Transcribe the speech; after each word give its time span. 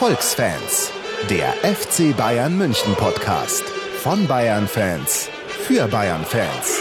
Erfolgsfans, 0.00 0.90
der 1.28 1.52
FC 1.62 2.16
Bayern 2.16 2.56
München 2.56 2.94
Podcast 2.94 3.64
von 3.98 4.26
Bayern 4.26 4.66
Fans 4.66 5.28
für 5.46 5.86
Bayern 5.88 6.24
Fans. 6.24 6.80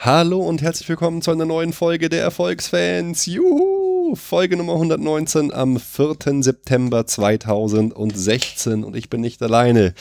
Hallo 0.00 0.40
und 0.40 0.60
herzlich 0.60 0.88
willkommen 0.88 1.22
zu 1.22 1.30
einer 1.30 1.44
neuen 1.44 1.72
Folge 1.72 2.08
der 2.08 2.20
Erfolgsfans. 2.20 3.26
Juhu! 3.26 4.16
Folge 4.16 4.56
Nummer 4.56 4.72
119 4.72 5.52
am 5.52 5.78
4. 5.78 6.42
September 6.42 7.06
2016 7.06 8.82
und 8.82 8.96
ich 8.96 9.08
bin 9.08 9.20
nicht 9.20 9.40
alleine. 9.40 9.94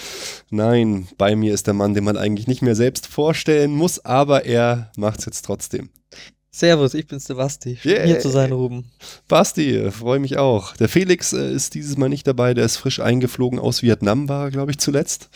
Nein, 0.49 1.07
bei 1.19 1.35
mir 1.35 1.53
ist 1.53 1.67
der 1.67 1.75
Mann, 1.75 1.93
den 1.93 2.05
man 2.05 2.17
eigentlich 2.17 2.47
nicht 2.47 2.63
mehr 2.63 2.75
selbst 2.75 3.05
vorstellen 3.05 3.75
muss, 3.75 4.03
aber 4.03 4.45
er 4.45 4.91
macht's 4.97 5.25
jetzt 5.25 5.45
trotzdem. 5.45 5.91
Servus, 6.53 6.93
ich 6.95 7.07
bin's 7.07 7.25
der 7.25 7.35
Basti. 7.35 7.77
Schön 7.81 7.91
Yeah. 7.93 8.05
hier 8.05 8.19
zu 8.19 8.27
sein, 8.29 8.51
Ruben. 8.51 8.91
Basti, 9.29 9.89
freue 9.89 10.19
mich 10.19 10.37
auch. 10.37 10.75
Der 10.75 10.89
Felix 10.89 11.31
äh, 11.31 11.49
ist 11.53 11.75
dieses 11.75 11.95
Mal 11.97 12.09
nicht 12.09 12.27
dabei, 12.27 12.53
der 12.53 12.65
ist 12.65 12.75
frisch 12.75 12.99
eingeflogen 12.99 13.57
aus 13.57 13.81
Vietnam, 13.81 14.27
war 14.27 14.45
er, 14.45 14.51
glaube 14.51 14.71
ich, 14.71 14.77
zuletzt. 14.77 15.29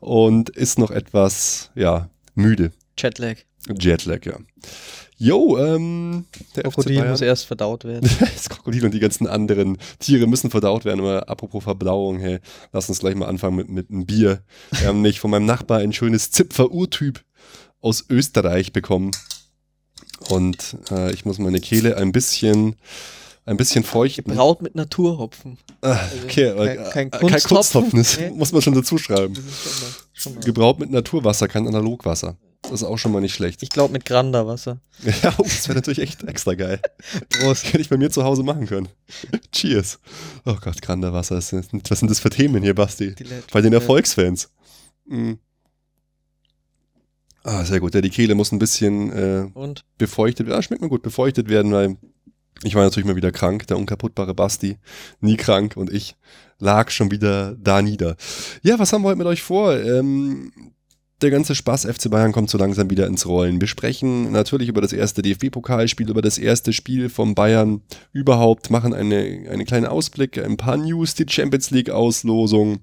Und 0.00 0.48
ist 0.48 0.78
noch 0.78 0.90
etwas, 0.90 1.70
ja, 1.74 2.08
müde. 2.34 2.72
Jetlag. 2.98 3.36
Jetlag, 3.78 4.24
ja. 4.24 4.38
Jo, 5.18 5.58
ähm, 5.58 6.24
der 6.56 6.64
Krokodil 6.64 7.04
muss 7.04 7.20
erst 7.20 7.44
verdaut 7.46 7.84
werden. 7.84 8.08
Das 8.20 8.48
Krokodil 8.48 8.86
und 8.86 8.94
die 8.94 9.00
ganzen 9.00 9.26
anderen 9.26 9.76
Tiere 9.98 10.26
müssen 10.26 10.50
verdaut 10.50 10.86
werden. 10.86 11.00
Aber 11.00 11.28
apropos 11.28 11.62
Verdauung, 11.62 12.18
hey, 12.20 12.40
lass 12.72 12.88
uns 12.88 13.00
gleich 13.00 13.14
mal 13.14 13.28
anfangen 13.28 13.56
mit, 13.56 13.68
mit 13.68 13.90
einem 13.90 14.06
Bier. 14.06 14.42
Wir 14.72 14.88
haben 14.88 14.96
nämlich 15.02 15.20
von 15.20 15.30
meinem 15.30 15.44
Nachbar 15.46 15.80
ein 15.80 15.92
schönes 15.92 16.30
Zipfer-Urtyp 16.30 17.22
aus 17.82 18.06
Österreich 18.08 18.72
bekommen. 18.72 19.10
Und 20.30 20.76
äh, 20.90 21.12
ich 21.12 21.24
muss 21.24 21.38
meine 21.38 21.60
Kehle 21.60 21.96
ein 21.96 22.12
bisschen, 22.12 22.76
ein 23.46 23.56
bisschen 23.56 23.84
feuchten. 23.84 24.34
Braut 24.34 24.62
mit 24.62 24.74
Naturhopfen. 24.74 25.58
Ah, 25.82 25.98
okay, 26.24 26.50
aber, 26.50 26.66
kein- 26.76 27.10
kein 27.10 27.22
äh, 27.22 27.30
kein 27.30 27.42
Kunsthopfen. 27.42 27.98
Das 27.98 28.18
Nee. 28.18 28.30
muss 28.30 28.52
man 28.52 28.62
schon 28.62 28.74
dazu 28.74 28.96
schreiben. 28.98 29.34
Das 29.34 29.44
ist 29.44 29.62
schon 29.62 29.82
mal, 29.82 29.94
schon 30.12 30.34
mal. 30.36 30.40
Gebraut 30.44 30.78
mit 30.78 30.90
Naturwasser, 30.90 31.48
kein 31.48 31.66
Analogwasser. 31.66 32.36
Das 32.62 32.72
ist 32.72 32.84
auch 32.84 32.96
schon 32.96 33.12
mal 33.12 33.20
nicht 33.20 33.34
schlecht. 33.34 33.62
Ich 33.62 33.68
glaube 33.68 33.92
mit 33.92 34.06
Granda-Wasser. 34.06 34.80
Ja, 35.22 35.34
oh, 35.36 35.42
das 35.42 35.68
wäre 35.68 35.76
natürlich 35.76 35.98
echt 36.00 36.22
extra 36.24 36.54
geil. 36.54 36.80
Prost. 37.28 37.66
Hätte 37.66 37.80
ich 37.80 37.90
bei 37.90 37.98
mir 37.98 38.10
zu 38.10 38.24
Hause 38.24 38.42
machen 38.42 38.64
können. 38.66 38.88
Cheers. 39.52 39.98
Oh 40.46 40.56
Gott, 40.58 40.80
Granderwasser. 40.80 41.36
Was 41.36 41.48
sind 41.50 41.66
was 41.90 41.98
sind 41.98 42.10
das 42.10 42.20
für 42.20 42.30
Themen 42.30 42.62
hier, 42.62 42.74
Basti? 42.74 43.14
Bei 43.52 43.60
den 43.60 43.74
Erfolgsfans. 43.74 44.48
Mhm. 45.06 45.38
Ah, 47.44 47.62
sehr 47.64 47.78
gut. 47.78 47.94
Ja, 47.94 48.00
die 48.00 48.10
Kehle 48.10 48.34
muss 48.34 48.52
ein 48.52 48.58
bisschen 48.58 49.12
äh, 49.12 49.46
befeuchtet 49.98 50.46
werden. 50.46 50.58
Ah, 50.58 50.62
schmeckt 50.62 50.80
mir 50.80 50.88
gut, 50.88 51.02
befeuchtet 51.02 51.50
werden, 51.50 51.72
weil 51.72 51.98
ich 52.62 52.74
war 52.74 52.82
natürlich 52.82 53.06
mal 53.06 53.16
wieder 53.16 53.32
krank. 53.32 53.66
Der 53.66 53.76
unkaputtbare 53.76 54.34
Basti, 54.34 54.78
nie 55.20 55.36
krank 55.36 55.76
und 55.76 55.92
ich 55.92 56.16
lag 56.58 56.90
schon 56.90 57.10
wieder 57.10 57.54
da 57.56 57.82
nieder. 57.82 58.16
Ja, 58.62 58.78
was 58.78 58.92
haben 58.92 59.02
wir 59.02 59.08
heute 59.08 59.18
mit 59.18 59.26
euch 59.26 59.42
vor? 59.42 59.78
Ähm, 59.78 60.52
der 61.20 61.30
ganze 61.30 61.54
Spaß 61.54 61.84
FC 61.84 62.10
Bayern 62.10 62.32
kommt 62.32 62.48
so 62.48 62.56
langsam 62.56 62.90
wieder 62.90 63.06
ins 63.06 63.26
Rollen. 63.26 63.60
Wir 63.60 63.68
sprechen 63.68 64.32
natürlich 64.32 64.68
über 64.68 64.80
das 64.80 64.94
erste 64.94 65.20
DFB-Pokalspiel, 65.20 66.08
über 66.08 66.22
das 66.22 66.38
erste 66.38 66.72
Spiel 66.72 67.10
vom 67.10 67.34
Bayern 67.34 67.82
überhaupt, 68.12 68.70
machen 68.70 68.94
eine, 68.94 69.46
eine 69.50 69.64
kleine 69.64 69.90
Ausblick, 69.90 70.38
ein 70.38 70.56
paar 70.56 70.78
News, 70.78 71.14
die 71.14 71.26
Champions 71.28 71.70
League-Auslosung. 71.70 72.80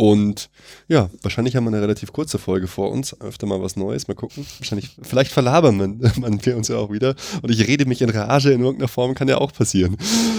Und 0.00 0.48
ja, 0.88 1.10
wahrscheinlich 1.20 1.56
haben 1.56 1.64
wir 1.64 1.68
eine 1.68 1.82
relativ 1.82 2.14
kurze 2.14 2.38
Folge 2.38 2.68
vor 2.68 2.90
uns. 2.90 3.20
Öfter 3.20 3.46
mal 3.46 3.60
was 3.60 3.76
Neues, 3.76 4.08
mal 4.08 4.14
gucken. 4.14 4.46
Wahrscheinlich, 4.58 4.96
vielleicht 5.02 5.30
verlabern 5.30 6.00
wir 6.42 6.56
uns 6.56 6.68
ja 6.68 6.76
auch 6.76 6.90
wieder. 6.90 7.14
Und 7.42 7.50
ich 7.50 7.68
rede 7.68 7.84
mich 7.84 8.00
in 8.00 8.08
Rage 8.08 8.50
in 8.50 8.62
irgendeiner 8.62 8.88
Form, 8.88 9.14
kann 9.14 9.28
ja 9.28 9.36
auch 9.36 9.52
passieren. 9.52 9.98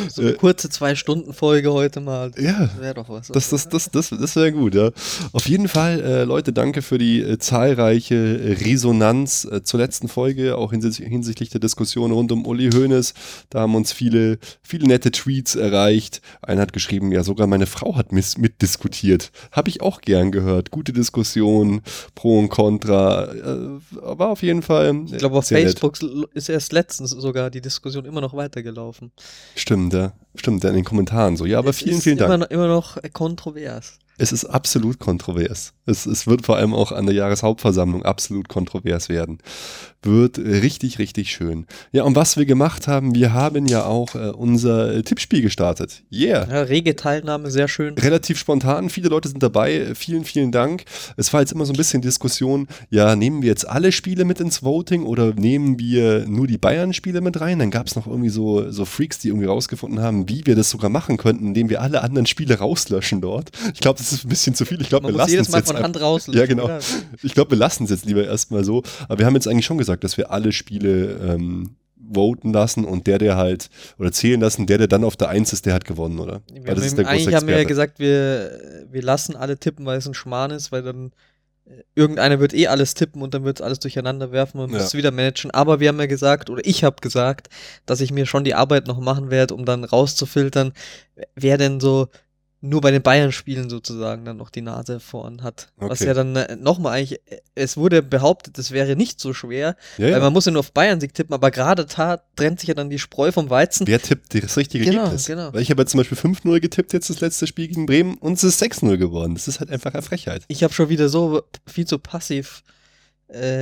So 0.10 0.24
eine 0.24 0.32
Äh, 0.32 0.34
kurze 0.34 0.68
Zwei-Stunden-Folge 0.68 1.72
heute 1.72 2.00
mal. 2.00 2.32
Ja, 2.40 2.72
Wäre 2.80 2.96
doch 2.96 3.10
was. 3.10 3.28
das, 3.28 3.50
das, 3.50 3.70
das, 3.70 3.92
das, 3.92 4.10
das 4.10 4.36
wäre 4.36 4.52
gut, 4.52 4.74
ja. 4.74 4.90
Auf 5.32 5.48
jeden 5.48 5.68
Fall, 5.68 6.02
äh, 6.02 6.24
Leute, 6.24 6.54
danke 6.54 6.82
für 6.82 6.98
die 6.98 7.22
äh, 7.22 7.38
zahlreiche 7.38 8.58
Resonanz 8.66 9.46
äh, 9.46 9.62
zur 9.62 9.80
letzten 9.80 10.08
Folge, 10.08 10.58
auch 10.58 10.72
hinsichtlich, 10.72 11.08
hinsichtlich 11.08 11.50
der 11.50 11.60
Diskussion 11.60 12.12
rund 12.12 12.32
um 12.32 12.48
Uli 12.48 12.72
Hoeneß. 12.72 13.14
Da 13.52 13.60
haben 13.60 13.76
uns 13.76 13.92
viele, 13.92 14.40
viele 14.64 14.88
nette 14.88 15.12
Tweets 15.12 15.54
erreicht. 15.54 16.24
Einer 16.42 16.64
hat 16.64 16.74
geschrieben, 16.74 17.12
ja, 17.12 17.24
sogar 17.24 17.46
meine 17.46 17.68
Frau 17.68 17.96
hat 17.96 18.12
mitdiskutiert. 18.12 19.32
Habe 19.52 19.70
ich 19.70 19.82
auch 19.82 20.02
gern 20.02 20.32
gehört. 20.32 20.72
Gute 20.72 20.94
Diskussion, 20.94 21.82
Pro 22.16 22.40
und 22.40 22.50
Contra. 22.50 23.26
Äh, 23.34 23.80
war 23.92 24.30
auf 24.30 24.42
jeden 24.44 24.62
Fall. 24.62 25.04
Ich 25.12 25.18
glaube, 25.18 25.38
auf 25.38 25.46
sehr 25.46 25.60
nett. 25.60 25.80
Facebook 25.80 25.98
ist 26.34 26.50
erst 26.50 26.72
letztens 26.72 27.12
sogar 27.12 27.50
die 27.50 27.62
Diskussion 27.62 28.06
immer 28.06 28.22
noch 28.22 28.34
weitergelaufen. 28.34 29.12
Stimmt, 29.56 29.94
ja. 29.94 30.14
Stimmt, 30.36 30.64
ja, 30.64 30.70
in 30.70 30.78
den 30.78 30.86
Kommentaren 30.86 31.36
so. 31.36 31.46
Ja, 31.46 31.60
aber 31.60 31.70
Es 31.72 31.80
vielen, 31.80 32.00
vielen 32.02 32.18
Dank. 32.18 32.30
Immer, 32.30 32.38
noch- 32.38 32.50
immer 32.50 32.68
noch 32.68 32.98
kontrovers. 33.14 34.00
Es 34.18 34.32
ist 34.32 34.46
absolut 34.46 35.00
kontrovers. 35.00 35.74
Es, 35.88 36.06
es 36.06 36.28
wird 36.28 36.46
vor 36.46 36.56
allem 36.58 36.76
auch 36.76 36.92
an 36.92 37.08
der 37.08 37.16
Jahreshauptversammlung 37.16 38.04
absolut 38.04 38.48
kontrovers 38.50 39.10
werden. 39.10 39.40
Wird 40.04 40.40
richtig, 40.40 40.98
richtig 40.98 41.32
schön. 41.32 41.68
Ja, 41.92 42.04
und 42.06 42.16
was 42.16 42.36
wir 42.36 42.48
gemacht 42.48 42.88
haben, 42.88 43.14
wir 43.14 43.34
haben 43.34 43.68
ja 43.68 43.86
auch 43.86 44.16
äh, 44.16 44.30
unser 44.30 44.96
äh, 44.96 45.04
Tippspiel 45.04 45.44
gestartet. 45.44 46.02
Yeah. 46.12 46.48
Ja, 46.50 46.62
rege 46.64 46.96
Teilnahme, 46.96 47.52
sehr 47.52 47.68
schön. 47.68 47.94
Relativ 48.00 48.40
spontan, 48.40 48.90
viele 48.90 49.10
Leute 49.10 49.30
sind 49.30 49.44
dabei. 49.44 49.94
Vielen, 49.94 50.26
vielen 50.26 50.52
Dank. 50.52 50.86
Es 51.18 51.32
war 51.34 51.42
jetzt 51.42 51.52
immer 51.52 51.66
so 51.66 51.74
ein 51.74 51.78
bisschen 51.78 52.02
Diskussion, 52.02 52.68
ja, 52.90 53.16
nehmen 53.16 53.44
wir 53.44 53.50
jetzt 53.50 53.68
alle 53.70 53.92
Spiele 53.92 54.26
mit 54.26 54.40
ins 54.40 54.64
Voting 54.64 55.04
oder 55.04 55.36
nehmen 55.36 55.78
wir 55.78 56.26
nur 56.28 56.48
die 56.48 56.58
Bayern-Spiele 56.58 57.22
mit 57.22 57.40
rein? 57.40 57.60
Dann 57.60 57.70
gab 57.70 57.86
es 57.86 57.96
noch 57.96 58.08
irgendwie 58.08 58.30
so, 58.30 58.72
so 58.72 58.86
Freaks, 58.86 59.20
die 59.20 59.28
irgendwie 59.28 59.46
rausgefunden 59.46 60.00
haben, 60.00 60.28
wie 60.28 60.44
wir 60.48 60.56
das 60.56 60.72
sogar 60.72 60.90
machen 60.90 61.18
könnten, 61.18 61.46
indem 61.46 61.70
wir 61.70 61.80
alle 61.80 62.02
anderen 62.02 62.26
Spiele 62.26 62.58
rauslöschen 62.58 63.22
dort. 63.22 63.52
Ich 63.76 63.82
glaube, 63.82 64.00
das 64.00 64.12
ist 64.12 64.26
ein 64.26 64.30
bisschen 64.30 64.56
zu 64.56 64.66
viel. 64.66 64.82
Ich 64.82 64.90
glaube, 64.90 65.10
wir 65.10 65.14
lassen 65.16 65.38
es 65.38 65.50
Mal 65.50 65.60
jetzt 65.60 65.68
von 65.68 65.76
einfach- 65.76 65.84
Hand 65.86 66.02
rauslösen. 66.02 66.40
Ja, 66.40 66.48
genau. 66.48 66.64
oder? 66.66 66.80
Ich 67.22 67.36
glaube, 67.36 67.52
wir 67.52 67.58
lassen 67.60 67.84
es 67.84 67.92
jetzt 67.92 68.06
lieber 68.06 68.26
erstmal 68.26 68.64
so. 68.64 68.82
Aber 69.08 69.20
wir 69.20 69.28
haben 69.28 69.36
jetzt 69.36 69.48
eigentlich 69.48 69.66
schon 69.68 69.78
gesagt, 69.78 69.91
dass 70.00 70.18
wir 70.18 70.32
alle 70.32 70.52
Spiele 70.52 71.20
ähm, 71.34 71.76
voten 72.14 72.52
lassen 72.54 72.86
und 72.86 73.08
der, 73.08 73.18
der 73.20 73.38
halt, 73.38 73.70
oder 73.98 74.12
zählen 74.12 74.42
lassen, 74.42 74.66
der, 74.68 74.78
der 74.78 74.88
dann 74.88 75.04
auf 75.04 75.16
der 75.16 75.30
Eins 75.30 75.54
ist, 75.54 75.66
der 75.66 75.74
hat 75.74 75.86
gewonnen, 75.86 76.20
oder? 76.20 76.42
Wir 76.52 76.68
Weil 76.68 76.76
das 76.76 76.84
haben 76.84 76.88
ist 76.88 76.98
der 76.98 77.06
große 77.06 77.16
eigentlich 77.16 77.36
haben 77.36 77.48
wir 77.48 77.58
ja 77.58 77.64
gesagt, 77.64 78.00
wir, 78.00 78.86
wir 78.90 79.02
lassen 79.02 79.36
alle 79.36 79.58
tippen, 79.58 79.86
weil 79.86 79.98
es 79.98 80.08
ein 80.08 80.14
Schmarrn 80.14 80.52
ist, 80.52 80.72
weil 80.72 80.82
dann 80.82 81.12
äh, 81.66 81.84
irgendeiner 81.96 82.40
wird 82.40 82.54
eh 82.54 82.68
alles 82.68 82.96
tippen 82.96 83.22
und 83.22 83.34
dann 83.34 83.44
wird 83.44 83.60
es 83.60 83.66
alles 83.66 83.80
durcheinander 83.80 84.32
werfen 84.32 84.60
und 84.60 84.72
Ja. 84.72 84.78
muss 84.78 84.88
es 84.88 84.94
wieder 84.94 85.12
managen. 85.12 85.52
Aber 85.52 85.80
wir 85.80 85.90
haben 85.90 86.00
ja 86.00 86.08
gesagt, 86.08 86.50
oder 86.50 86.62
ich 86.66 86.84
habe 86.84 86.98
gesagt, 87.02 87.50
dass 87.86 88.02
ich 88.02 88.12
mir 88.12 88.26
schon 88.26 88.44
die 88.44 88.56
Arbeit 88.56 88.88
noch 88.88 89.00
machen 89.00 89.30
werde, 89.30 89.54
um 89.54 89.66
dann 89.66 89.84
rauszufiltern, 89.84 90.74
wer 91.36 91.58
denn 91.58 91.80
so 91.80 92.08
nur 92.64 92.80
bei 92.82 92.92
den 92.92 93.02
Bayern-Spielen 93.02 93.70
sozusagen 93.72 94.24
dann 94.24 94.38
noch 94.38 94.52
die 94.52 94.62
Nase 94.62 95.00
vorn 95.00 95.42
hat. 95.42 95.70
Was 95.78 96.00
Okay. 96.02 96.06
ja 96.10 96.14
dann 96.14 96.36
äh, 96.36 96.56
nochmal 96.56 96.94
eigentlich, 97.00 97.20
äh, 97.26 97.42
es 97.56 97.76
wurde 97.76 98.04
behauptet, 98.04 98.58
es 98.60 98.72
wäre 98.72 98.96
nicht 98.96 99.20
so 99.20 99.34
schwer, 99.34 99.76
Ja, 99.98 100.06
weil 100.06 100.12
ja. 100.12 100.20
man 100.20 100.32
muss 100.32 100.46
ja 100.46 100.52
nur 100.52 100.60
auf 100.60 100.72
Bayern-Sieg 100.72 101.14
tippen, 101.14 101.34
aber 101.34 101.50
gerade 101.52 101.86
da 101.86 102.22
trennt 102.36 102.60
sich 102.60 102.68
ja 102.70 102.76
dann 102.76 102.90
die 102.92 103.00
Spreu 103.00 103.32
vom 103.32 103.50
Weizen. 103.50 103.88
Wer 103.88 104.00
tippt 104.02 104.34
das 104.44 104.58
richtige 104.58 104.86
Genau, 104.86 105.00
Ergebnis? 105.00 105.26
genau. 105.26 105.52
Weil 105.54 105.62
ich 105.62 105.72
habe 105.72 105.82
jetzt 105.82 105.92
zum 105.92 105.98
Beispiel 106.00 106.18
5-0 106.18 106.60
getippt, 106.60 106.94
jetzt 106.94 107.10
das 107.10 107.20
letzte 107.20 107.48
Spiel 107.48 107.68
gegen 107.68 107.86
Bremen 107.88 108.16
und 108.20 108.34
es 108.34 108.44
ist 108.44 108.62
6-0 108.62 108.98
geworden. 108.98 109.34
Das 109.34 109.48
ist 109.48 109.60
halt 109.60 109.72
einfach 109.72 109.94
eine 109.94 110.04
Frechheit. 110.04 110.44
Ich 110.48 110.64
habe 110.64 110.74
schon 110.74 110.90
wieder 110.90 111.10
so 111.10 111.42
viel 111.66 111.86
zu 111.88 111.98
passiv 111.98 112.64
äh, 112.68 112.72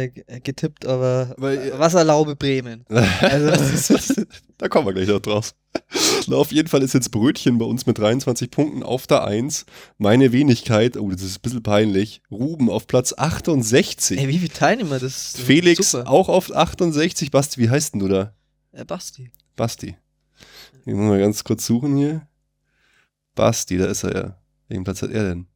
g- 0.10 0.24
getippt, 0.42 0.86
aber 0.86 1.34
Weil, 1.38 1.58
äh, 1.58 1.80
was 1.80 1.94
erlaube 1.94 2.36
Bremen? 2.36 2.86
Also, 2.88 4.24
da 4.58 4.68
kommen 4.68 4.88
wir 4.88 4.94
gleich 4.94 5.08
noch 5.08 5.20
drauf. 5.20 5.54
Na, 6.28 6.36
auf 6.38 6.52
jeden 6.52 6.68
Fall 6.68 6.82
ist 6.82 6.94
jetzt 6.94 7.12
Brötchen 7.12 7.58
bei 7.60 7.66
uns 7.66 7.86
mit 7.86 7.98
23 8.00 8.50
Punkten 8.50 8.82
auf 8.82 9.06
der 9.06 9.24
1. 9.26 9.66
Meine 10.00 10.32
Wenigkeit, 10.32 10.98
oh, 10.98 11.10
das 11.12 11.22
ist 11.22 11.38
ein 11.38 11.42
bisschen 11.44 11.64
peinlich. 11.64 12.22
Ruben 12.32 12.70
auf 12.70 12.88
Platz 12.88 13.14
68. 13.16 14.18
Ey, 14.20 14.28
wie 14.28 14.40
viele 14.40 14.52
Teilnehmer? 14.54 14.98
Das 15.00 15.36
ist 15.36 15.40
Felix 15.42 15.92
super. 15.92 16.10
auch 16.10 16.30
auf 16.30 16.52
68. 16.56 17.30
Basti, 17.30 17.62
wie 17.62 17.70
heißt 17.70 17.94
denn 17.94 18.00
du 18.00 18.08
da? 18.08 18.34
Äh, 18.72 18.86
Basti. 18.86 19.32
Basti. 19.56 19.96
Ich 20.86 20.94
muss 20.94 21.08
mal 21.10 21.20
ganz 21.20 21.44
kurz 21.44 21.66
suchen 21.66 21.96
hier. 21.98 22.28
Basti, 23.36 23.78
da 23.78 23.86
ist 23.86 24.04
er 24.04 24.16
ja. 24.16 24.42
Welchen 24.68 24.84
Platz 24.84 25.02
hat 25.04 25.12
er 25.12 25.24
denn? 25.24 25.48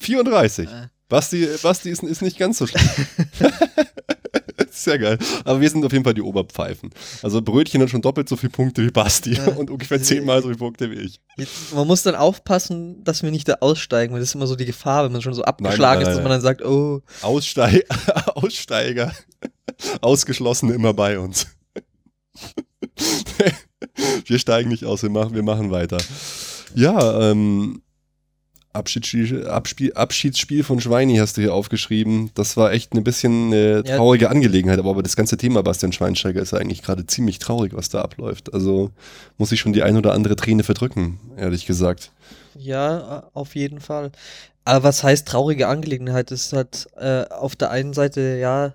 34. 0.00 0.68
Äh, 0.68 0.88
Basti, 1.08 1.46
Basti 1.62 1.90
ist, 1.90 2.02
ist 2.02 2.22
nicht 2.22 2.38
ganz 2.38 2.58
so 2.58 2.66
schlecht. 2.66 2.86
Sehr 4.70 4.98
geil. 4.98 5.18
Aber 5.44 5.60
wir 5.60 5.70
sind 5.70 5.84
auf 5.84 5.92
jeden 5.92 6.04
Fall 6.04 6.14
die 6.14 6.22
Oberpfeifen. 6.22 6.90
Also 7.22 7.40
Brötchen 7.40 7.80
hat 7.80 7.90
schon 7.90 8.02
doppelt 8.02 8.28
so 8.28 8.36
viele 8.36 8.50
Punkte 8.50 8.82
wie 8.82 8.90
Basti 8.90 9.34
Ja. 9.34 9.46
und 9.48 9.70
ungefähr 9.70 10.02
zehnmal 10.02 10.42
so 10.42 10.48
viele 10.48 10.58
Punkte 10.58 10.90
wie 10.90 10.96
ich. 10.96 11.20
man 11.72 11.86
muss 11.86 12.02
dann 12.02 12.16
aufpassen, 12.16 13.02
dass 13.04 13.22
wir 13.22 13.30
nicht 13.30 13.48
da 13.48 13.54
aussteigen, 13.60 14.12
weil 14.12 14.20
das 14.20 14.30
ist 14.30 14.34
immer 14.34 14.46
so 14.46 14.56
die 14.56 14.64
Gefahr, 14.64 15.04
wenn 15.04 15.12
man 15.12 15.22
schon 15.22 15.34
so 15.34 15.44
abgeschlagen 15.44 16.00
nein, 16.00 16.02
ist, 16.02 16.08
dass 16.08 16.16
nein. 16.16 16.24
man 16.24 16.32
dann 16.32 16.40
sagt, 16.40 16.62
oh, 16.64 17.02
Aussteig 17.22 17.86
Aussteiger, 18.34 19.12
Ausgeschlossene 20.00 20.74
immer 20.74 20.92
bei 20.92 21.18
uns. 21.18 21.46
wir 24.26 24.38
steigen 24.38 24.70
nicht 24.70 24.84
aus, 24.84 25.02
wir 25.02 25.10
machen, 25.10 25.34
wir 25.34 25.42
machen 25.42 25.70
weiter. 25.70 25.98
Ja, 26.74 27.30
ähm, 27.30 27.80
Abschiedsspiel, 28.74 29.46
Abspiel, 29.46 29.92
Abschiedsspiel 29.94 30.64
von 30.64 30.80
Schweini 30.80 31.16
hast 31.16 31.36
du 31.36 31.40
hier 31.40 31.54
aufgeschrieben. 31.54 32.30
Das 32.34 32.56
war 32.56 32.72
echt 32.72 32.92
ein 32.92 33.04
bisschen 33.04 33.52
eine 33.52 33.84
traurige 33.84 34.24
ja. 34.24 34.30
Angelegenheit, 34.30 34.78
aber, 34.78 34.90
aber 34.90 35.02
das 35.02 35.16
ganze 35.16 35.36
Thema 35.36 35.62
Bastian 35.62 35.92
Schweinsteiger 35.92 36.42
ist 36.42 36.54
eigentlich 36.54 36.82
gerade 36.82 37.06
ziemlich 37.06 37.38
traurig, 37.38 37.74
was 37.74 37.88
da 37.88 38.02
abläuft. 38.02 38.52
Also 38.52 38.90
muss 39.38 39.52
ich 39.52 39.60
schon 39.60 39.72
die 39.72 39.82
ein 39.82 39.96
oder 39.96 40.12
andere 40.12 40.36
Träne 40.36 40.64
verdrücken, 40.64 41.20
ehrlich 41.36 41.66
gesagt. 41.66 42.10
Ja, 42.58 43.30
auf 43.32 43.54
jeden 43.54 43.80
Fall. 43.80 44.10
Aber 44.64 44.84
was 44.84 45.04
heißt 45.04 45.28
traurige 45.28 45.68
Angelegenheit? 45.68 46.32
Es 46.32 46.52
hat 46.52 46.88
äh, 46.96 47.24
auf 47.28 47.54
der 47.56 47.70
einen 47.70 47.92
Seite 47.92 48.38
ja 48.40 48.74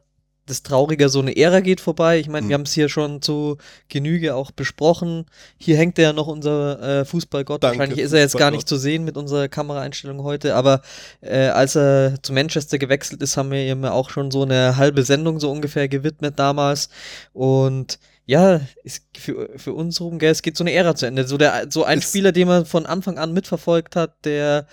das 0.50 0.64
Traurige, 0.64 1.10
so 1.10 1.20
eine 1.20 1.36
Ära 1.36 1.60
geht 1.60 1.82
vorbei. 1.82 2.20
Ich 2.20 2.28
meine, 2.28 2.46
mhm. 2.46 2.50
wir 2.50 2.54
haben 2.56 2.64
es 2.64 2.74
hier 2.74 2.90
schon 2.90 3.22
zu 3.22 3.58
Genüge 3.88 4.36
auch 4.36 4.52
besprochen. 4.52 5.26
Hier 5.58 5.78
hängt 5.78 5.98
ja 5.98 6.14
noch 6.14 6.28
unser 6.28 7.02
äh, 7.02 7.06
Fußballgott. 7.06 7.64
Danke, 7.64 7.80
Wahrscheinlich 7.80 8.04
ist 8.04 8.14
er 8.14 8.20
jetzt 8.20 8.38
gar 8.38 8.52
nicht 8.52 8.68
zu 8.68 8.78
sehen 8.78 9.04
mit 9.04 9.18
unserer 9.18 9.48
Kameraeinstellung 9.48 10.24
heute, 10.24 10.56
aber 10.56 10.82
äh, 11.22 11.48
als 11.48 11.76
er 11.76 12.16
zu 12.22 12.34
Manchester 12.34 12.78
gewechselt 12.78 13.22
ist, 13.22 13.38
haben 13.38 13.52
wir 13.52 13.64
ihm 13.64 13.86
auch 13.86 14.10
schon 14.10 14.32
so 14.32 14.44
eine 14.44 14.78
halbe 14.78 15.04
Sendung 15.04 15.40
so 15.40 15.52
ungefähr 15.52 15.88
gewidmet 15.88 16.40
damals. 16.40 16.90
Und 17.34 18.00
ja, 18.26 18.62
ist 18.84 19.06
für, 19.18 19.50
für 19.58 19.74
uns 19.74 20.00
rum, 20.02 20.20
gell, 20.20 20.32
es 20.32 20.44
geht 20.44 20.56
so 20.56 20.64
eine 20.64 20.72
Ära 20.72 20.96
zu 20.96 21.08
Ende. 21.08 21.28
So, 21.28 21.38
der, 21.38 21.66
so 21.70 21.84
ein 21.84 21.98
es 21.98 22.10
Spieler, 22.10 22.32
den 22.32 22.48
man 22.48 22.66
von 22.66 22.86
Anfang 22.86 23.18
an 23.18 23.34
mitverfolgt 23.34 23.96
hat, 23.96 24.24
der 24.24 24.68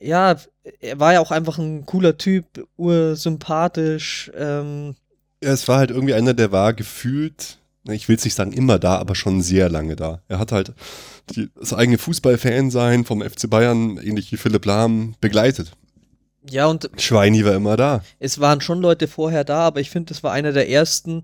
ja, 0.00 0.36
er 0.80 0.98
war 0.98 1.12
ja 1.12 1.20
auch 1.20 1.30
einfach 1.30 1.58
ein 1.58 1.86
cooler 1.86 2.16
Typ, 2.16 2.66
ursympathisch. 2.76 4.30
Ähm. 4.36 4.96
Ja, 5.42 5.52
es 5.52 5.68
war 5.68 5.78
halt 5.78 5.90
irgendwie 5.90 6.14
einer, 6.14 6.34
der 6.34 6.52
war 6.52 6.72
gefühlt, 6.72 7.58
ich 7.88 8.08
will 8.08 8.16
es 8.16 8.24
nicht 8.24 8.34
sagen 8.34 8.52
immer 8.52 8.78
da, 8.78 8.96
aber 8.96 9.14
schon 9.14 9.42
sehr 9.42 9.68
lange 9.68 9.96
da. 9.96 10.22
Er 10.28 10.38
hat 10.38 10.52
halt 10.52 10.72
die, 11.30 11.50
das 11.54 11.72
eigene 11.72 11.98
Fußballfan 11.98 12.70
sein 12.70 13.04
vom 13.04 13.22
FC 13.22 13.48
Bayern, 13.48 13.98
ähnlich 13.98 14.32
wie 14.32 14.36
Philipp 14.36 14.64
Lahm, 14.66 15.14
begleitet. 15.20 15.72
Ja, 16.48 16.66
und. 16.66 16.90
Schweini 16.96 17.44
war 17.44 17.54
immer 17.54 17.76
da. 17.76 18.02
Es 18.18 18.40
waren 18.40 18.60
schon 18.60 18.80
Leute 18.80 19.08
vorher 19.08 19.44
da, 19.44 19.60
aber 19.60 19.80
ich 19.80 19.90
finde, 19.90 20.14
es 20.14 20.22
war 20.22 20.32
einer 20.32 20.52
der 20.52 20.70
ersten, 20.70 21.22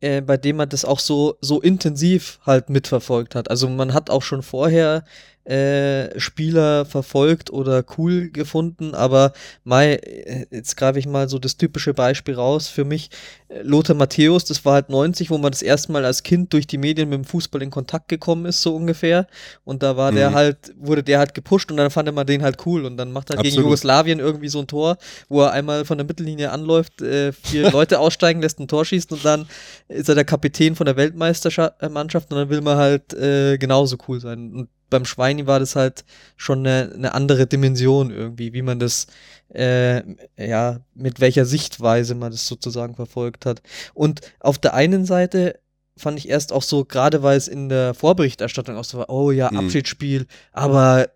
äh, 0.00 0.20
bei 0.20 0.36
dem 0.36 0.56
man 0.56 0.68
das 0.68 0.84
auch 0.84 0.98
so, 0.98 1.36
so 1.40 1.60
intensiv 1.60 2.40
halt 2.44 2.68
mitverfolgt 2.70 3.34
hat. 3.34 3.50
Also 3.50 3.68
man 3.68 3.94
hat 3.94 4.10
auch 4.10 4.22
schon 4.22 4.42
vorher 4.42 5.04
äh, 5.48 6.20
Spieler 6.20 6.84
verfolgt 6.84 7.50
oder 7.50 7.82
cool 7.96 8.28
gefunden, 8.28 8.94
aber 8.94 9.32
Mai, 9.64 9.94
äh, 9.94 10.46
jetzt 10.50 10.76
greife 10.76 10.98
ich 10.98 11.06
mal 11.06 11.26
so 11.30 11.38
das 11.38 11.56
typische 11.56 11.94
Beispiel 11.94 12.34
raus 12.34 12.68
für 12.68 12.84
mich. 12.84 13.08
Äh, 13.48 13.62
Lothar 13.62 13.96
Matthäus, 13.96 14.44
das 14.44 14.66
war 14.66 14.74
halt 14.74 14.90
90, 14.90 15.30
wo 15.30 15.38
man 15.38 15.50
das 15.50 15.62
erste 15.62 15.90
Mal 15.92 16.04
als 16.04 16.22
Kind 16.22 16.52
durch 16.52 16.66
die 16.66 16.76
Medien 16.76 17.08
mit 17.08 17.16
dem 17.16 17.24
Fußball 17.24 17.62
in 17.62 17.70
Kontakt 17.70 18.08
gekommen 18.08 18.44
ist, 18.44 18.60
so 18.60 18.76
ungefähr. 18.76 19.26
Und 19.64 19.82
da 19.82 19.96
war 19.96 20.12
mhm. 20.12 20.16
der 20.16 20.34
halt, 20.34 20.74
wurde 20.78 21.02
der 21.02 21.18
halt 21.18 21.32
gepusht 21.32 21.70
und 21.70 21.78
dann 21.78 21.90
fand 21.90 22.12
man 22.14 22.26
den 22.26 22.42
halt 22.42 22.66
cool 22.66 22.84
und 22.84 22.98
dann 22.98 23.10
macht 23.10 23.30
er 23.30 23.36
halt 23.36 23.44
gegen 23.44 23.56
Jugoslawien 23.56 24.18
irgendwie 24.18 24.48
so 24.48 24.58
ein 24.58 24.66
Tor, 24.66 24.98
wo 25.30 25.40
er 25.40 25.52
einmal 25.52 25.86
von 25.86 25.96
der 25.96 26.06
Mittellinie 26.06 26.52
anläuft, 26.52 27.00
äh, 27.00 27.32
vier 27.32 27.70
Leute 27.72 28.00
aussteigen 28.00 28.42
lässt, 28.42 28.60
ein 28.60 28.68
Tor 28.68 28.84
schießt 28.84 29.12
und 29.12 29.24
dann 29.24 29.48
ist 29.88 30.10
er 30.10 30.14
der 30.14 30.26
Kapitän 30.26 30.76
von 30.76 30.84
der 30.84 30.96
Weltmeistermannschaft 30.96 32.30
und 32.30 32.36
dann 32.36 32.50
will 32.50 32.60
man 32.60 32.76
halt 32.76 33.14
äh, 33.14 33.56
genauso 33.56 33.96
cool 34.08 34.20
sein. 34.20 34.52
Und 34.52 34.68
beim 34.90 35.04
Schweini 35.04 35.46
war 35.46 35.60
das 35.60 35.76
halt 35.76 36.04
schon 36.36 36.66
eine, 36.66 36.92
eine 36.94 37.14
andere 37.14 37.46
Dimension 37.46 38.10
irgendwie, 38.10 38.52
wie 38.52 38.62
man 38.62 38.78
das, 38.78 39.06
äh, 39.54 40.02
ja, 40.36 40.80
mit 40.94 41.20
welcher 41.20 41.44
Sichtweise 41.44 42.14
man 42.14 42.30
das 42.30 42.46
sozusagen 42.46 42.94
verfolgt 42.94 43.46
hat. 43.46 43.62
Und 43.94 44.20
auf 44.40 44.58
der 44.58 44.74
einen 44.74 45.04
Seite 45.04 45.58
fand 45.98 46.18
ich 46.18 46.28
erst 46.28 46.52
auch 46.52 46.62
so, 46.62 46.84
gerade 46.84 47.22
weil 47.22 47.36
es 47.36 47.48
in 47.48 47.68
der 47.68 47.92
Vorberichterstattung 47.92 48.76
auch 48.76 48.84
so 48.84 48.98
war, 48.98 49.10
oh 49.10 49.30
ja, 49.30 49.50
mhm. 49.50 49.58
Abschiedsspiel, 49.58 50.26
aber 50.52 51.08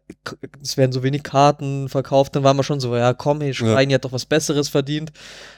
es 0.60 0.76
werden 0.76 0.92
so 0.92 1.02
wenig 1.02 1.22
Karten 1.22 1.88
verkauft, 1.88 2.36
dann 2.36 2.42
war 2.42 2.54
man 2.54 2.64
schon 2.64 2.80
so, 2.80 2.94
ja 2.96 3.14
komm, 3.14 3.40
hey, 3.40 3.54
Schweini 3.54 3.92
ja. 3.92 3.94
hat 3.96 4.04
doch 4.04 4.12
was 4.12 4.26
Besseres 4.26 4.68
verdient. 4.68 5.12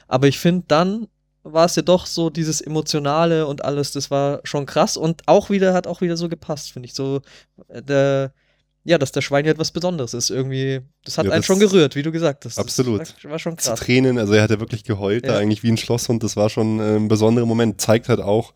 Aber 0.06 0.28
ich 0.28 0.38
finde 0.38 0.64
dann 0.68 1.08
war 1.44 1.66
es 1.66 1.76
ja 1.76 1.82
doch 1.82 2.06
so 2.06 2.30
dieses 2.30 2.60
Emotionale 2.60 3.46
und 3.46 3.64
alles, 3.64 3.92
das 3.92 4.10
war 4.10 4.40
schon 4.44 4.66
krass 4.66 4.96
und 4.96 5.22
auch 5.26 5.50
wieder, 5.50 5.74
hat 5.74 5.86
auch 5.86 6.00
wieder 6.00 6.16
so 6.16 6.28
gepasst, 6.28 6.72
finde 6.72 6.86
ich. 6.86 6.94
So, 6.94 7.20
äh, 7.68 7.82
der, 7.82 8.32
ja, 8.82 8.98
dass 8.98 9.12
der 9.12 9.20
Schwein 9.20 9.46
halt 9.46 9.58
was 9.58 9.70
Besonderes 9.70 10.14
ist. 10.14 10.30
Irgendwie, 10.30 10.80
das 11.04 11.18
hat 11.18 11.26
ja, 11.26 11.32
einen 11.32 11.40
das 11.40 11.46
schon 11.46 11.58
gerührt, 11.58 11.96
wie 11.96 12.02
du 12.02 12.10
gesagt 12.10 12.46
hast. 12.46 12.58
Absolut. 12.58 13.00
Das 13.00 13.14
war, 13.24 13.38
schon 13.38 13.56
krass. 13.56 13.78
Die 13.78 13.84
Tränen, 13.84 14.18
also 14.18 14.32
er 14.32 14.42
hat 14.42 14.50
ja 14.50 14.58
wirklich 14.58 14.84
geheult, 14.84 15.26
ja. 15.26 15.32
da 15.32 15.38
eigentlich 15.38 15.62
wie 15.62 15.70
ein 15.70 15.76
Schlosshund. 15.76 16.22
Das 16.22 16.36
war 16.36 16.48
schon 16.48 16.80
äh, 16.80 16.96
ein 16.96 17.08
besonderer 17.08 17.46
Moment. 17.46 17.80
Zeigt 17.80 18.08
halt 18.08 18.20
auch, 18.20 18.54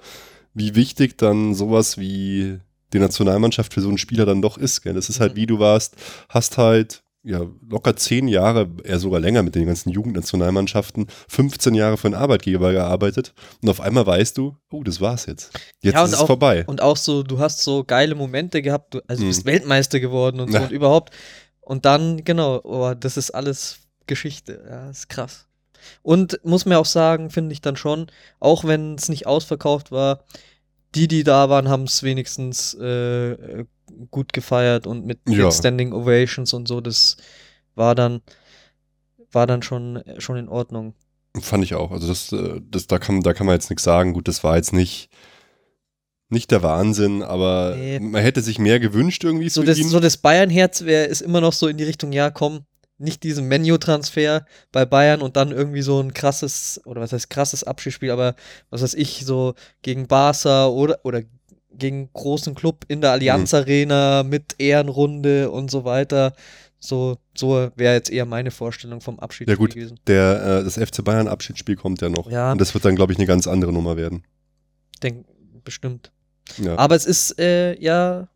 wie 0.55 0.75
wichtig 0.75 1.19
dann 1.19 1.55
sowas 1.55 1.99
wie 1.99 2.59
die 2.95 2.99
Nationalmannschaft 2.99 3.75
für 3.75 3.83
so 3.83 3.89
einen 3.89 3.99
Spieler 3.99 4.25
dann 4.25 4.43
doch 4.43 4.57
ist. 4.57 4.83
Gell? 4.83 4.95
Das 4.95 5.11
ist 5.11 5.21
halt, 5.21 5.35
mhm. 5.35 5.37
wie 5.37 5.47
du 5.47 5.59
warst, 5.59 5.97
hast 6.29 6.57
halt 6.57 7.03
ja, 7.29 7.43
locker 7.69 7.95
zehn 7.95 8.27
Jahre, 8.27 8.69
eher 8.85 8.99
sogar 8.99 9.21
länger 9.21 9.43
mit 9.43 9.55
den 9.55 9.67
ganzen 9.67 9.91
Jugendnationalmannschaften, 9.91 11.09
15 11.29 11.75
Jahre 11.75 11.99
für 11.99 12.09
einen 12.09 12.15
Arbeitgeber 12.15 12.73
gearbeitet 12.73 13.35
und 13.63 13.69
auf 13.69 13.83
einmal 13.83 14.07
weißt 14.07 14.39
du, 14.39 14.57
oh, 14.71 14.83
das 14.83 15.03
war's 15.03 15.27
jetzt. 15.27 15.53
Jetzt 15.83 15.95
ja, 15.95 16.05
ist 16.05 16.13
es 16.13 16.19
auch, 16.19 16.27
vorbei. 16.27 16.65
Und 16.67 16.81
auch 16.81 16.97
so, 16.97 17.23
du 17.23 17.39
hast 17.39 17.61
so 17.63 17.85
geile 17.85 18.15
Momente 18.15 18.63
gehabt, 18.63 18.95
du, 18.95 19.01
also 19.07 19.23
du 19.23 19.29
bist 19.29 19.45
mhm. 19.45 19.51
Weltmeister 19.51 20.01
geworden 20.01 20.41
und 20.41 20.51
so 20.51 20.57
ja. 20.57 20.65
und 20.65 20.71
überhaupt. 20.71 21.15
Und 21.61 21.85
dann, 21.85 22.25
genau, 22.25 22.63
oh, 22.65 22.95
das 22.95 23.19
ist 23.19 23.31
alles 23.33 23.81
Geschichte. 24.07 24.65
Ja, 24.67 24.89
ist 24.89 25.11
krass. 25.11 25.47
Und 26.03 26.41
muss 26.45 26.65
mir 26.65 26.79
auch 26.79 26.87
sagen, 26.87 27.29
finde 27.29 27.53
ich 27.53 27.61
dann 27.61 27.77
schon, 27.77 28.07
auch 28.41 28.65
wenn 28.65 28.95
es 28.95 29.11
nicht 29.11 29.27
ausverkauft 29.27 29.93
war, 29.93 30.25
die, 30.95 31.09
die 31.09 31.25
da 31.25 31.49
waren, 31.49 31.69
haben 31.69 31.85
es 31.85 32.03
wenigstens 32.03 32.75
äh, 32.75 33.65
gut 34.11 34.33
gefeiert 34.33 34.87
und 34.87 35.07
mit, 35.07 35.21
ja. 35.29 35.51
Standing 35.51 35.93
Ovations 35.93 36.53
und 36.53 36.69
so, 36.69 36.81
das 36.81 37.17
war 37.75 37.95
dann, 37.95 38.21
war 39.33 39.47
dann 39.47 39.63
schon, 39.63 40.03
schon 40.19 40.37
in 40.37 40.49
Ordnung. 40.49 40.95
Fand 41.41 41.65
ich 41.65 41.75
auch. 41.75 41.91
Also 41.91 42.09
das, 42.09 42.33
äh, 42.33 42.61
das, 42.71 42.87
da 42.87 42.99
kann, 42.99 43.23
da 43.23 43.35
kann 43.35 43.47
man 43.47 43.55
jetzt 43.55 43.71
nichts 43.71 43.85
sagen. 43.85 44.13
Gut, 44.13 44.29
das 44.29 44.43
war 44.43 44.57
jetzt 44.57 44.73
nicht, 44.73 45.11
nicht 46.31 46.51
der 46.51 46.63
Wahnsinn, 46.63 47.23
aber 47.23 47.77
nee. 47.77 48.01
man 48.01 48.23
hätte 48.23 48.41
sich 48.41 48.59
mehr 48.59 48.81
gewünscht 48.81 49.25
irgendwie. 49.25 49.49
So, 49.49 49.63
das, 49.63 49.79
so 49.79 50.01
das 50.01 50.17
Bayern-Herz 50.17 50.85
wäre 50.85 51.07
ist 51.07 51.21
immer 51.21 51.41
noch 51.41 51.53
so 51.53 51.69
in 51.69 51.77
die 51.77 51.85
Richtung, 51.85 52.13
ja 52.13 52.31
komm, 52.31 52.65
nicht 52.99 53.23
diesen 53.23 53.47
Menu-Transfer 53.47 54.45
bei 54.73 54.85
Bayern 54.85 55.23
und 55.23 55.37
dann 55.37 55.53
irgendwie 55.53 55.83
so 55.83 56.01
ein 56.01 56.13
krasses, 56.13 56.81
oder 56.85 57.01
was 57.01 57.13
heißt 57.13 57.31
krasses 57.31 57.65
Abschiedsspiel, 57.65 58.11
aber 58.11 58.35
was 58.71 58.83
weiß 58.83 58.95
ich, 58.95 59.25
so 59.25 59.55
gegen 59.83 60.09
Barca 60.09 60.67
oder, 60.67 60.99
oder 61.05 61.23
gegen 61.71 62.11
großen 62.13 62.55
Club 62.55 62.85
in 62.89 63.01
der 63.01 63.13
Allianz 63.13 63.53
mhm. 63.53 63.59
Arena 63.59 64.23
mit 64.25 64.57
Ehrenrunde 64.59 65.51
und 65.51 65.71
so 65.71 65.85
weiter. 65.85 66.33
So, 66.81 67.19
so 67.37 67.71
wäre 67.77 67.95
jetzt 67.95 68.11
eher 68.11 68.25
meine 68.25 68.51
Vorstellung 68.51 69.01
vom 69.01 69.19
Abschiedsspiel 69.19 69.55
ja, 69.55 69.59
gut, 69.59 69.75
gewesen. 69.75 69.99
Der, 70.07 70.61
äh, 70.61 70.65
das 70.65 70.75
FC 70.75 71.05
Bayern 71.05 71.29
Abschiedsspiel 71.29 71.77
kommt 71.77 72.01
ja 72.03 72.09
noch. 72.09 72.31
Ja. 72.31 72.53
Und 72.53 72.61
das 72.61 72.75
wird 72.75 72.85
dann, 72.85 72.95
glaube 72.97 73.13
ich, 73.13 73.19
eine 73.19 73.27
ganz 73.27 73.47
andere 73.47 73.73
Nummer 73.73 73.97
werden. 73.97 74.25
Denk, 75.03 75.27
bestimmt. 75.65 76.13
Ja. 76.59 76.77
Aber 76.79 76.95
es 76.95 77.05
ist 77.05 77.39
äh, 77.39 77.79
ja 77.81 78.29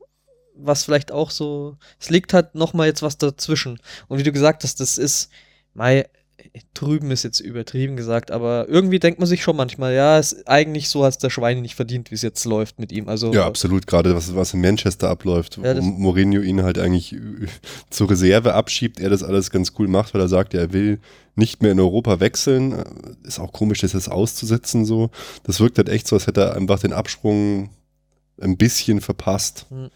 was 0.55 0.85
vielleicht 0.85 1.13
auch 1.13 1.31
so, 1.31 1.77
es 2.01 2.11
liegt 2.11 2.35
halt 2.35 2.55
nochmal 2.55 2.87
jetzt 2.87 3.03
was 3.03 3.19
dazwischen. 3.19 3.79
Und 4.09 4.19
wie 4.19 4.23
du 4.23 4.33
gesagt 4.33 4.65
hast, 4.65 4.81
das 4.81 4.99
ist, 4.99 5.31
Mai, 5.75 6.07
drüben 6.75 7.11
ist 7.11 7.23
jetzt 7.23 7.41
übertrieben 7.41 7.97
gesagt, 7.97 8.31
aber 8.31 8.67
irgendwie 8.69 8.99
denkt 8.99 9.21
man 9.21 9.29
sich 9.29 9.43
schon 9.43 9.57
manchmal, 9.57 9.95
ja, 9.95 10.19
ist 10.19 10.49
eigentlich 10.49 10.89
so, 10.89 11.05
als 11.05 11.19
der 11.19 11.31
Schweine 11.31 11.61
nicht 11.61 11.75
verdient, 11.75 12.11
wie 12.11 12.15
es 12.15 12.23
jetzt 12.23 12.45
läuft 12.45 12.79
mit 12.79 12.93
ihm. 12.93 13.09
Also, 13.09 13.33
ja, 13.33 13.47
absolut, 13.47 13.87
gerade 13.87 14.15
was, 14.15 14.35
was 14.35 14.55
in 14.55 14.61
Manchester 14.61 15.09
abläuft, 15.09 15.59
ja, 15.63 15.77
wo 15.77 15.83
Mourinho 15.83 16.41
ihn 16.41 16.63
halt 16.63 16.79
eigentlich 16.79 17.17
zur 17.91 18.11
Reserve 18.11 18.55
abschiebt, 18.55 19.01
er 19.01 19.11
das 19.11 19.23
alles 19.23 19.51
ganz 19.51 19.73
cool 19.79 19.89
macht, 19.89 20.15
weil 20.15 20.21
er 20.21 20.29
sagt, 20.29 20.55
er 20.55 20.73
will 20.73 21.01
nicht 21.35 21.63
mehr 21.63 21.73
in 21.73 21.81
Europa 21.81 22.21
wechseln. 22.21 22.85
Ist 23.25 23.39
auch 23.39 23.53
komisch, 23.53 23.81
das 23.81 23.95
jetzt 23.95 24.11
auszusetzen 24.11 24.85
so. 24.85 25.11
Das 25.45 25.61
wirkt 25.61 25.79
halt 25.79 25.89
echt 25.89 26.07
so, 26.07 26.17
als 26.17 26.27
hätte 26.27 26.43
er 26.43 26.57
einfach 26.57 26.81
den 26.81 26.93
Absprung 26.93 27.71
ein 28.41 28.57
bisschen 28.57 29.01
verpasst. 29.01 29.67
Hm. 29.71 29.91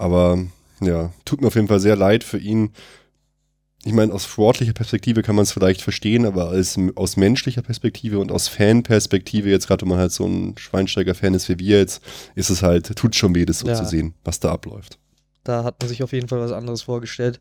Aber 0.00 0.38
ja, 0.80 1.12
tut 1.24 1.40
mir 1.40 1.48
auf 1.48 1.54
jeden 1.54 1.68
Fall 1.68 1.80
sehr 1.80 1.96
leid 1.96 2.24
für 2.24 2.38
ihn 2.38 2.72
ich 3.82 3.92
meine, 3.92 4.12
aus 4.12 4.24
sportlicher 4.24 4.74
Perspektive 4.74 5.22
kann 5.22 5.34
man 5.34 5.44
es 5.44 5.52
vielleicht 5.52 5.80
verstehen, 5.80 6.26
aber 6.26 6.50
als, 6.50 6.78
aus 6.96 7.16
menschlicher 7.16 7.62
Perspektive 7.62 8.18
und 8.18 8.30
aus 8.30 8.46
Fanperspektive, 8.48 9.48
jetzt 9.48 9.68
gerade 9.68 9.82
wenn 9.82 9.88
man 9.88 9.98
halt 9.98 10.12
so 10.12 10.26
ein 10.26 10.54
Schweinsteiger-Fan 10.58 11.32
ist 11.32 11.48
wie 11.48 11.58
wir 11.58 11.78
jetzt, 11.78 12.02
ist 12.34 12.50
es 12.50 12.62
halt, 12.62 12.94
tut 12.96 13.16
schon 13.16 13.34
weh, 13.34 13.46
das 13.46 13.60
so 13.60 13.68
ja. 13.68 13.74
zu 13.74 13.86
sehen, 13.86 14.14
was 14.22 14.38
da 14.38 14.52
abläuft. 14.52 14.98
Da 15.44 15.64
hat 15.64 15.76
man 15.80 15.88
sich 15.88 16.02
auf 16.02 16.12
jeden 16.12 16.28
Fall 16.28 16.40
was 16.40 16.52
anderes 16.52 16.82
vorgestellt. 16.82 17.40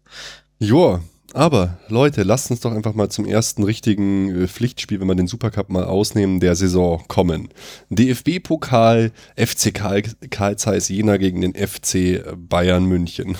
Joa, 0.62 1.02
aber 1.34 1.78
Leute, 1.88 2.24
lasst 2.24 2.52
uns 2.52 2.60
doch 2.60 2.74
einfach 2.74 2.94
mal 2.94 3.08
zum 3.08 3.26
ersten 3.26 3.64
richtigen 3.64 4.44
äh, 4.44 4.48
Pflichtspiel, 4.48 5.00
wenn 5.00 5.08
wir 5.08 5.16
den 5.16 5.28
Supercup 5.28 5.70
mal 5.70 5.86
ausnehmen, 5.86 6.42
der 6.42 6.54
Saison 6.56 7.02
kommen. 7.08 7.48
DFB-Pokal, 7.92 9.14
FC 9.38 9.74
Karl, 9.74 10.02
Karl 10.30 10.58
Zeiss 10.58 10.90
Jena 10.90 11.16
gegen 11.16 11.40
den 11.40 11.54
FC 11.54 12.26
Bayern 12.36 12.84
München. 12.84 13.38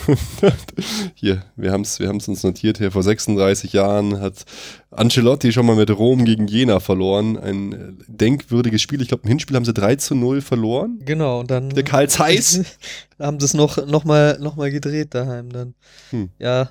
hier, 1.14 1.44
wir 1.56 1.72
haben 1.72 1.82
es 1.82 2.00
wir 2.00 2.08
haben's 2.08 2.26
uns 2.26 2.42
notiert, 2.42 2.78
hier 2.78 2.90
vor 2.90 3.02
36 3.02 3.74
Jahren 3.74 4.18
hat 4.18 4.44
Ancelotti 4.92 5.52
schon 5.52 5.66
mal 5.66 5.76
mit 5.76 5.90
Rom 5.90 6.24
gegen 6.24 6.46
Jena 6.46 6.80
verloren. 6.80 7.36
Ein 7.36 7.72
äh, 7.72 7.92
denkwürdiges 8.06 8.80
Spiel. 8.80 9.02
Ich 9.02 9.08
glaube, 9.08 9.24
im 9.24 9.28
Hinspiel 9.28 9.56
haben 9.56 9.64
sie 9.64 9.74
3 9.74 9.96
zu 9.96 10.14
0 10.14 10.40
verloren. 10.40 11.00
Genau, 11.04 11.40
und 11.40 11.50
dann. 11.50 11.70
Der 11.70 11.84
Karl 11.84 12.08
Zeiss. 12.08 12.62
haben 13.18 13.38
sie 13.38 13.46
es 13.46 13.54
noch, 13.54 13.86
noch, 13.86 14.04
mal, 14.04 14.38
noch 14.40 14.56
mal 14.56 14.70
gedreht 14.70 15.14
daheim 15.14 15.50
dann. 15.50 15.74
Hm. 16.10 16.30
Ja, 16.38 16.70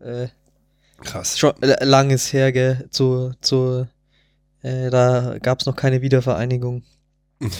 äh, 0.00 0.28
Krass. 1.02 1.38
Schon 1.38 1.52
äh, 1.62 1.82
lang 1.84 2.10
ist 2.10 2.32
her, 2.32 2.52
gell? 2.52 2.86
Zu, 2.90 3.32
zu, 3.40 3.86
äh, 4.62 4.90
da 4.90 5.36
gab 5.42 5.60
es 5.60 5.66
noch 5.66 5.76
keine 5.76 6.02
Wiedervereinigung. 6.02 6.82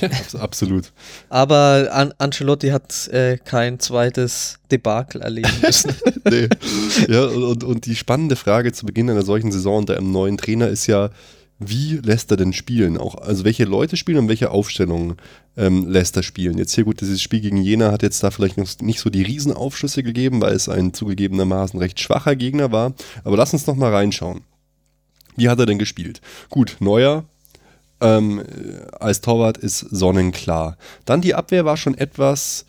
Ja, 0.02 0.08
abs- 0.10 0.34
absolut. 0.34 0.92
Aber 1.30 1.88
An 1.90 2.12
Ancelotti 2.18 2.68
hat 2.68 3.08
äh, 3.08 3.38
kein 3.38 3.80
zweites 3.80 4.58
Debakel 4.70 5.22
erleben 5.22 5.48
müssen. 5.62 5.94
nee. 6.28 6.48
Ja, 7.08 7.22
und, 7.24 7.42
und, 7.42 7.64
und 7.64 7.86
die 7.86 7.96
spannende 7.96 8.36
Frage 8.36 8.72
zu 8.72 8.84
Beginn 8.84 9.08
einer 9.08 9.22
solchen 9.22 9.50
Saison 9.52 9.78
unter 9.78 9.96
einem 9.96 10.12
neuen 10.12 10.36
Trainer 10.36 10.68
ist 10.68 10.86
ja, 10.86 11.08
wie 11.58 11.96
lässt 11.96 12.30
er 12.30 12.36
denn 12.36 12.52
spielen? 12.52 12.98
Auch, 12.98 13.14
also 13.14 13.44
welche 13.44 13.64
Leute 13.64 13.96
spielen 13.96 14.18
und 14.18 14.28
welche 14.28 14.50
Aufstellungen 14.50 15.16
ähm, 15.56 15.88
lässt 15.88 16.16
er 16.16 16.22
spielen? 16.22 16.58
Jetzt 16.58 16.74
hier 16.74 16.84
gut, 16.84 17.00
dieses 17.00 17.20
Spiel 17.20 17.40
gegen 17.40 17.56
Jena 17.56 17.92
hat 17.92 18.02
jetzt 18.02 18.22
da 18.22 18.30
vielleicht 18.30 18.82
nicht 18.82 19.00
so 19.00 19.10
die 19.10 19.22
Riesenaufschlüsse 19.22 20.02
gegeben, 20.02 20.40
weil 20.40 20.54
es 20.54 20.68
ein 20.68 20.92
zugegebenermaßen 20.92 21.78
recht 21.78 22.00
schwacher 22.00 22.36
Gegner 22.36 22.72
war. 22.72 22.94
Aber 23.24 23.36
lass 23.36 23.52
uns 23.52 23.66
noch 23.66 23.76
mal 23.76 23.92
reinschauen. 23.92 24.42
Wie 25.36 25.48
hat 25.48 25.58
er 25.58 25.66
denn 25.66 25.78
gespielt? 25.78 26.20
Gut, 26.48 26.76
Neuer 26.80 27.24
ähm, 28.00 28.40
äh, 28.40 28.90
als 28.98 29.20
Torwart 29.20 29.58
ist 29.58 29.78
sonnenklar. 29.78 30.76
Dann 31.04 31.20
die 31.20 31.34
Abwehr 31.34 31.64
war 31.64 31.76
schon 31.76 31.96
etwas 31.96 32.66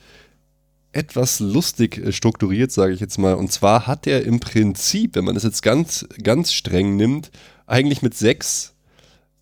etwas 0.94 1.40
lustig 1.40 1.98
äh, 1.98 2.12
strukturiert, 2.12 2.72
sage 2.72 2.94
ich 2.94 3.00
jetzt 3.00 3.18
mal. 3.18 3.36
Und 3.36 3.52
zwar 3.52 3.88
hat 3.88 4.08
er 4.08 4.26
im 4.26 4.40
Prinzip, 4.40 5.16
wenn 5.16 5.26
man 5.26 5.36
das 5.36 5.44
jetzt 5.44 5.64
ganz, 5.64 6.06
ganz 6.22 6.54
streng 6.54 6.96
nimmt, 6.96 7.32
eigentlich 7.66 8.02
mit 8.02 8.14
sechs, 8.14 8.71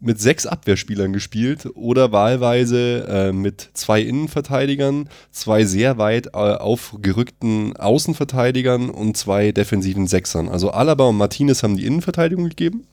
mit 0.02 0.20
sechs 0.20 0.46
Abwehrspielern 0.46 1.12
gespielt 1.12 1.68
oder 1.76 2.12
wahlweise 2.12 3.06
äh, 3.08 3.32
mit 3.34 3.70
zwei 3.74 4.02
Innenverteidigern, 4.02 5.10
zwei 5.32 5.66
sehr 5.66 5.98
weit 5.98 6.28
äh, 6.28 6.30
aufgerückten 6.38 7.76
Außenverteidigern 7.76 8.90
und 8.90 9.18
zwei 9.18 9.52
defensiven 9.52 10.08
Sechsern. 10.08 10.48
Also 10.48 10.72
Alaba 10.72 11.06
und 11.06 11.18
Martinez 11.18 11.64
haben 11.64 11.76
die 11.76 11.86
Innenverteidigung 11.86 12.48
gegeben. 12.48 12.86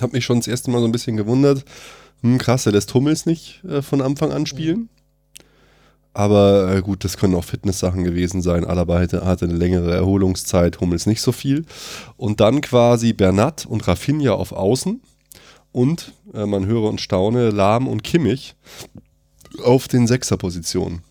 Hab 0.00 0.12
mich 0.12 0.24
schon 0.24 0.38
das 0.38 0.48
erste 0.48 0.70
Mal 0.70 0.80
so 0.80 0.84
ein 0.84 0.92
bisschen 0.92 1.16
gewundert. 1.16 1.64
Hm, 2.22 2.38
krass, 2.38 2.66
er 2.66 2.72
lässt 2.72 2.94
Hummels 2.94 3.26
nicht 3.26 3.64
äh, 3.64 3.82
von 3.82 4.00
Anfang 4.00 4.30
an 4.30 4.46
spielen. 4.46 4.88
Aber 6.14 6.72
äh, 6.74 6.80
gut, 6.80 7.04
das 7.04 7.18
können 7.18 7.34
auch 7.34 7.44
Fitness-Sachen 7.44 8.04
gewesen 8.04 8.40
sein. 8.40 8.64
Alaba 8.64 9.00
hatte, 9.00 9.24
hatte 9.24 9.44
eine 9.44 9.54
längere 9.54 9.94
Erholungszeit, 9.94 10.80
Hummels 10.80 11.04
nicht 11.04 11.20
so 11.20 11.30
viel. 11.30 11.66
Und 12.16 12.40
dann 12.40 12.62
quasi 12.62 13.12
Bernat 13.12 13.66
und 13.66 13.86
Rafinha 13.86 14.32
auf 14.32 14.52
Außen. 14.52 15.02
Und, 15.76 16.14
äh, 16.32 16.46
man 16.46 16.64
höre 16.64 16.88
und 16.88 17.02
staune, 17.02 17.50
Lahm 17.50 17.86
und 17.86 18.02
Kimmich 18.02 18.54
auf 19.62 19.88
den 19.88 20.06
Sechserpositionen. 20.06 21.02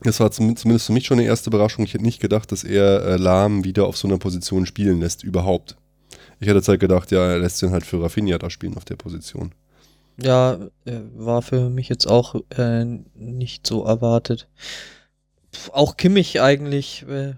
Das 0.00 0.18
war 0.18 0.32
zum, 0.32 0.56
zumindest 0.56 0.86
für 0.86 0.92
mich 0.92 1.06
schon 1.06 1.20
eine 1.20 1.28
erste 1.28 1.50
Überraschung. 1.50 1.84
Ich 1.84 1.94
hätte 1.94 2.02
nicht 2.02 2.18
gedacht, 2.20 2.50
dass 2.50 2.64
er 2.64 3.04
äh, 3.04 3.16
Lahm 3.16 3.62
wieder 3.62 3.86
auf 3.86 3.96
so 3.96 4.08
einer 4.08 4.18
Position 4.18 4.66
spielen 4.66 4.98
lässt, 4.98 5.22
überhaupt. 5.22 5.76
Ich 6.40 6.48
hätte 6.48 6.60
halt 6.66 6.80
gedacht, 6.80 7.12
ja, 7.12 7.20
er 7.24 7.38
lässt 7.38 7.62
ihn 7.62 7.70
halt 7.70 7.86
für 7.86 8.02
Rafinha 8.02 8.36
da 8.36 8.50
spielen 8.50 8.76
auf 8.76 8.84
der 8.84 8.96
Position. 8.96 9.52
ja, 10.20 10.54
äh, 10.84 11.00
war 11.14 11.40
für 11.40 11.70
mich 11.70 11.88
jetzt 11.88 12.06
auch 12.06 12.34
äh, 12.50 12.84
nicht 13.14 13.64
so 13.64 13.84
erwartet. 13.84 14.48
Pff, 15.52 15.70
auch 15.70 15.96
Kimmich 15.96 16.40
eigentlich. 16.40 17.04
Äh, 17.08 17.34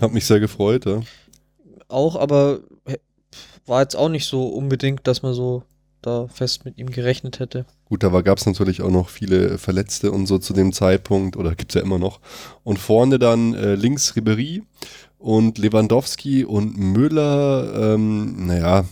Hat 0.00 0.12
mich 0.12 0.24
sehr 0.24 0.38
gefreut, 0.38 0.86
ja. 0.86 1.02
auch, 1.88 2.14
aber 2.14 2.60
äh, 2.84 2.96
war 3.68 3.82
jetzt 3.82 3.96
auch 3.96 4.08
nicht 4.08 4.26
so 4.26 4.46
unbedingt, 4.48 5.06
dass 5.06 5.22
man 5.22 5.34
so 5.34 5.62
da 6.02 6.28
fest 6.28 6.64
mit 6.64 6.78
ihm 6.78 6.90
gerechnet 6.90 7.40
hätte. 7.40 7.66
Gut, 7.86 8.02
da 8.02 8.08
gab 8.20 8.38
es 8.38 8.46
natürlich 8.46 8.82
auch 8.82 8.90
noch 8.90 9.08
viele 9.08 9.58
Verletzte 9.58 10.12
und 10.12 10.26
so 10.26 10.38
zu 10.38 10.52
dem 10.52 10.72
Zeitpunkt, 10.72 11.36
oder 11.36 11.54
gibt 11.54 11.72
es 11.72 11.74
ja 11.74 11.82
immer 11.82 11.98
noch. 11.98 12.20
Und 12.62 12.78
vorne 12.78 13.18
dann 13.18 13.54
äh, 13.54 13.74
links 13.74 14.14
Ribery 14.14 14.62
und 15.18 15.58
Lewandowski 15.58 16.44
und 16.44 16.78
Müller. 16.78 17.94
Ähm, 17.94 18.46
naja, 18.46 18.84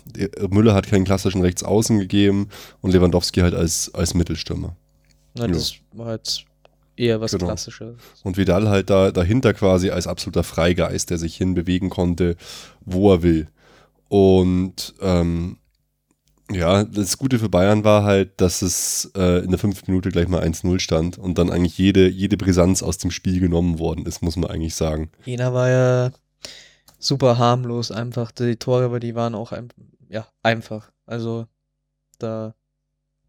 Müller 0.51 0.75
hat 0.75 0.89
keinen 0.89 1.05
klassischen 1.05 1.43
Rechtsaußen 1.43 1.99
gegeben 2.01 2.49
und 2.81 2.91
Lewandowski 2.91 3.41
halt 3.41 3.55
als, 3.55 3.93
als 3.95 4.15
Mittelstürmer. 4.15 4.75
Na, 5.37 5.43
Ja. 5.47 5.53
das 5.53 5.75
war 5.93 6.15
jetzt 6.15 6.45
eher 6.97 7.21
was 7.21 7.31
Genau. 7.33 7.47
Klassisches. 7.47 7.95
Und 8.25 8.37
Vidal 8.37 8.69
halt 8.69 8.91
da 8.91 9.13
dahinter 9.13 9.55
quasi 9.55 9.91
als 9.91 10.07
absoluter 10.09 10.43
Freigeist, 10.43 11.11
der 11.11 11.19
sich 11.19 11.37
hinbewegen 11.37 11.91
konnte, 11.91 12.37
wo 12.85 13.13
er 13.13 13.23
will. 13.23 13.49
Und 14.09 14.95
ähm, 15.01 15.59
ja, 16.51 16.85
das 16.85 17.19
Gute 17.19 17.39
für 17.39 17.49
Bayern 17.49 17.83
war 17.83 18.05
halt, 18.05 18.41
dass 18.41 18.63
es 18.63 19.11
äh, 19.17 19.43
in 19.45 19.51
der 19.51 19.59
fünften 19.59 19.91
Minute 19.91 20.11
gleich 20.11 20.29
mal 20.29 20.43
1-0 20.43 20.79
stand 20.79 21.19
und 21.19 21.39
dann 21.39 21.51
eigentlich 21.51 21.77
jede, 21.77 22.09
jede 22.09 22.37
Brisanz 22.37 22.83
aus 22.83 22.99
dem 22.99 23.11
Spiel 23.11 23.41
genommen 23.41 23.79
worden 23.81 24.07
ist, 24.07 24.23
muss 24.23 24.37
man 24.37 24.49
eigentlich 24.51 24.75
sagen. 24.77 25.11
Jena 25.25 25.53
war 25.53 25.69
ja 25.69 26.11
super 26.99 27.39
harmlos 27.39 27.91
einfach. 27.91 28.31
Die 28.31 28.57
Tore, 28.57 28.85
aber 28.85 29.01
die 29.01 29.15
waren 29.17 29.35
auch 29.35 29.53
ein, 29.53 29.69
ja, 30.09 30.27
einfach. 30.43 30.91
Also 31.05 31.47
da 32.19 32.55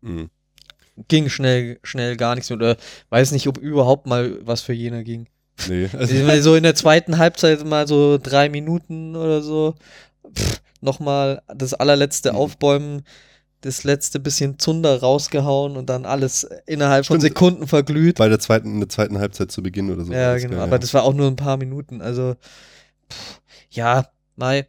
Mhm. 0.02 0.30
ging 1.08 1.28
schnell, 1.30 1.80
schnell 1.84 2.18
gar 2.18 2.36
nichts 2.36 2.50
mehr. 2.52 2.58
Oder 2.58 2.78
weiß 3.10 3.32
nicht, 3.32 3.48
ob 3.48 3.58
überhaupt 3.58 4.06
mal 4.06 4.38
was 4.46 4.62
für 4.62 4.74
Jena 4.74 5.02
ging. 5.02 5.28
Nee, 5.68 5.90
also, 5.98 6.14
meine, 6.24 6.42
so 6.44 6.56
in 6.56 6.64
der 6.64 6.76
zweiten 6.76 7.18
Halbzeit 7.18 7.66
mal 7.66 7.88
so 7.88 8.20
drei 8.22 8.48
Minuten 8.50 9.16
oder 9.16 9.42
so. 9.42 9.74
Pff, 10.36 10.62
Nochmal 10.82 11.42
das 11.54 11.74
allerletzte 11.74 12.32
Mhm. 12.32 12.38
Aufbäumen, 12.38 13.02
das 13.62 13.84
letzte 13.84 14.20
bisschen 14.20 14.60
Zunder 14.60 15.00
rausgehauen 15.00 15.78
und 15.78 15.88
dann 15.90 16.06
alles 16.06 16.48
innerhalb 16.68 17.06
von 17.06 17.20
Stimmt. 17.20 17.34
Sekunden 17.34 17.68
verglüht. 17.68 18.18
bei 18.18 18.30
der 18.30 18.40
zweiten, 18.40 18.74
in 18.76 18.80
der 18.82 18.90
zweiten 18.90 19.18
Halbzeit 19.18 19.52
zu 19.52 19.64
Beginn 19.64 19.92
oder 19.92 20.06
so. 20.06 20.14
Ja, 20.14 20.36
genau. 20.38 20.50
gell, 20.52 20.60
Aber 20.60 20.78
das 20.80 20.94
war 20.94 21.04
auch 21.04 21.14
nur 21.14 21.28
ein 21.28 21.36
paar 21.36 21.58
Minuten. 21.58 22.02
Also, 22.02 22.36
pff, 23.12 23.42
ja, 23.72 24.08
Mai. 24.36 24.68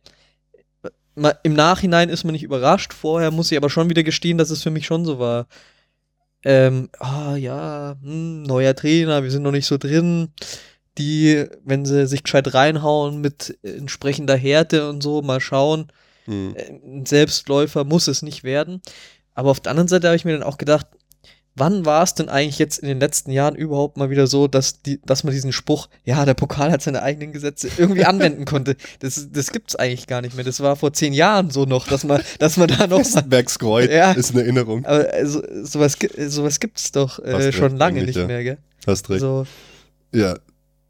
Ma- 1.14 1.34
Im 1.42 1.52
Nachhinein 1.54 2.08
ist 2.08 2.24
man 2.24 2.32
nicht 2.32 2.44
überrascht. 2.44 2.92
Vorher 2.94 3.30
muss 3.30 3.50
ich 3.52 3.58
aber 3.58 3.68
schon 3.70 3.90
wieder 3.90 4.02
gestehen, 4.04 4.38
dass 4.38 4.50
es 4.50 4.62
für 4.62 4.70
mich 4.70 4.86
schon 4.86 5.04
so 5.04 5.18
war. 5.18 5.46
Ähm, 6.44 6.88
ah, 7.00 7.34
ja, 7.36 7.96
hm, 8.00 8.44
neuer 8.44 8.74
Trainer, 8.74 9.22
wir 9.24 9.30
sind 9.30 9.42
noch 9.42 9.50
nicht 9.50 9.66
so 9.66 9.76
drin. 9.76 10.28
Die, 10.98 11.44
wenn 11.64 11.84
sie 11.84 12.06
sich 12.06 12.24
gescheit 12.24 12.52
reinhauen 12.54 13.20
mit 13.20 13.56
entsprechender 13.62 14.36
Härte 14.36 14.88
und 14.88 15.02
so, 15.02 15.22
mal 15.22 15.40
schauen. 15.40 15.88
Mhm. 16.26 16.54
Äh, 16.56 16.72
Ein 16.84 17.06
Selbstläufer 17.06 17.84
muss 17.84 18.08
es 18.08 18.22
nicht 18.22 18.42
werden. 18.44 18.82
Aber 19.34 19.50
auf 19.50 19.60
der 19.60 19.70
anderen 19.70 19.88
Seite 19.88 20.08
habe 20.08 20.16
ich 20.16 20.24
mir 20.24 20.32
dann 20.32 20.42
auch 20.42 20.58
gedacht, 20.58 20.86
wann 21.54 21.84
war 21.84 22.02
es 22.04 22.14
denn 22.14 22.28
eigentlich 22.28 22.58
jetzt 22.58 22.78
in 22.78 22.88
den 22.88 23.00
letzten 23.00 23.30
Jahren 23.32 23.54
überhaupt 23.56 23.96
mal 23.96 24.10
wieder 24.10 24.26
so, 24.28 24.46
dass, 24.48 24.80
die, 24.82 25.00
dass 25.04 25.24
man 25.24 25.32
diesen 25.32 25.52
Spruch, 25.52 25.88
ja, 26.04 26.24
der 26.24 26.34
Pokal 26.34 26.70
hat 26.70 26.82
seine 26.82 27.02
eigenen 27.02 27.32
Gesetze, 27.32 27.68
irgendwie 27.78 28.04
anwenden 28.04 28.44
konnte? 28.44 28.76
Das, 29.00 29.28
das 29.32 29.50
gibt 29.52 29.70
es 29.70 29.76
eigentlich 29.76 30.06
gar 30.06 30.20
nicht 30.20 30.34
mehr. 30.36 30.44
Das 30.44 30.60
war 30.60 30.76
vor 30.76 30.92
zehn 30.92 31.12
Jahren 31.12 31.50
so 31.50 31.64
noch, 31.64 31.86
dass 31.88 32.04
man, 32.04 32.22
dass 32.40 32.56
man 32.56 32.68
da 32.68 32.86
noch 32.86 32.90
mal. 32.90 32.98
Westenbergskreuz 33.00 33.90
Ja. 33.90 34.12
ist 34.12 34.32
eine 34.32 34.42
Erinnerung. 34.42 34.84
Aber 34.84 35.08
also, 35.12 35.42
sowas, 35.64 35.98
gi- 35.98 36.28
sowas 36.28 36.58
gibt 36.60 36.78
es 36.78 36.92
doch 36.92 37.18
äh, 37.20 37.52
schon 37.52 37.76
lange 37.76 38.02
nicht 38.04 38.16
ja. 38.16 38.26
mehr, 38.26 38.42
gell? 38.44 38.58
Hast 38.86 39.08
recht. 39.10 39.20
So, 39.20 39.44
Ja, 40.12 40.36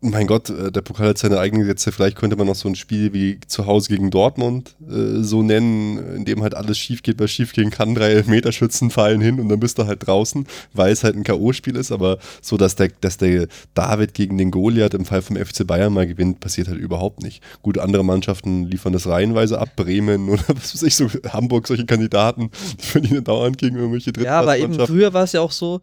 mein 0.01 0.27
Gott, 0.29 0.49
äh, 0.51 0.71
der 0.71 0.83
Pokal 0.83 1.09
hat 1.09 1.19
seine 1.19 1.41
eigenen 1.41 1.63
Gesetze. 1.63 1.91
Vielleicht 1.91 2.17
könnte 2.17 2.37
man 2.37 2.47
noch 2.47 2.55
so 2.55 2.69
ein 2.69 2.77
Spiel 2.77 3.13
wie 3.13 3.41
zu 3.47 3.67
Hause 3.67 3.89
gegen 3.89 4.11
Dortmund 4.11 4.77
äh, 4.89 5.23
so 5.23 5.43
nennen, 5.43 6.17
in 6.17 6.25
dem 6.25 6.43
halt 6.43 6.55
alles 6.55 6.79
schief 6.79 7.03
geht, 7.03 7.19
was 7.19 7.31
schief 7.31 7.53
gehen 7.53 7.71
kann. 7.71 7.95
Drei 7.95 8.13
Elfmeterschützen 8.13 8.91
fallen 8.91 9.21
hin 9.21 9.41
und 9.41 9.49
dann 9.49 9.59
bist 9.59 9.79
du 9.79 9.87
halt 9.87 10.07
draußen, 10.07 10.47
weil 10.73 10.93
es 10.93 11.03
halt 11.03 11.17
ein 11.17 11.25
K.O.-Spiel 11.25 11.77
ist. 11.77 11.91
Aber 11.91 12.19
so, 12.41 12.57
dass 12.57 12.77
der, 12.77 12.91
dass 13.01 13.17
der 13.17 13.49
David 13.75 14.15
gegen 14.15 14.39
den 14.39 14.51
Goliath 14.51 14.95
im 14.95 15.05
Fall 15.05 15.23
vom 15.23 15.37
FC 15.37 15.67
Bayern 15.67 15.93
mal 15.93 16.07
gewinnt, 16.07 16.41
passiert 16.41 16.69
halt 16.69 16.79
überhaupt 16.79 17.23
nicht. 17.23 17.43
Gut, 17.63 17.79
andere 17.79 18.05
Mannschaften 18.05 18.65
liefern 18.67 18.93
das 18.93 19.07
reihenweise 19.07 19.59
ab. 19.59 19.71
Bremen 19.75 20.29
oder 20.29 20.45
was 20.49 20.75
weiß 20.75 20.83
ich, 20.85 20.95
so 20.95 21.09
Hamburg, 21.29 21.67
solche 21.67 21.87
Kandidaten, 21.87 22.51
die 22.81 22.87
verlieren 22.87 23.25
dauernd 23.25 23.59
gegen 23.59 23.77
irgendwelche 23.77 24.13
ja, 24.19 24.41
aber 24.41 24.57
eben 24.57 24.75
früher 24.75 25.13
war 25.13 25.25
es 25.25 25.33
ja 25.33 25.41
auch 25.41 25.53
so, 25.53 25.81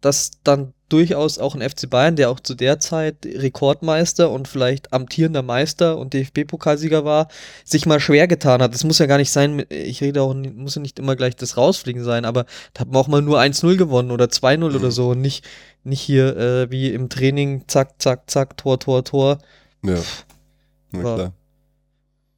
dass 0.00 0.30
dann 0.44 0.72
durchaus 0.88 1.38
auch 1.38 1.54
ein 1.54 1.60
FC 1.68 1.88
Bayern, 1.90 2.16
der 2.16 2.30
auch 2.30 2.40
zu 2.40 2.54
der 2.54 2.80
Zeit 2.80 3.16
Rekordmeister 3.26 4.30
und 4.30 4.48
vielleicht 4.48 4.92
amtierender 4.92 5.42
Meister 5.42 5.98
und 5.98 6.14
DFB-Pokalsieger 6.14 7.04
war, 7.04 7.28
sich 7.64 7.84
mal 7.86 8.00
schwer 8.00 8.26
getan 8.26 8.62
hat. 8.62 8.72
Das 8.74 8.84
muss 8.84 8.98
ja 8.98 9.06
gar 9.06 9.18
nicht 9.18 9.30
sein, 9.30 9.64
ich 9.68 10.00
rede 10.00 10.22
auch, 10.22 10.32
nicht- 10.34 10.56
muss 10.56 10.74
ja 10.76 10.80
nicht 10.82 10.98
immer 10.98 11.14
gleich 11.16 11.36
das 11.36 11.56
Rausfliegen 11.56 12.04
sein, 12.04 12.24
aber 12.24 12.46
da 12.74 12.80
hat 12.80 12.88
man 12.88 12.96
auch 12.96 13.08
mal 13.08 13.22
nur 13.22 13.38
1-0 13.40 13.76
gewonnen 13.76 14.10
oder 14.10 14.30
2-0 14.30 14.74
oder 14.76 14.86
Mhm. 14.86 14.92
so 14.92 15.10
und 15.10 15.20
nicht, 15.20 15.44
nicht 15.84 16.00
hier 16.00 16.36
äh, 16.36 16.70
wie 16.70 16.90
im 16.92 17.08
Training, 17.08 17.64
zack, 17.66 18.00
zack, 18.00 18.30
zack, 18.30 18.56
Tor, 18.56 18.78
Tor, 18.80 19.04
Tor. 19.04 19.38
Ja, 19.84 19.96
na 20.92 21.02
War- 21.04 21.14
klar. 21.16 21.32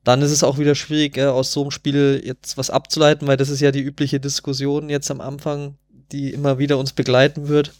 Dann 0.03 0.23
ist 0.23 0.31
es 0.31 0.43
auch 0.43 0.59
wieder 0.59 0.75
schwierig, 0.75 1.19
äh, 1.19 1.27
aus 1.27 1.53
so 1.53 1.61
einem 1.61 1.71
Spiel 1.71 2.23
jetzt 2.25 2.57
was 2.57 2.71
abzuleiten, 2.71 3.29
weil 3.29 3.37
das 3.37 3.51
ist 3.51 3.61
ja 3.61 3.71
die 3.71 3.83
übliche 3.83 4.19
Diskussion 4.19 4.89
jetzt 4.89 5.11
am 5.11 5.21
Anfang, 5.21 5.75
die 6.11 6.31
immer 6.33 6.59
wieder 6.59 6.79
uns 6.79 6.93
begleiten 6.95 7.49
wird. 7.49 7.73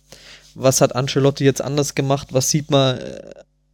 Was 0.55 0.81
hat 0.81 0.95
Ancelotti 0.95 1.45
jetzt 1.45 1.63
anders 1.63 1.95
gemacht? 1.95 2.29
Was 2.33 2.51
sieht 2.51 2.71
man 2.71 2.99
äh, 2.99 3.21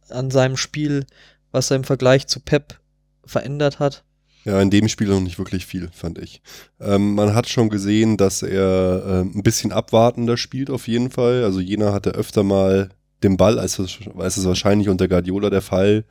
an 0.09 0.31
seinem 0.31 0.57
Spiel, 0.57 1.05
was 1.51 1.71
er 1.71 1.77
im 1.77 1.83
Vergleich 1.83 2.27
zu 2.27 2.39
Pep 2.39 2.79
verändert 3.25 3.79
hat? 3.79 4.03
Ja, 4.45 4.61
in 4.61 4.69
dem 4.69 4.87
Spiel 4.87 5.07
noch 5.07 5.19
nicht 5.19 5.37
wirklich 5.39 5.65
viel, 5.65 5.89
fand 5.91 6.19
ich. 6.19 6.41
Ähm, 6.79 7.15
man 7.15 7.35
hat 7.35 7.49
schon 7.49 7.69
gesehen, 7.69 8.15
dass 8.15 8.43
er 8.43 9.03
ähm, 9.05 9.33
ein 9.35 9.43
bisschen 9.43 9.73
abwartender 9.73 10.37
spielt 10.37 10.69
auf 10.69 10.87
jeden 10.87 11.11
Fall. 11.11 11.43
Also 11.43 11.59
Jena 11.59 11.91
hatte 11.91 12.11
öfter 12.11 12.43
mal 12.43 12.89
den 13.23 13.35
Ball, 13.35 13.59
als 13.59 13.77
es, 13.77 13.99
als 14.17 14.37
es 14.37 14.45
wahrscheinlich 14.45 14.87
unter 14.87 15.09
Guardiola 15.09 15.49
der 15.49 15.61
Fall 15.61 16.05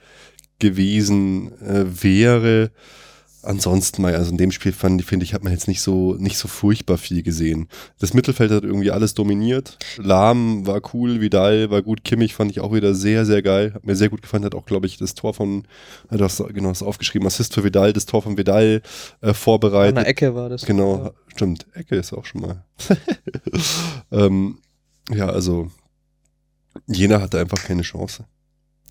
gewesen 0.59 1.53
äh, 1.63 1.85
wäre. 2.03 2.71
Ansonsten 3.47 4.03
mal, 4.03 4.15
also 4.15 4.31
in 4.31 4.37
dem 4.37 4.51
Spiel 4.51 4.73
fand 4.73 5.05
finde 5.05 5.25
ich, 5.25 5.35
hat 5.35 5.45
man 5.45 5.53
jetzt 5.53 5.69
nicht 5.69 5.81
so, 5.81 6.15
nicht 6.15 6.37
so 6.37 6.49
furchtbar 6.49 6.99
viel 6.99 7.23
gesehen. 7.23 7.69
Das 7.99 8.13
Mittelfeld 8.13 8.51
hat 8.51 8.65
irgendwie 8.65 8.91
alles 8.91 9.15
dominiert. 9.15 9.79
Lahm 9.99 10.67
war 10.67 10.81
cool, 10.93 11.21
Vidal 11.21 11.71
war 11.71 11.83
gut, 11.83 12.03
Kimmich 12.05 12.35
fand 12.35 12.51
ich 12.51 12.61
auch 12.61 12.73
wieder 12.73 12.95
sehr, 12.95 13.25
sehr 13.25 13.43
geil. 13.43 13.73
Hat 13.75 13.87
mir 13.87 13.95
sehr 13.95 14.09
gut 14.09 14.23
gefallen, 14.23 14.45
hat 14.45 14.55
auch, 14.55 14.67
glaube 14.67 14.87
ich, 14.87 14.99
das 14.99 15.15
Tor 15.15 15.33
von, 15.33 15.65
du 16.11 16.25
hast 16.25 16.43
genau 16.49 16.71
das 16.71 16.83
aufgeschrieben, 16.83 17.27
Assist 17.27 17.55
für 17.55 17.63
Vidal, 17.63 17.93
das 17.93 18.07
Tor 18.07 18.23
von 18.23 18.37
Vidal 18.37 18.83
äh, 19.21 19.33
vorbereitet. 19.33 19.97
An 19.97 20.05
der 20.05 20.11
Ecke 20.11 20.35
war 20.35 20.49
das. 20.49 20.67
Genau, 20.67 21.05
ja. 21.05 21.13
stimmt. 21.29 21.67
Ecke 21.75 21.97
ist 21.97 22.13
auch 22.13 22.25
schon 22.25 22.41
mal. 22.41 22.65
ähm, 24.11 24.59
ja, 25.11 25.29
also 25.29 25.71
Jena 26.87 27.21
hatte 27.21 27.39
einfach 27.39 27.63
keine 27.63 27.83
Chance. 27.83 28.25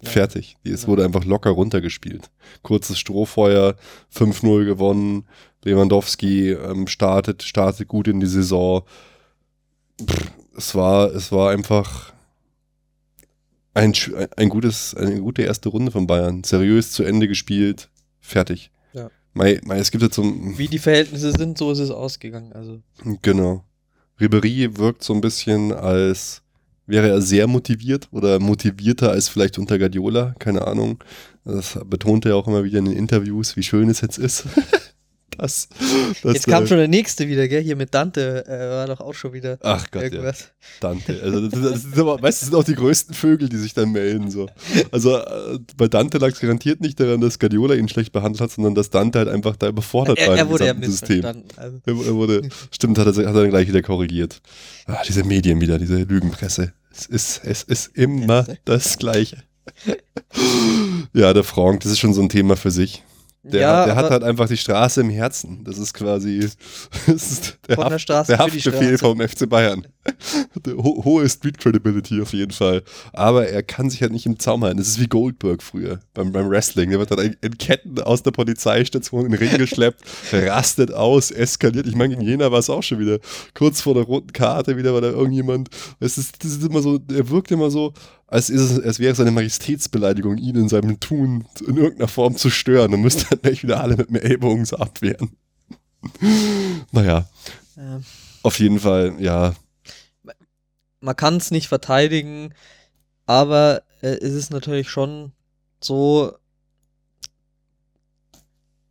Ja. 0.05 0.11
Fertig. 0.11 0.57
Es 0.63 0.81
genau. 0.81 0.87
wurde 0.87 1.05
einfach 1.05 1.25
locker 1.25 1.51
runtergespielt. 1.51 2.29
Kurzes 2.61 2.99
Strohfeuer, 2.99 3.75
5-0 4.13 4.65
gewonnen. 4.65 5.25
Lewandowski 5.63 6.51
ähm, 6.51 6.87
startet, 6.87 7.43
startet 7.43 7.87
gut 7.87 8.07
in 8.07 8.19
die 8.19 8.27
Saison. 8.27 8.83
Pff, 10.01 10.31
es 10.57 10.75
war, 10.75 11.13
es 11.13 11.31
war 11.31 11.51
einfach 11.51 12.13
ein, 13.73 13.93
ein 14.37 14.49
gutes, 14.49 14.95
eine 14.95 15.19
gute 15.19 15.41
erste 15.41 15.69
Runde 15.69 15.91
von 15.91 16.07
Bayern. 16.07 16.43
Seriös 16.43 16.91
zu 16.91 17.03
Ende 17.03 17.27
gespielt. 17.27 17.89
Fertig. 18.19 18.71
Ja. 18.93 19.09
Mei, 19.33 19.59
mei, 19.65 19.77
es 19.77 19.91
gibt 19.91 20.03
jetzt 20.03 20.15
so 20.15 20.23
Wie 20.23 20.67
die 20.67 20.79
Verhältnisse 20.79 21.31
sind, 21.31 21.57
so 21.57 21.71
ist 21.71 21.79
es 21.79 21.91
ausgegangen. 21.91 22.53
Also. 22.53 22.81
Genau. 23.21 23.65
Ribery 24.19 24.77
wirkt 24.77 25.03
so 25.03 25.13
ein 25.13 25.21
bisschen 25.21 25.73
als 25.73 26.41
wäre 26.87 27.09
er 27.09 27.21
sehr 27.21 27.47
motiviert 27.47 28.07
oder 28.11 28.39
motivierter 28.39 29.11
als 29.11 29.29
vielleicht 29.29 29.57
unter 29.57 29.79
Guardiola, 29.79 30.35
keine 30.39 30.67
Ahnung. 30.67 31.03
Das 31.43 31.77
betont 31.85 32.25
er 32.25 32.35
auch 32.35 32.47
immer 32.47 32.63
wieder 32.63 32.79
in 32.79 32.85
den 32.85 32.97
Interviews, 32.97 33.55
wie 33.55 33.63
schön 33.63 33.89
es 33.89 34.01
jetzt 34.01 34.17
ist. 34.17 34.45
das, 35.37 35.69
das, 36.23 36.33
jetzt 36.33 36.47
kam 36.47 36.67
schon 36.67 36.77
der 36.77 36.87
nächste 36.87 37.27
wieder, 37.27 37.47
gell? 37.47 37.61
Hier 37.61 37.75
mit 37.75 37.93
Dante 37.93 38.45
äh, 38.47 38.69
war 38.69 38.87
doch 38.87 38.99
auch 38.99 39.13
schon 39.13 39.33
wieder 39.33 39.57
Ach 39.61 39.89
Gott, 39.91 40.03
irgendwas. 40.03 40.39
Ja. 40.41 40.47
Dante. 40.81 41.19
Also 41.23 41.47
das, 41.47 41.61
das, 41.61 41.85
ist 41.85 41.99
aber, 41.99 42.21
weißt, 42.21 42.41
das 42.41 42.49
sind 42.49 42.55
auch 42.55 42.63
die 42.63 42.75
größten 42.75 43.13
Vögel, 43.15 43.49
die 43.49 43.57
sich 43.57 43.73
dann 43.73 43.91
melden. 43.91 44.29
So. 44.29 44.47
Also 44.91 45.17
äh, 45.17 45.59
bei 45.77 45.87
Dante 45.87 46.17
lag 46.17 46.29
es 46.29 46.39
garantiert 46.39 46.81
nicht 46.81 46.99
daran, 46.99 47.21
dass 47.21 47.39
Guardiola 47.39 47.75
ihn 47.75 47.89
schlecht 47.89 48.11
behandelt 48.11 48.41
hat, 48.41 48.51
sondern 48.51 48.75
dass 48.75 48.89
Dante 48.89 49.19
halt 49.19 49.29
einfach 49.29 49.55
da 49.55 49.67
überfordert 49.67 50.19
er, 50.19 50.29
war 50.29 50.37
er 50.37 50.49
wurde 50.49 50.65
ja 50.65 50.75
System. 50.81 51.25
Also. 51.55 51.79
Er, 51.85 51.93
er, 51.93 52.15
wurde, 52.15 52.49
stimmt, 52.71 52.97
hat 52.97 53.07
er, 53.07 53.13
hat 53.13 53.17
er 53.17 53.33
dann 53.33 53.49
gleich 53.49 53.67
wieder 53.67 53.81
korrigiert. 53.81 54.41
Ach, 54.87 55.03
diese 55.05 55.23
Medien 55.23 55.61
wieder, 55.61 55.79
diese 55.79 55.97
Lügenpresse. 55.97 56.73
Es 56.91 57.05
ist, 57.07 57.41
es 57.43 57.63
ist 57.63 57.95
immer 57.95 58.45
das 58.63 58.97
Gleiche. 58.97 59.43
ja, 61.13 61.33
der 61.33 61.43
Frank, 61.43 61.81
das 61.81 61.91
ist 61.91 61.99
schon 61.99 62.13
so 62.13 62.21
ein 62.21 62.29
Thema 62.29 62.55
für 62.55 62.71
sich. 62.71 63.03
Der, 63.51 63.61
ja, 63.61 63.85
der 63.85 63.95
hat 63.95 64.09
halt 64.09 64.23
einfach 64.23 64.47
die 64.47 64.57
Straße 64.57 65.01
im 65.01 65.09
Herzen. 65.09 65.63
Das 65.63 65.77
ist 65.77 65.93
quasi 65.93 66.39
das 67.07 67.31
ist 67.31 67.59
der, 67.67 67.77
Haft, 67.77 67.91
der, 67.91 67.99
Straße 67.99 68.31
der 68.31 68.39
Haftbefehl 68.39 68.97
vom 68.97 69.19
FC 69.21 69.47
Bayern. 69.47 69.85
Ho 70.77 71.03
hohe 71.03 71.29
Street 71.29 71.59
Credibility 71.59 72.21
auf 72.21 72.33
jeden 72.33 72.51
Fall. 72.51 72.83
Aber 73.13 73.47
er 73.47 73.61
kann 73.61 73.89
sich 73.89 74.01
halt 74.01 74.11
nicht 74.11 74.25
im 74.25 74.39
Zaum 74.39 74.63
halten. 74.63 74.77
Das 74.77 74.87
ist 74.87 74.99
wie 74.99 75.07
Goldberg 75.07 75.61
früher 75.61 75.99
beim, 76.13 76.31
beim 76.31 76.49
Wrestling. 76.49 76.89
Der 76.89 76.97
wird 76.97 77.11
dann 77.11 77.35
in 77.39 77.57
Ketten 77.57 78.01
aus 78.01 78.23
der 78.23 78.31
Polizeistation 78.31 79.25
in 79.25 79.31
den 79.31 79.39
Ring 79.39 79.57
geschleppt, 79.57 80.01
rastet 80.33 80.91
aus, 80.91 81.29
eskaliert. 81.29 81.85
Ich 81.85 81.95
meine, 81.95 82.15
in 82.15 82.21
Jena 82.21 82.51
war 82.51 82.59
es 82.59 82.69
auch 82.69 82.83
schon 82.83 82.99
wieder 82.99 83.19
kurz 83.53 83.81
vor 83.81 83.93
der 83.93 84.03
roten 84.03 84.33
Karte 84.33 84.75
wieder, 84.75 84.93
weil 84.93 85.01
da 85.01 85.09
irgendjemand. 85.09 85.69
Es 85.99 86.17
ist, 86.17 86.43
das 86.43 86.51
ist 86.51 86.63
immer 86.63 86.81
so, 86.81 86.99
er 87.09 87.29
wirkt 87.29 87.51
immer 87.51 87.69
so, 87.69 87.93
als, 88.27 88.49
ist 88.49 88.61
es, 88.61 88.79
als 88.79 88.99
wäre 88.99 89.13
es 89.13 89.19
eine 89.19 89.31
Majestätsbeleidigung, 89.31 90.37
ihn 90.37 90.55
in 90.55 90.69
seinem 90.69 90.99
Tun 90.99 91.47
in 91.67 91.77
irgendeiner 91.77 92.07
Form 92.07 92.35
zu 92.35 92.49
stören. 92.49 92.91
Dann 92.91 93.01
müsste 93.01 93.25
dann 93.29 93.41
gleich 93.41 93.63
wieder 93.63 93.81
alle 93.81 93.97
mit 93.97 94.09
mir 94.09 94.23
Ellbogen 94.23 94.67
abwehren. 94.73 95.35
naja. 96.91 97.27
Ja. 97.75 98.01
Auf 98.43 98.59
jeden 98.59 98.79
Fall, 98.79 99.15
ja. 99.19 99.55
Man 100.99 101.15
kann 101.15 101.37
es 101.37 101.51
nicht 101.51 101.67
verteidigen, 101.67 102.53
aber 103.25 103.83
äh, 104.01 104.17
es 104.17 104.33
ist 104.33 104.49
natürlich 104.51 104.89
schon 104.89 105.31
so, 105.81 106.35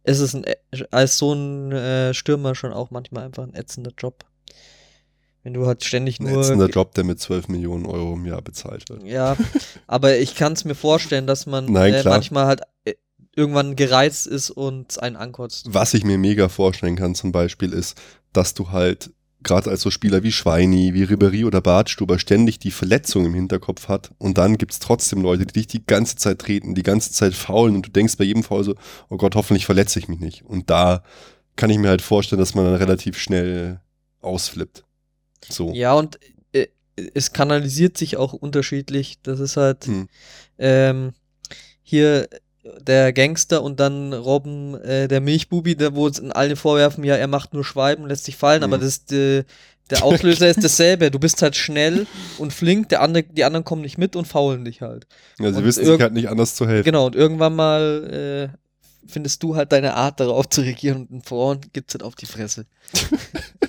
es 0.05 0.21
ist 0.21 0.35
ein, 0.35 0.45
als 0.91 1.19
so 1.19 1.33
ein 1.33 1.73
äh, 1.73 2.15
Stürmer 2.15 2.55
schon 2.55 2.73
auch 2.73 2.91
manchmal 2.91 3.25
einfach 3.25 3.43
ein 3.43 3.55
ätzender 3.55 3.93
Job. 3.97 4.25
Wenn 5.45 5.53
du 5.53 5.67
halt 5.67 5.85
ständig 5.85 6.21
nur. 6.21 6.31
Ein 6.31 6.39
ätzender 6.41 6.69
Job, 6.69 6.95
der 6.95 7.05
mit 7.05 7.21
12 7.21 7.49
Millionen 7.49 7.85
Euro 7.85 8.15
im 8.15 8.25
Jahr 8.25 8.43
bezahlt 8.43 8.89
wird. 8.89 9.05
Ja, 9.05 9.37
aber 9.87 10.19
ich 10.19 10.35
kann 10.35 10.55
es 10.55 10.65
mir 10.65 10.75
vorstellen, 10.75 11.27
dass 11.27 11.47
man 11.47 11.67
Nein, 11.67 11.93
äh, 11.93 12.03
manchmal 12.03 12.47
halt 12.47 12.63
äh, 12.85 12.95
irgendwann 13.37 13.77
gereizt 13.77 14.27
ist 14.27 14.51
und 14.51 15.01
einen 15.03 15.17
ankotzt. 15.17 15.67
Was 15.69 15.93
ich 15.93 16.03
mir 16.03 16.17
mega 16.17 16.49
vorstellen 16.49 16.97
kann 16.97 17.15
zum 17.15 17.31
Beispiel 17.31 17.75
ist, 17.75 18.01
dass 18.33 18.55
du 18.55 18.71
halt 18.71 19.11
gerade 19.43 19.71
als 19.71 19.83
so 19.83 19.91
Spieler 19.91 20.23
wie 20.23 20.33
Schweini, 20.33 20.95
wie 20.95 21.03
Ribery 21.03 21.45
oder 21.45 21.61
Bartstuber 21.61 22.19
ständig 22.19 22.59
die 22.59 22.71
Verletzung 22.71 23.27
im 23.27 23.35
Hinterkopf 23.35 23.89
hat 23.89 24.13
und 24.17 24.39
dann 24.39 24.57
gibt 24.57 24.73
es 24.73 24.79
trotzdem 24.79 25.21
Leute, 25.21 25.45
die 25.45 25.53
dich 25.53 25.67
die 25.67 25.85
ganze 25.85 26.17
Zeit 26.17 26.39
treten, 26.39 26.75
die 26.75 26.83
ganze 26.83 27.13
Zeit 27.13 27.35
faulen 27.35 27.77
und 27.77 27.87
du 27.87 27.91
denkst 27.91 28.17
bei 28.17 28.25
jedem 28.25 28.43
Foul 28.43 28.65
so, 28.65 28.75
oh 29.11 29.19
Gott, 29.19 29.35
hoffentlich 29.35 29.67
verletze 29.67 29.99
ich 29.99 30.09
mich 30.09 30.21
nicht. 30.21 30.47
Und 30.47 30.71
da 30.71 31.03
kann 31.57 31.69
ich 31.69 31.77
mir 31.77 31.89
halt 31.89 32.01
vorstellen, 32.01 32.41
dass 32.41 32.55
man 32.55 32.65
dann 32.65 32.77
relativ 32.77 33.19
schnell 33.19 33.81
ausflippt. 34.23 34.85
So. 35.49 35.73
Ja, 35.73 35.95
und 35.95 36.19
äh, 36.53 36.69
es 37.15 37.33
kanalisiert 37.33 37.99
sich 37.99 38.17
auch 38.17 38.33
unterschiedlich. 38.33 39.19
Das 39.23 39.41
ist 39.41 39.57
halt 39.57 39.87
hm. 39.87 40.09
ähm, 40.59 41.13
hier 41.83 42.29
der 42.81 43.13
Gangster 43.13 43.63
und 43.63 43.79
dann 43.79 44.13
Robben, 44.13 44.75
äh, 44.83 45.07
der 45.09 45.21
Milchbubi, 45.21 45.77
der, 45.77 45.95
wo 45.95 46.09
alle 46.31 46.57
vorwerfen, 46.57 47.05
ja, 47.05 47.15
er 47.15 47.27
macht 47.27 47.53
nur 47.53 47.65
Schweiben, 47.65 48.07
lässt 48.07 48.25
sich 48.25 48.37
fallen, 48.37 48.63
hm. 48.63 48.73
aber 48.73 48.83
das, 48.83 49.11
äh, 49.13 49.45
der 49.91 50.03
Auslöser 50.03 50.49
ist 50.49 50.65
dasselbe. 50.65 51.11
Du 51.11 51.19
bist 51.19 51.43
halt 51.43 51.57
schnell 51.57 52.07
und 52.39 52.53
flink, 52.53 52.89
der 52.89 53.03
andere, 53.03 53.25
die 53.25 53.45
anderen 53.45 53.65
kommen 53.65 53.83
nicht 53.83 53.99
mit 53.99 54.17
und 54.17 54.27
faulen 54.27 54.65
dich 54.65 54.81
halt. 54.81 55.07
Ja, 55.39 55.53
sie 55.53 55.59
und 55.59 55.65
wissen 55.65 55.85
sich 55.85 56.01
halt 56.01 56.15
nicht 56.15 56.29
anders 56.29 56.55
zu 56.55 56.67
helfen. 56.67 56.85
Genau, 56.85 57.07
und 57.07 57.15
irgendwann 57.15 57.55
mal 57.55 58.51
äh, 58.51 58.57
findest 59.07 59.43
du 59.43 59.57
halt 59.57 59.73
deine 59.73 59.95
Art 59.95 60.21
darauf 60.21 60.49
zu 60.49 60.63
regieren 60.63 61.07
und 61.11 61.27
vorn 61.27 61.61
gibt's 61.73 61.95
halt 61.95 62.03
auf 62.03 62.15
die 62.15 62.27
Fresse. 62.27 62.65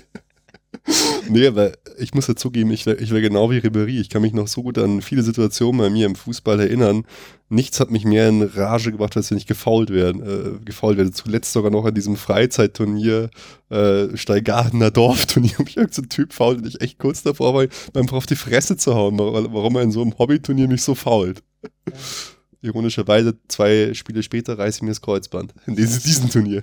nee, 1.30 1.48
aber 1.48 1.74
ich 1.98 2.14
muss 2.14 2.28
ja 2.28 2.36
zugeben, 2.36 2.72
ich 2.72 2.86
wäre 2.86 3.00
wär 3.10 3.22
genau 3.22 3.50
wie 3.52 3.58
Ribery. 3.58 4.00
Ich 4.00 4.10
kann 4.10 4.22
mich 4.22 4.34
noch 4.34 4.48
so 4.48 4.64
gut 4.64 4.78
an 4.78 5.02
viele 5.02 5.24
Situationen 5.24 5.80
bei 5.80 5.90
mir 5.90 6.06
im 6.06 6.16
Fußball 6.16 6.60
erinnern. 6.60 7.06
Nichts 7.50 7.80
hat 7.80 7.92
mich 7.92 8.06
mehr 8.06 8.28
in 8.28 8.42
Rage 8.42 8.92
gebracht, 8.92 9.16
als 9.16 9.32
wenn 9.32 9.38
ich 9.38 9.46
gefault 9.46 9.90
werden, 9.92 10.22
äh, 10.24 10.66
gefault 10.66 10.98
werde. 10.98 11.12
Zuletzt 11.12 11.54
sogar 11.54 11.72
noch 11.72 11.86
an 11.86 11.94
diesem 11.94 12.16
Freizeitturnier, 12.16 13.30
äh, 13.70 14.16
Steigardener 14.16 14.92
Dorfturnier, 14.92 15.56
mich 15.60 15.78
irgendein 15.78 15.94
so 15.94 16.02
Typ 16.04 16.34
fault 16.34 16.60
und 16.60 16.68
ich 16.68 16.82
echt 16.82 17.00
kurz 17.00 17.24
davor 17.24 17.54
war, 17.54 17.68
einfach 17.94 18.18
auf 18.18 18.26
die 18.26 18.36
Fresse 18.36 18.78
zu 18.78 18.96
hauen, 18.96 19.18
warum 19.18 19.76
er 19.76 19.84
in 19.84 19.92
so 19.92 20.02
einem 20.02 20.18
Hobbyturnier 20.18 20.68
mich 20.68 20.82
so 20.82 20.96
fault. 20.96 21.44
Ja. 21.88 21.94
Ironischerweise, 22.66 23.38
zwei 23.48 23.94
Spiele 23.94 24.24
später 24.24 24.58
reiße 24.58 24.78
ich 24.78 24.82
mir 24.82 24.90
das 24.90 25.02
Kreuzband. 25.02 25.54
In 25.68 25.76
diesem, 25.76 26.04
diesem 26.04 26.30
Turnier. 26.30 26.62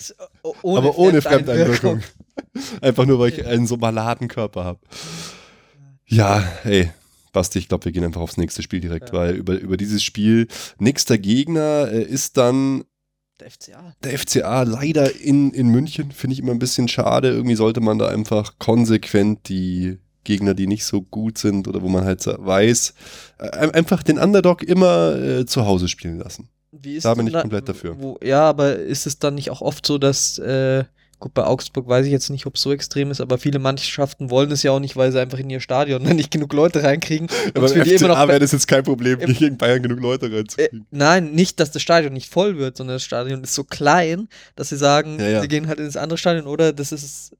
Ohne 0.62 0.79
Aber 0.79 0.99
ohne 0.99 1.23
Fremdeinwirkung. 1.23 2.03
Einfach 2.81 3.07
nur, 3.07 3.19
weil 3.19 3.33
ich 3.33 3.47
einen 3.47 3.67
so 3.67 3.77
maladen 3.77 4.29
Körper 4.29 4.65
habe. 4.65 4.81
Ja, 6.07 6.43
hey, 6.62 6.91
Basti, 7.33 7.59
ich 7.59 7.69
glaube, 7.69 7.87
wir 7.87 7.93
gehen 7.93 8.05
einfach 8.05 8.21
aufs 8.21 8.37
nächste 8.37 8.62
Spiel 8.62 8.81
direkt, 8.81 9.09
ja. 9.09 9.15
weil 9.15 9.35
über, 9.35 9.59
über 9.59 9.79
dieses 9.79 10.03
Spiel, 10.03 10.49
nächster 10.79 11.17
Gegner 11.17 11.88
äh, 11.91 12.03
ist 12.03 12.37
dann 12.37 12.85
der 13.41 13.51
FCA. 13.51 13.95
Der 14.05 14.19
FCA 14.19 14.62
leider 14.62 15.19
in, 15.21 15.53
in 15.53 15.69
München, 15.69 16.12
finde 16.12 16.35
ich 16.35 16.41
immer 16.41 16.53
ein 16.53 16.59
bisschen 16.59 16.88
schade. 16.88 17.29
Irgendwie 17.29 17.55
sollte 17.55 17.81
man 17.81 17.99
da 17.99 18.09
einfach 18.09 18.59
konsequent 18.59 19.49
die 19.49 19.99
Gegner, 20.25 20.55
die 20.55 20.67
nicht 20.67 20.85
so 20.85 21.03
gut 21.03 21.39
sind 21.39 21.69
oder 21.69 21.83
wo 21.83 21.89
man 21.89 22.05
halt 22.05 22.25
weiß, 22.27 22.95
äh, 23.39 23.71
einfach 23.71 24.03
den 24.03 24.19
Underdog 24.19 24.63
immer 24.63 25.17
äh, 25.17 25.47
zu 25.47 25.67
Hause 25.67 25.89
spielen 25.89 26.19
lassen. 26.19 26.49
da 27.03 27.15
bin 27.15 27.27
ich 27.27 27.33
komplett 27.33 27.69
dafür. 27.69 27.97
Wo, 27.99 28.19
ja, 28.23 28.43
aber 28.43 28.77
ist 28.77 29.07
es 29.07 29.19
dann 29.19 29.35
nicht 29.35 29.51
auch 29.51 29.61
oft 29.61 29.87
so, 29.87 29.99
dass 29.99 30.39
äh, 30.39 30.85
Gut, 31.23 31.35
bei 31.35 31.45
Augsburg 31.45 31.87
weiß 31.87 32.05
ich 32.07 32.11
jetzt 32.11 32.31
nicht, 32.31 32.47
ob 32.47 32.57
es 32.57 32.63
so 32.63 32.73
extrem 32.73 33.13
ist, 33.13 33.21
aber 33.21 33.39
viele 33.39 33.61
Mannschaften 33.61 34.29
wollen 34.29 34.51
es 34.51 34.65
ja 34.65 34.73
auch 34.73 34.81
nicht, 34.81 34.97
weil 34.97 35.13
sie 35.13 35.21
einfach 35.21 35.39
in 35.39 35.49
ihr 35.51 35.61
Stadion 35.61 36.03
nicht 36.17 36.33
genug 36.33 36.53
Leute 36.53 36.83
reinkriegen. 36.83 37.29
Aber 37.55 37.69
für 37.69 37.85
die 37.85 37.93
immer 37.95 38.09
noch 38.09 38.27
wäre 38.27 38.41
das 38.41 38.51
jetzt 38.51 38.67
kein 38.67 38.83
Problem, 38.83 39.21
nicht 39.21 39.39
gegen 39.39 39.57
Bayern 39.57 39.85
genug 39.85 40.01
Leute 40.01 40.33
reinzukriegen. 40.33 40.81
Äh, 40.81 40.85
nein, 40.91 41.31
nicht, 41.31 41.61
dass 41.61 41.71
das 41.71 41.81
Stadion 41.81 42.13
nicht 42.13 42.29
voll 42.29 42.59
wird, 42.59 42.77
sondern 42.77 42.97
das 42.97 43.05
Stadion 43.05 43.45
ist 43.45 43.55
so 43.55 43.63
klein, 43.63 44.27
dass 44.57 44.71
sie 44.71 44.77
sagen, 44.77 45.21
ja, 45.21 45.29
ja. 45.29 45.41
sie 45.43 45.47
gehen 45.47 45.69
halt 45.69 45.79
ins 45.79 45.97
andere 45.97 46.19
Stadion 46.19 46.49
oder 46.49 46.73
das 46.73 46.91
ist 46.91 47.37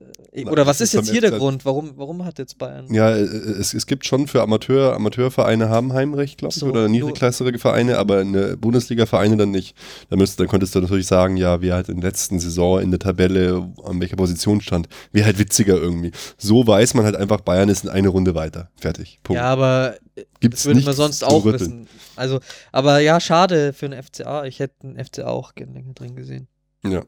Oder 0.47 0.65
was 0.65 0.81
ist 0.81 0.95
jetzt 0.95 1.11
hier 1.11 1.21
der 1.21 1.33
Grund? 1.33 1.65
Warum, 1.65 1.95
warum 1.97 2.25
hat 2.25 2.39
jetzt 2.39 2.59
Bayern? 2.59 2.87
Ja, 2.95 3.11
äh, 3.11 3.23
es, 3.23 3.75
es 3.75 3.89
gibt 3.89 4.07
schon 4.07 4.29
für 4.29 4.43
Amateur, 4.43 4.95
Amateurvereine 4.95 5.71
haben 5.71 5.93
Heimrecht, 5.93 6.39
glaube 6.39 6.55
ich, 6.55 6.61
So, 6.61 6.67
oder 6.67 6.89
niedrigklassige 6.89 7.59
Vereine, 7.59 7.99
aber 7.99 8.21
eine 8.21 8.57
Bundesliga-Vereine 8.57 9.37
dann 9.37 9.51
nicht. 9.51 9.75
Da 10.09 10.15
müsst, 10.15 10.39
dann 10.39 10.47
könntest 10.47 10.77
du 10.77 10.81
natürlich 10.81 11.09
sagen, 11.09 11.37
ja, 11.37 11.61
wer 11.61 11.75
halt 11.75 11.89
in 11.89 12.01
der 12.01 12.11
letzten 12.11 12.39
Saison 12.39 12.81
in 12.81 12.93
der 12.93 13.01
Tabelle 13.01 13.72
an 13.85 14.01
welcher 14.01 14.17
Position 14.17 14.61
stand, 14.61 14.89
wäre 15.13 15.27
halt 15.27 15.39
witziger 15.39 15.77
irgendwie. 15.77 16.13
So 16.39 16.67
weiß 16.67 16.95
man 16.95 17.05
halt 17.05 17.17
einfach, 17.17 17.41
Bayern 17.41 17.69
ist 17.69 17.85
in 17.85 17.91
eine 17.91 18.09
Runde 18.09 18.35
weiter. 18.35 18.71
Fertig. 18.77 19.21
Punkt. 19.23 19.41
Ja, 19.41 19.47
aber 19.47 19.97
Gibt's 20.41 20.59
das 20.59 20.67
würde 20.67 20.81
man 20.81 20.85
nichts 20.85 20.97
sonst 20.97 21.25
auch 21.25 21.45
wissen. 21.45 21.89
Also, 22.17 22.41
aber 22.73 23.01
ja, 23.01 23.21
schade 23.21 23.73
für 23.73 23.89
den 23.89 24.03
FCA. 24.03 24.45
Ich 24.45 24.59
hätte 24.59 24.75
den 24.83 25.03
FCA 25.03 25.27
auch 25.29 25.55
gerne 25.55 25.73
länger 25.73 25.95
drin 25.95 26.17
gesehen. 26.17 26.49
Ja. 26.85 27.05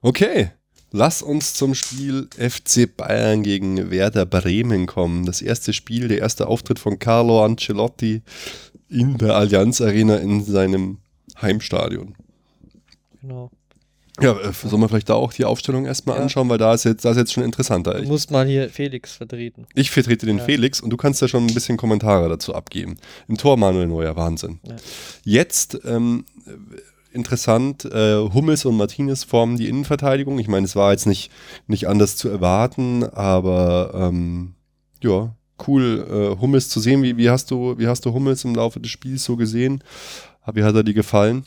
Okay. 0.00 0.50
Lass 0.94 1.22
uns 1.22 1.54
zum 1.54 1.74
Spiel 1.74 2.28
FC 2.36 2.94
Bayern 2.94 3.42
gegen 3.42 3.90
Werder 3.90 4.26
Bremen 4.26 4.86
kommen. 4.86 5.24
Das 5.24 5.40
erste 5.40 5.72
Spiel, 5.72 6.08
der 6.08 6.18
erste 6.18 6.48
Auftritt 6.48 6.78
von 6.78 6.98
Carlo 6.98 7.42
Ancelotti 7.42 8.22
in 8.90 9.16
der 9.16 9.34
Allianz 9.34 9.80
Arena 9.80 10.16
in 10.16 10.44
seinem 10.44 10.98
Heimstadion. 11.40 12.14
Genau. 13.22 13.50
Ja, 14.20 14.32
äh, 14.38 14.52
sollen 14.52 14.82
wir 14.82 14.88
vielleicht 14.88 15.08
da 15.08 15.14
auch 15.14 15.32
die 15.32 15.44
Aufstellung 15.46 15.86
erstmal 15.86 16.16
Ja. 16.16 16.22
anschauen, 16.22 16.48
weil 16.50 16.58
da 16.58 16.74
ist 16.74 16.84
jetzt, 16.84 17.04
da 17.04 17.12
ist 17.12 17.16
jetzt 17.16 17.32
schon 17.32 17.42
interessanter. 17.44 17.98
Ich, 17.98 18.08
musst 18.08 18.30
mal 18.30 18.46
hier 18.46 18.68
Felix 18.68 19.12
vertreten. 19.16 19.66
ich 19.74 19.90
vertrete 19.90 20.26
den 20.26 20.38
Ja. 20.38 20.44
Felix 20.44 20.80
und 20.80 20.90
du 20.90 20.96
kannst 20.98 21.22
ja 21.22 21.28
schon 21.28 21.46
ein 21.46 21.54
bisschen 21.54 21.76
Kommentare 21.78 22.28
dazu 22.28 22.54
abgeben. 22.54 22.98
Im 23.26 23.38
Tor 23.38 23.56
Manuel 23.56 23.86
Neuer, 23.86 24.14
Wahnsinn. 24.14 24.60
Ja. 24.68 24.76
Jetzt 25.24 25.78
ähm, 25.86 26.26
interessant, 27.12 27.86
äh, 27.86 28.16
Hummels 28.18 28.64
und 28.66 28.76
Martinez 28.76 29.24
formen 29.24 29.56
die 29.56 29.68
Innenverteidigung. 29.68 30.38
Ich 30.38 30.48
meine, 30.48 30.66
es 30.66 30.76
war 30.76 30.92
jetzt 30.92 31.06
nicht, 31.06 31.30
nicht 31.66 31.88
anders 31.88 32.16
zu 32.16 32.28
erwarten, 32.28 33.04
aber 33.04 33.92
ähm, 33.94 34.54
ja, 35.02 35.34
cool, 35.66 36.06
äh, 36.36 36.40
Hummels 36.40 36.68
zu 36.68 36.80
sehen. 36.80 37.02
Wie, 37.02 37.16
wie, 37.16 37.30
hast 37.30 37.50
du, 37.50 37.78
wie 37.78 37.86
hast 37.86 38.04
du 38.04 38.12
Hummels 38.12 38.44
im 38.44 38.54
Laufe 38.54 38.78
des 38.78 38.90
Spiels 38.90 39.24
so 39.24 39.36
gesehen? 39.36 39.82
Wie 40.52 40.64
hat 40.64 40.74
er 40.74 40.82
dir 40.82 40.94
gefallen? 40.94 41.44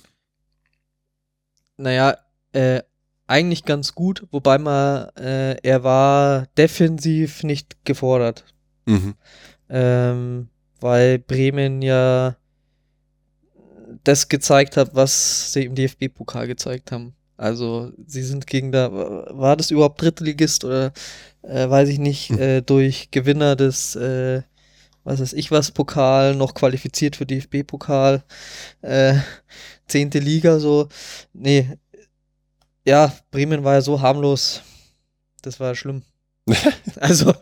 Naja, 1.77 2.15
äh, 2.55 2.83
eigentlich 3.27 3.65
ganz 3.65 3.95
gut, 3.95 4.25
wobei 4.31 4.57
man, 4.57 5.09
äh, 5.17 5.55
er 5.63 5.83
war 5.83 6.47
defensiv 6.57 7.43
nicht 7.43 7.83
gefordert. 7.85 8.45
Mhm. 8.85 9.15
Ähm, 9.69 10.49
weil 10.79 11.19
Bremen 11.19 11.81
ja 11.81 12.37
das 14.03 14.29
gezeigt 14.29 14.77
hat, 14.77 14.93
was 14.93 15.53
sie 15.53 15.65
im 15.65 15.75
DFB-Pokal 15.75 16.47
gezeigt 16.47 16.91
haben. 16.91 17.15
Also 17.37 17.91
sie 18.05 18.23
sind 18.23 18.47
gegen 18.47 18.71
da, 18.71 18.91
war 18.91 19.57
das 19.57 19.71
überhaupt 19.71 20.01
Drittligist 20.01 20.63
oder 20.63 20.93
äh, 21.41 21.69
weiß 21.69 21.89
ich 21.89 21.99
nicht, 21.99 22.29
Hm. 22.29 22.39
äh, 22.39 22.61
durch 22.61 23.09
Gewinner 23.11 23.55
des, 23.55 23.95
äh, 23.95 24.43
was 25.03 25.19
weiß 25.19 25.33
ich 25.33 25.51
was, 25.51 25.71
Pokal 25.71 26.35
noch 26.35 26.53
qualifiziert 26.53 27.15
für 27.15 27.25
DFB-Pokal, 27.25 28.23
äh, 28.81 29.15
zehnte 29.87 30.19
Liga 30.19 30.59
so. 30.59 30.87
Nee, 31.33 31.77
ja, 32.85 33.11
Bremen 33.31 33.63
war 33.63 33.73
ja 33.73 33.81
so 33.81 34.01
harmlos, 34.01 34.61
das 35.41 35.59
war 35.59 35.75
schlimm. 35.75 36.03
also, 36.99 37.33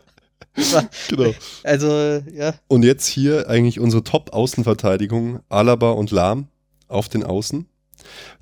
war, 0.72 0.90
Genau. 1.10 1.34
also, 1.64 2.22
ja. 2.34 2.56
Und 2.68 2.84
jetzt 2.84 3.08
hier 3.08 3.50
eigentlich 3.50 3.80
unsere 3.80 4.04
Top-Außenverteidigung, 4.04 5.40
Alaba 5.50 5.92
und 5.92 6.12
Lahm 6.12 6.48
auf 6.88 7.10
den 7.10 7.24
Außen. 7.24 7.66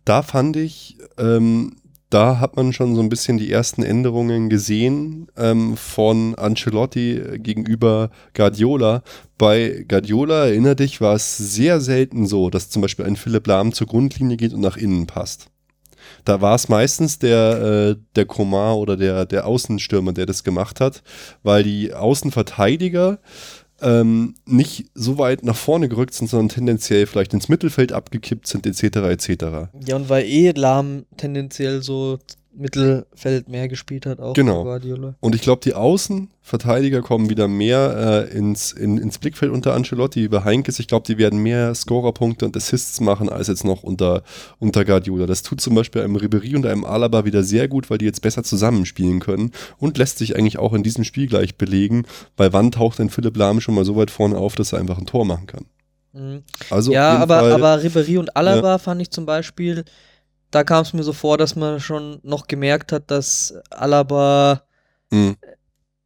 Da 0.05 0.21
fand 0.21 0.57
ich, 0.57 0.97
ähm, 1.17 1.75
da 2.09 2.39
hat 2.39 2.57
man 2.57 2.73
schon 2.73 2.95
so 2.95 3.01
ein 3.01 3.09
bisschen 3.09 3.37
die 3.37 3.51
ersten 3.51 3.83
Änderungen 3.83 4.49
gesehen 4.49 5.27
ähm, 5.37 5.77
von 5.77 6.35
Ancelotti 6.35 7.21
gegenüber 7.37 8.11
Guardiola. 8.33 9.03
Bei 9.37 9.85
Guardiola, 9.87 10.47
erinnere 10.47 10.75
dich, 10.75 10.99
war 10.99 11.15
es 11.15 11.37
sehr 11.37 11.79
selten 11.79 12.27
so, 12.27 12.49
dass 12.49 12.69
zum 12.69 12.81
Beispiel 12.81 13.05
ein 13.05 13.15
Philipp 13.15 13.47
Lahm 13.47 13.71
zur 13.71 13.87
Grundlinie 13.87 14.35
geht 14.35 14.53
und 14.53 14.59
nach 14.59 14.75
innen 14.75 15.07
passt. 15.07 15.47
Da 16.25 16.41
war 16.41 16.55
es 16.55 16.69
meistens 16.69 17.19
der, 17.19 17.95
äh, 17.97 18.01
der 18.15 18.25
Komar 18.25 18.77
oder 18.77 18.97
der, 18.97 19.25
der 19.25 19.45
Außenstürmer, 19.45 20.13
der 20.13 20.25
das 20.25 20.43
gemacht 20.43 20.79
hat, 20.79 21.03
weil 21.43 21.63
die 21.63 21.93
Außenverteidiger 21.93 23.19
ähm, 23.81 24.35
nicht 24.45 24.85
so 24.93 25.17
weit 25.17 25.43
nach 25.43 25.55
vorne 25.55 25.89
gerückt 25.89 26.13
sind, 26.13 26.29
sondern 26.29 26.49
tendenziell 26.49 27.07
vielleicht 27.07 27.33
ins 27.33 27.49
Mittelfeld 27.49 27.91
abgekippt 27.91 28.47
sind, 28.47 28.65
etc. 28.65 28.83
etc. 28.83 29.45
Ja, 29.85 29.95
und 29.95 30.09
weil 30.09 30.25
eh 30.25 30.51
Lahm 30.51 31.05
tendenziell 31.17 31.81
so 31.81 32.19
Mittelfeld 32.53 33.47
mehr 33.49 33.67
gespielt 33.67 34.05
hat, 34.05 34.19
auch 34.19 34.33
Genau. 34.33 34.63
Guardiola. 34.63 35.15
Und 35.19 35.35
ich 35.35 35.41
glaube, 35.41 35.61
die 35.63 35.73
Außenverteidiger 35.73 37.01
kommen 37.01 37.29
wieder 37.29 37.47
mehr 37.47 38.27
äh, 38.29 38.37
ins, 38.37 38.73
in, 38.73 38.97
ins 38.97 39.19
Blickfeld 39.19 39.51
unter 39.51 39.73
Ancelotti, 39.73 40.23
über 40.23 40.43
Heinkes. 40.43 40.79
Ich 40.79 40.87
glaube, 40.87 41.05
die 41.07 41.17
werden 41.17 41.39
mehr 41.39 41.73
Scorerpunkte 41.73 42.45
und 42.45 42.57
Assists 42.57 42.99
machen 42.99 43.29
als 43.29 43.47
jetzt 43.47 43.63
noch 43.63 43.83
unter, 43.83 44.23
unter 44.59 44.83
Guardiola. 44.83 45.25
Das 45.27 45.43
tut 45.43 45.61
zum 45.61 45.75
Beispiel 45.75 46.01
einem 46.01 46.15
Ribery 46.17 46.55
und 46.55 46.65
einem 46.65 46.83
Alaba 46.83 47.25
wieder 47.25 47.43
sehr 47.43 47.67
gut, 47.67 47.89
weil 47.89 47.97
die 47.97 48.05
jetzt 48.05 48.21
besser 48.21 48.43
zusammenspielen 48.43 49.19
können 49.19 49.51
und 49.77 49.97
lässt 49.97 50.17
sich 50.17 50.35
eigentlich 50.35 50.59
auch 50.59 50.73
in 50.73 50.83
diesem 50.83 51.03
Spiel 51.03 51.27
gleich 51.27 51.55
belegen, 51.55 52.03
weil 52.37 52.51
wann 52.53 52.71
taucht 52.71 52.99
denn 52.99 53.09
Philipp 53.09 53.37
Lahm 53.37 53.61
schon 53.61 53.75
mal 53.75 53.85
so 53.85 53.95
weit 53.95 54.11
vorne 54.11 54.37
auf, 54.37 54.55
dass 54.55 54.73
er 54.73 54.79
einfach 54.79 54.97
ein 54.97 55.05
Tor 55.05 55.25
machen 55.25 55.47
kann. 55.47 55.65
Mhm. 56.13 56.43
Also 56.69 56.91
ja, 56.91 57.17
aber, 57.17 57.39
Fall, 57.39 57.51
aber 57.53 57.81
Ribéry 57.81 58.19
und 58.19 58.35
Alaba 58.35 58.77
fand 58.77 59.01
ich 59.01 59.11
zum 59.11 59.25
Beispiel, 59.25 59.85
da 60.51 60.63
kam 60.63 60.83
es 60.83 60.93
mir 60.93 61.03
so 61.03 61.13
vor, 61.13 61.37
dass 61.37 61.55
man 61.55 61.79
schon 61.79 62.19
noch 62.23 62.47
gemerkt 62.47 62.91
hat, 62.91 63.09
dass 63.09 63.53
Alaba 63.69 64.63
mh, 65.11 65.35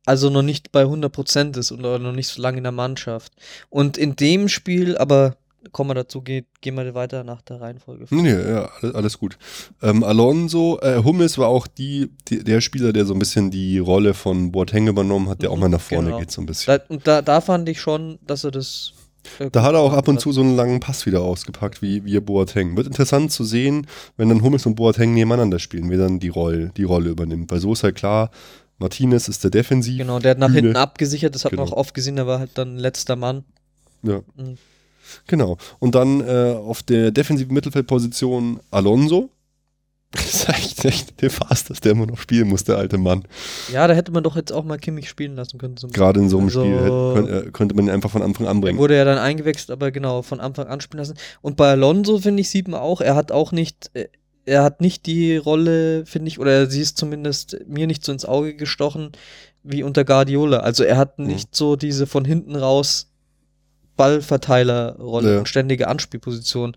also 0.05 0.29
noch 0.29 0.43
nicht 0.43 0.71
bei 0.71 0.83
100% 0.83 1.57
ist 1.57 1.71
oder 1.71 1.97
noch 1.99 2.11
nicht 2.11 2.27
so 2.27 2.41
lange 2.41 2.57
in 2.59 2.63
der 2.63 2.71
Mannschaft. 2.71 3.33
Und 3.69 3.97
in 3.97 4.15
dem 4.15 4.47
Spiel, 4.49 4.97
aber 4.97 5.35
kommen 5.71 5.89
wir 5.89 5.95
dazu, 5.95 6.21
gehen 6.21 6.45
wir 6.61 6.93
weiter 6.93 7.23
nach 7.23 7.41
der 7.41 7.59
Reihenfolge. 7.59 8.05
Nee, 8.11 8.29
ja, 8.33 8.69
alles, 8.93 9.17
gut. 9.17 9.37
Ähm, 9.81 10.03
Alonso, 10.03 10.79
äh, 10.81 11.01
Hummels 11.03 11.39
war 11.39 11.47
auch 11.47 11.65
die, 11.65 12.11
die, 12.27 12.43
der 12.43 12.61
Spieler, 12.61 12.93
der 12.93 13.05
so 13.05 13.13
ein 13.13 13.19
bisschen 13.19 13.49
die 13.49 13.79
Rolle 13.79 14.13
von 14.13 14.51
Boateng 14.51 14.87
übernommen 14.87 15.27
hat, 15.27 15.41
der 15.41 15.49
auch 15.49 15.55
Mhm, 15.55 15.61
mal 15.61 15.69
nach 15.69 15.81
vorne 15.81 16.07
genau. 16.09 16.19
geht 16.19 16.29
so 16.29 16.41
ein 16.41 16.45
bisschen. 16.45 16.77
Da, 16.77 16.83
und 16.93 17.07
da, 17.07 17.21
da 17.23 17.41
fand 17.41 17.67
ich 17.67 17.81
schon, 17.81 18.19
dass 18.25 18.43
er 18.43 18.51
das. 18.51 18.93
Äh, 19.39 19.49
Da 19.51 19.63
hat 19.63 19.73
er 19.73 19.79
auch 19.79 19.93
ab 19.93 20.07
und 20.07 20.19
zu 20.19 20.31
so 20.31 20.41
einen 20.41 20.55
langen 20.55 20.79
Pass 20.79 21.05
wieder 21.05 21.21
ausgepackt, 21.21 21.81
wie, 21.81 22.03
wie 22.05 22.19
Boateng. 22.19 22.75
Wird 22.77 22.87
interessant 22.87 23.31
zu 23.31 23.43
sehen, 23.43 23.87
wenn 24.17 24.29
dann 24.29 24.41
Hummels 24.41 24.65
und 24.65 24.75
Boateng 24.75 25.13
nebeneinander 25.13 25.59
spielen, 25.59 25.89
wer 25.89 25.97
dann 25.97 26.19
die 26.19 26.29
Rolle, 26.29 26.71
die 26.77 26.83
Rolle 26.83 27.09
übernimmt. 27.09 27.51
Weil 27.51 27.59
so 27.59 27.73
ist 27.73 27.83
halt 27.83 27.95
klar, 27.95 28.31
Martinez 28.77 29.27
ist 29.27 29.43
der 29.43 29.51
Defensiv. 29.51 29.97
Genau, 29.97 30.19
der 30.19 30.31
hat 30.31 30.37
nach 30.39 30.47
Bühne. 30.47 30.61
hinten 30.61 30.75
abgesichert, 30.77 31.33
das 31.35 31.45
hat 31.45 31.53
man 31.53 31.65
Genau. 31.65 31.75
auch 31.75 31.79
oft 31.79 31.93
gesehen, 31.93 32.15
der 32.17 32.27
war 32.27 32.39
halt 32.39 32.51
dann 32.55 32.77
letzter 32.77 33.15
Mann. 33.15 33.43
Ja. 34.03 34.19
Mhm. 34.35 34.57
Genau. 35.27 35.57
Und 35.79 35.95
dann 35.95 36.21
äh, 36.21 36.55
auf 36.55 36.83
der 36.83 37.11
defensiven 37.11 37.53
Mittelfeldposition 37.53 38.59
Alonso. 38.71 39.29
Das 40.25 40.33
ist 40.33 40.49
echt, 40.49 40.85
echt 40.85 41.21
nefast, 41.21 41.69
dass 41.69 41.79
der 41.81 41.91
immer 41.93 42.05
noch 42.07 42.17
spielen 42.17 42.47
muss, 42.47 42.63
der 42.63 42.77
alte 42.77 42.97
Mann. 42.97 43.23
Ja, 43.71 43.87
da 43.87 43.93
hätte 43.93 44.11
man 44.11 44.23
doch 44.23 44.35
jetzt 44.35 44.51
auch 44.51 44.63
mal 44.63 44.77
Kimmich 44.77 45.09
spielen 45.09 45.35
lassen 45.35 45.57
können. 45.57 45.75
Gerade 45.93 46.19
in 46.19 46.29
so 46.29 46.37
einem 46.37 46.47
Also- 46.47 46.61
Spiel 46.63 46.75
hätte, 46.79 47.11
könnte, 47.13 47.51
könnte 47.51 47.75
man 47.75 47.85
ihn 47.85 47.91
einfach 47.91 48.09
von 48.11 48.21
Anfang 48.21 48.47
an 48.47 48.61
bringen. 48.61 48.79
wurde 48.79 48.95
ja 48.95 49.03
dann 49.05 49.17
eingewechselt, 49.17 49.71
aber 49.71 49.91
genau, 49.91 50.21
von 50.21 50.39
Anfang 50.39 50.67
an 50.67 50.81
spielen 50.81 50.99
lassen. 50.99 51.17
Und 51.41 51.57
bei 51.57 51.69
Alonso, 51.71 52.19
finde 52.19 52.41
ich, 52.41 52.49
sieht 52.49 52.67
man 52.67 52.79
auch, 52.79 53.01
er 53.01 53.15
hat 53.15 53.31
auch 53.31 53.51
nicht, 53.51 53.91
äh, 53.93 54.07
er 54.45 54.63
hat 54.63 54.79
nicht 54.81 55.05
die 55.07 55.37
Rolle, 55.37 56.05
finde 56.05 56.27
ich, 56.27 56.39
oder 56.39 56.69
sie 56.69 56.81
ist 56.81 56.97
zumindest 56.97 57.57
mir 57.67 57.87
nicht 57.87 58.05
so 58.05 58.11
ins 58.11 58.25
Auge 58.25 58.55
gestochen 58.55 59.11
wie 59.63 59.81
unter 59.83 60.05
Guardiola. 60.05 60.59
Also 60.59 60.83
er 60.83 60.97
hat 60.97 61.17
Mhm. 61.19 61.25
nicht 61.27 61.55
so 61.55 61.75
diese 61.75 62.05
von 62.07 62.25
hinten 62.25 62.55
raus 62.55 63.11
Ballverteilerrolle 63.97 65.33
Ja. 65.33 65.39
und 65.39 65.47
ständige 65.49 65.87
Anspielposition. 65.87 66.75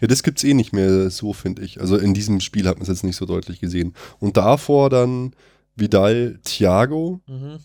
Ja, 0.00 0.06
das 0.06 0.22
gibt's 0.22 0.44
eh 0.44 0.54
nicht 0.54 0.72
mehr 0.72 1.10
so, 1.10 1.32
finde 1.32 1.62
ich. 1.62 1.80
Also 1.80 1.96
in 1.96 2.14
diesem 2.14 2.40
Spiel 2.40 2.66
hat 2.68 2.76
man 2.76 2.82
es 2.82 2.88
jetzt 2.88 3.04
nicht 3.04 3.16
so 3.16 3.26
deutlich 3.26 3.60
gesehen. 3.60 3.94
Und 4.18 4.36
davor 4.36 4.90
dann 4.90 5.32
Vidal, 5.74 6.38
Thiago. 6.44 7.20
Mhm. 7.26 7.58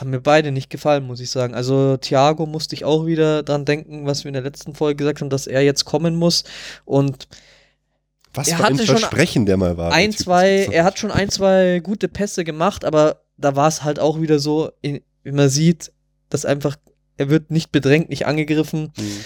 Haben 0.00 0.10
mir 0.10 0.20
beide 0.20 0.50
nicht 0.52 0.70
gefallen, 0.70 1.06
muss 1.06 1.20
ich 1.20 1.30
sagen. 1.30 1.54
Also 1.54 1.96
Thiago 1.98 2.46
musste 2.46 2.74
ich 2.74 2.84
auch 2.84 3.06
wieder 3.06 3.42
dran 3.42 3.64
denken, 3.64 4.06
was 4.06 4.24
wir 4.24 4.30
in 4.30 4.34
der 4.34 4.42
letzten 4.42 4.74
Folge 4.74 4.96
gesagt 4.96 5.20
haben, 5.20 5.30
dass 5.30 5.46
er 5.46 5.62
jetzt 5.62 5.84
kommen 5.84 6.16
muss. 6.16 6.44
Und 6.84 7.28
Was 8.32 8.48
Er 8.48 8.56
für 8.56 8.64
ein 8.64 8.78
Versprechen 8.78 9.46
der 9.46 9.56
mal 9.56 9.76
war. 9.76 9.92
ein, 9.92 10.12
zwei, 10.12 10.66
er 10.70 10.84
hat 10.84 10.98
schon 10.98 11.10
ein, 11.10 11.28
zwei 11.28 11.80
gute 11.82 12.08
Pässe 12.08 12.44
gemacht, 12.44 12.84
aber 12.84 13.20
da 13.36 13.54
war 13.54 13.68
es 13.68 13.84
halt 13.84 14.00
auch 14.00 14.20
wieder 14.20 14.38
so, 14.38 14.70
wie 14.82 15.02
man 15.24 15.48
sieht, 15.48 15.92
dass 16.30 16.44
einfach, 16.44 16.76
er 17.16 17.28
wird 17.28 17.50
nicht 17.50 17.70
bedrängt, 17.70 18.08
nicht 18.08 18.26
angegriffen. 18.26 18.92
Mhm. 18.96 19.24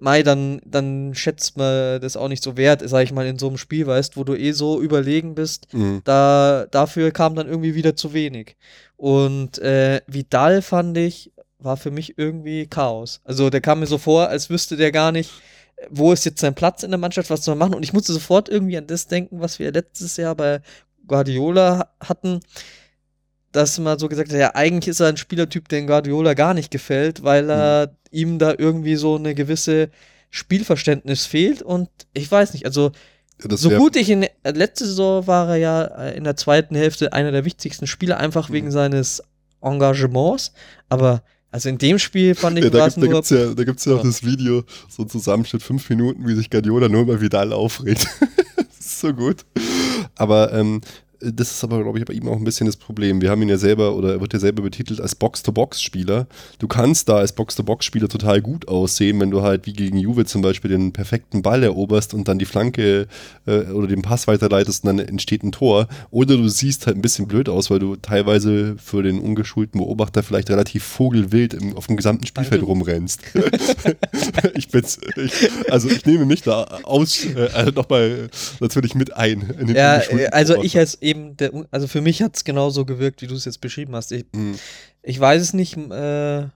Mai, 0.00 0.22
dann, 0.22 0.60
dann 0.64 1.14
schätzt 1.14 1.56
man 1.56 2.00
das 2.00 2.16
auch 2.16 2.28
nicht 2.28 2.42
so 2.42 2.56
wert, 2.56 2.82
sag 2.84 3.04
ich 3.04 3.12
mal, 3.12 3.26
in 3.26 3.38
so 3.38 3.48
einem 3.48 3.56
Spiel, 3.56 3.86
weißt, 3.86 4.16
wo 4.16 4.24
du 4.24 4.34
eh 4.34 4.52
so 4.52 4.80
überlegen 4.80 5.34
bist. 5.34 5.72
Mhm. 5.72 6.02
Da, 6.04 6.66
dafür 6.70 7.10
kam 7.10 7.34
dann 7.34 7.48
irgendwie 7.48 7.74
wieder 7.74 7.96
zu 7.96 8.12
wenig. 8.12 8.56
Und 8.96 9.58
äh, 9.58 10.00
Vidal 10.06 10.62
fand 10.62 10.98
ich, 10.98 11.32
war 11.58 11.76
für 11.76 11.90
mich 11.90 12.18
irgendwie 12.18 12.66
Chaos. 12.66 13.20
Also 13.24 13.50
der 13.50 13.60
kam 13.60 13.80
mir 13.80 13.86
so 13.86 13.98
vor, 13.98 14.28
als 14.28 14.50
wüsste 14.50 14.76
der 14.76 14.92
gar 14.92 15.12
nicht, 15.12 15.30
wo 15.88 16.12
ist 16.12 16.24
jetzt 16.24 16.40
sein 16.40 16.54
Platz 16.54 16.82
in 16.82 16.90
der 16.90 16.98
Mannschaft, 16.98 17.30
was 17.30 17.44
soll 17.44 17.54
er 17.54 17.58
machen. 17.58 17.74
Und 17.74 17.82
ich 17.82 17.92
musste 17.92 18.12
sofort 18.12 18.48
irgendwie 18.48 18.76
an 18.76 18.86
das 18.86 19.06
denken, 19.06 19.40
was 19.40 19.58
wir 19.58 19.72
letztes 19.72 20.16
Jahr 20.16 20.34
bei 20.34 20.60
Guardiola 21.06 21.90
hatten, 22.00 22.40
dass 23.52 23.78
man 23.78 23.98
so 23.98 24.08
gesagt 24.08 24.32
hat, 24.32 24.38
ja, 24.38 24.54
eigentlich 24.54 24.88
ist 24.88 25.00
er 25.00 25.08
ein 25.08 25.16
Spielertyp, 25.16 25.68
den 25.68 25.86
Guardiola 25.86 26.34
gar 26.34 26.54
nicht 26.54 26.70
gefällt, 26.70 27.22
weil 27.22 27.50
er 27.50 27.86
mhm. 27.86 27.92
ihm 28.10 28.38
da 28.38 28.54
irgendwie 28.56 28.96
so 28.96 29.16
eine 29.16 29.34
gewisse 29.34 29.90
Spielverständnis 30.30 31.26
fehlt 31.26 31.62
und 31.62 31.88
ich 32.12 32.30
weiß 32.30 32.52
nicht, 32.52 32.64
also 32.64 32.92
das 33.42 33.62
so 33.62 33.70
gut 33.70 33.96
ich 33.96 34.10
in 34.10 34.26
letzte 34.44 34.84
Saison 34.84 35.26
war 35.26 35.48
er 35.48 35.56
ja 35.56 35.82
äh, 35.82 36.16
in 36.16 36.24
der 36.24 36.36
zweiten 36.36 36.76
Hälfte 36.76 37.12
einer 37.12 37.32
der 37.32 37.44
wichtigsten 37.44 37.86
Spieler, 37.86 38.18
einfach 38.18 38.48
mhm. 38.48 38.54
wegen 38.54 38.70
seines 38.70 39.22
Engagements, 39.60 40.52
aber 40.88 41.22
also 41.52 41.68
in 41.68 41.78
dem 41.78 41.98
Spiel 41.98 42.34
fand 42.36 42.58
ich 42.58 42.64
ja, 42.64 42.70
da, 42.70 42.86
gibt, 42.86 43.02
da 43.02 43.06
gibt's 43.08 43.30
ja, 43.30 43.54
da 43.54 43.64
gibt's 43.64 43.84
ja 43.84 43.94
auch 43.94 44.02
das 44.02 44.24
Video, 44.24 44.62
so 44.88 45.02
ein 45.02 45.08
Zusammenschnitt, 45.08 45.62
fünf 45.62 45.88
Minuten, 45.90 46.26
wie 46.28 46.34
sich 46.34 46.48
Guardiola 46.48 46.88
nur 46.88 47.04
mal 47.04 47.20
Vidal 47.20 47.52
aufregt. 47.52 48.06
das 48.56 48.78
ist 48.78 49.00
so 49.00 49.12
gut. 49.12 49.44
Aber 50.14 50.52
ähm, 50.52 50.80
das 51.20 51.50
ist 51.50 51.64
aber, 51.64 51.82
glaube 51.82 51.98
ich, 51.98 52.04
bei 52.04 52.14
ihm 52.14 52.28
auch 52.28 52.36
ein 52.36 52.44
bisschen 52.44 52.66
das 52.66 52.76
Problem. 52.76 53.20
Wir 53.20 53.30
haben 53.30 53.42
ihn 53.42 53.48
ja 53.48 53.58
selber, 53.58 53.94
oder 53.94 54.12
er 54.12 54.20
wird 54.20 54.32
ja 54.32 54.38
selber 54.38 54.62
betitelt 54.62 55.00
als 55.00 55.14
Box-to-Box-Spieler. 55.14 56.26
Du 56.58 56.68
kannst 56.68 57.08
da 57.08 57.16
als 57.16 57.32
Box-to-Box-Spieler 57.32 58.08
total 58.08 58.40
gut 58.40 58.68
aussehen, 58.68 59.20
wenn 59.20 59.30
du 59.30 59.42
halt 59.42 59.66
wie 59.66 59.74
gegen 59.74 59.98
Juve 59.98 60.24
zum 60.24 60.40
Beispiel 60.40 60.70
den 60.70 60.92
perfekten 60.92 61.42
Ball 61.42 61.62
eroberst 61.62 62.14
und 62.14 62.26
dann 62.26 62.38
die 62.38 62.46
Flanke 62.46 63.06
äh, 63.46 63.64
oder 63.72 63.86
den 63.86 64.00
Pass 64.00 64.26
weiterleitest 64.28 64.84
und 64.84 64.96
dann 64.96 65.06
entsteht 65.06 65.42
ein 65.42 65.52
Tor. 65.52 65.88
Oder 66.10 66.36
du 66.36 66.48
siehst 66.48 66.86
halt 66.86 66.96
ein 66.96 67.02
bisschen 67.02 67.28
blöd 67.28 67.48
aus, 67.48 67.70
weil 67.70 67.80
du 67.80 67.96
teilweise 67.96 68.76
für 68.78 69.02
den 69.02 69.20
ungeschulten 69.20 69.78
Beobachter 69.78 70.22
vielleicht 70.22 70.48
relativ 70.48 70.84
vogelwild 70.84 71.52
im, 71.52 71.76
auf 71.76 71.86
dem 71.86 71.96
gesamten 71.96 72.26
Spielfeld 72.26 72.62
rumrennst. 72.62 73.20
ich 74.54 74.68
bin's, 74.68 74.98
ich, 75.16 75.50
also 75.70 75.88
ich 75.88 76.06
nehme 76.06 76.24
mich 76.24 76.42
da 76.42 76.64
aus, 76.84 77.26
äh, 77.26 77.50
also 77.52 77.72
nochmal 77.72 78.30
natürlich 78.60 78.94
mit 78.94 79.14
ein. 79.14 79.72
ja, 79.74 79.98
äh, 79.98 80.28
also 80.28 80.62
ich 80.62 80.78
als 80.78 80.94
eben, 81.10 81.36
der, 81.36 81.52
also 81.70 81.86
für 81.86 82.00
mich 82.00 82.22
hat 82.22 82.36
es 82.36 82.44
genauso 82.44 82.84
gewirkt, 82.84 83.22
wie 83.22 83.26
du 83.26 83.34
es 83.34 83.44
jetzt 83.44 83.60
beschrieben 83.60 83.94
hast. 83.94 84.12
Ich, 84.12 84.24
mhm. 84.32 84.58
ich 85.02 85.18
weiß 85.18 85.42
es 85.42 85.52
nicht, 85.52 85.76
äh, 85.76 86.48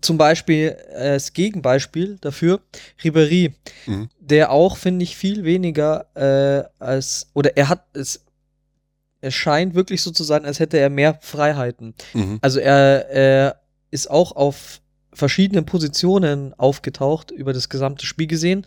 zum 0.00 0.18
Beispiel 0.18 0.76
äh, 0.90 1.10
als 1.10 1.32
Gegenbeispiel 1.32 2.18
dafür, 2.20 2.60
Ribéry, 3.02 3.52
mhm. 3.86 4.08
der 4.20 4.50
auch, 4.50 4.76
finde 4.76 5.04
ich, 5.04 5.16
viel 5.16 5.44
weniger 5.44 6.06
äh, 6.14 6.68
als, 6.78 7.28
oder 7.34 7.56
er 7.56 7.68
hat 7.68 7.86
es, 7.94 8.24
es 9.20 9.34
scheint 9.34 9.74
wirklich 9.74 10.02
so 10.02 10.10
zu 10.10 10.24
sein, 10.24 10.44
als 10.44 10.60
hätte 10.60 10.78
er 10.78 10.90
mehr 10.90 11.18
Freiheiten. 11.22 11.94
Mhm. 12.12 12.38
Also 12.42 12.58
er, 12.58 13.08
er 13.10 13.60
ist 13.90 14.10
auch 14.10 14.32
auf 14.32 14.80
verschiedenen 15.14 15.64
Positionen 15.64 16.54
aufgetaucht 16.54 17.30
über 17.30 17.52
das 17.52 17.68
gesamte 17.68 18.06
Spiel 18.06 18.26
gesehen. 18.26 18.66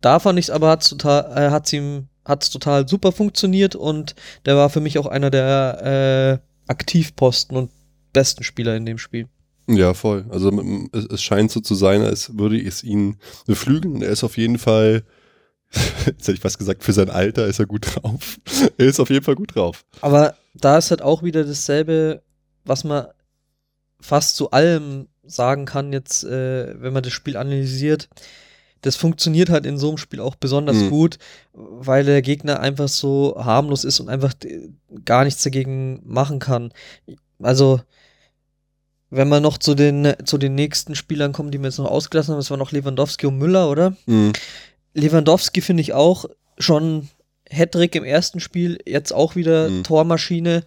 Da 0.00 0.18
fand 0.18 0.38
ich 0.38 0.46
es 0.46 0.50
aber, 0.50 0.68
hat 0.68 0.82
es 0.82 1.72
äh, 1.72 1.76
ihm 1.76 2.08
hat 2.24 2.42
es 2.42 2.50
total 2.50 2.88
super 2.88 3.12
funktioniert 3.12 3.76
und 3.76 4.14
der 4.46 4.56
war 4.56 4.70
für 4.70 4.80
mich 4.80 4.98
auch 4.98 5.06
einer 5.06 5.30
der 5.30 6.40
äh, 6.40 6.70
Aktivposten 6.70 7.56
und 7.56 7.70
besten 8.12 8.44
Spieler 8.44 8.76
in 8.76 8.86
dem 8.86 8.98
Spiel. 8.98 9.28
Ja, 9.66 9.94
voll. 9.94 10.26
Also 10.30 10.50
es, 10.92 11.06
es 11.06 11.22
scheint 11.22 11.50
so 11.50 11.60
zu 11.60 11.74
sein, 11.74 12.02
als 12.02 12.36
würde 12.36 12.60
es 12.60 12.82
ihn 12.82 13.16
beflügeln. 13.46 14.02
Er 14.02 14.10
ist 14.10 14.24
auf 14.24 14.36
jeden 14.36 14.58
Fall, 14.58 15.04
jetzt 16.06 16.22
hätte 16.22 16.32
ich 16.32 16.40
fast 16.40 16.58
gesagt, 16.58 16.84
für 16.84 16.92
sein 16.92 17.10
Alter 17.10 17.46
ist 17.46 17.58
er 17.58 17.66
gut 17.66 17.86
drauf. 17.94 18.38
er 18.78 18.86
ist 18.86 19.00
auf 19.00 19.10
jeden 19.10 19.24
Fall 19.24 19.36
gut 19.36 19.54
drauf. 19.54 19.84
Aber 20.00 20.36
da 20.54 20.78
ist 20.78 20.90
halt 20.90 21.02
auch 21.02 21.22
wieder 21.22 21.44
dasselbe, 21.44 22.22
was 22.64 22.84
man 22.84 23.06
fast 24.00 24.36
zu 24.36 24.50
allem 24.50 25.08
sagen 25.22 25.64
kann, 25.64 25.92
jetzt, 25.92 26.24
äh, 26.24 26.80
wenn 26.80 26.92
man 26.92 27.02
das 27.02 27.12
Spiel 27.12 27.36
analysiert 27.36 28.08
das 28.84 28.96
funktioniert 28.96 29.48
halt 29.48 29.64
in 29.64 29.78
so 29.78 29.88
einem 29.88 29.96
Spiel 29.96 30.20
auch 30.20 30.34
besonders 30.34 30.76
mhm. 30.76 30.90
gut, 30.90 31.18
weil 31.54 32.04
der 32.04 32.20
Gegner 32.20 32.60
einfach 32.60 32.88
so 32.88 33.34
harmlos 33.38 33.82
ist 33.82 33.98
und 33.98 34.10
einfach 34.10 34.34
gar 35.06 35.24
nichts 35.24 35.42
dagegen 35.42 36.02
machen 36.04 36.38
kann. 36.38 36.70
Also, 37.42 37.80
wenn 39.08 39.28
man 39.28 39.42
noch 39.42 39.56
zu 39.56 39.74
den, 39.74 40.12
zu 40.26 40.36
den 40.36 40.54
nächsten 40.54 40.94
Spielern 40.94 41.32
kommt, 41.32 41.54
die 41.54 41.58
wir 41.58 41.68
jetzt 41.68 41.78
noch 41.78 41.90
ausgelassen 41.90 42.32
haben, 42.32 42.40
das 42.40 42.50
war 42.50 42.58
noch 42.58 42.72
Lewandowski 42.72 43.26
und 43.26 43.38
Müller, 43.38 43.70
oder? 43.70 43.96
Mhm. 44.04 44.34
Lewandowski 44.92 45.62
finde 45.62 45.80
ich 45.80 45.94
auch 45.94 46.26
schon 46.58 47.08
Hattrick 47.50 47.94
im 47.94 48.04
ersten 48.04 48.38
Spiel, 48.38 48.78
jetzt 48.84 49.12
auch 49.12 49.34
wieder 49.34 49.70
mhm. 49.70 49.84
Tormaschine. 49.84 50.62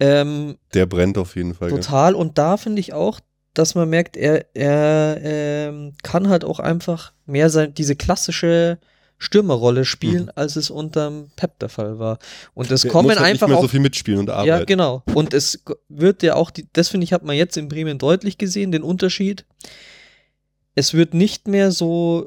Ähm, 0.00 0.56
der 0.74 0.86
brennt 0.86 1.16
auf 1.16 1.36
jeden 1.36 1.54
Fall. 1.54 1.68
Total. 1.68 2.12
Ja. 2.12 2.18
Und 2.18 2.38
da 2.38 2.56
finde 2.56 2.80
ich 2.80 2.92
auch, 2.92 3.20
dass 3.54 3.74
man 3.74 3.88
merkt, 3.88 4.16
er, 4.16 4.46
er 4.54 5.18
ähm, 5.22 5.94
kann 6.02 6.28
halt 6.28 6.44
auch 6.44 6.58
einfach 6.58 7.12
mehr 7.26 7.50
sein, 7.50 7.74
diese 7.74 7.96
klassische 7.96 8.78
Stürmerrolle 9.18 9.84
spielen, 9.84 10.24
mhm. 10.24 10.32
als 10.34 10.56
es 10.56 10.68
unterm 10.68 11.30
Pep 11.36 11.58
der 11.60 11.68
Fall 11.68 11.98
war. 11.98 12.18
Und 12.54 12.70
es 12.70 12.88
kommen 12.88 13.10
halt 13.10 13.20
einfach 13.20 13.46
nicht 13.46 13.54
mehr 13.54 13.62
so 13.62 13.68
viel 13.68 13.80
mitspielen 13.80 14.18
und 14.20 14.30
arbeiten. 14.30 14.48
Ja, 14.48 14.64
genau. 14.64 15.02
Und 15.14 15.32
es 15.32 15.62
wird 15.88 16.22
ja 16.24 16.34
auch, 16.34 16.50
die, 16.50 16.66
das 16.72 16.88
finde 16.88 17.04
ich, 17.04 17.12
hat 17.12 17.22
man 17.24 17.36
jetzt 17.36 17.56
in 17.56 17.68
Bremen 17.68 17.98
deutlich 17.98 18.36
gesehen, 18.36 18.72
den 18.72 18.82
Unterschied. 18.82 19.44
Es 20.74 20.92
wird 20.94 21.14
nicht 21.14 21.46
mehr 21.46 21.70
so 21.70 22.26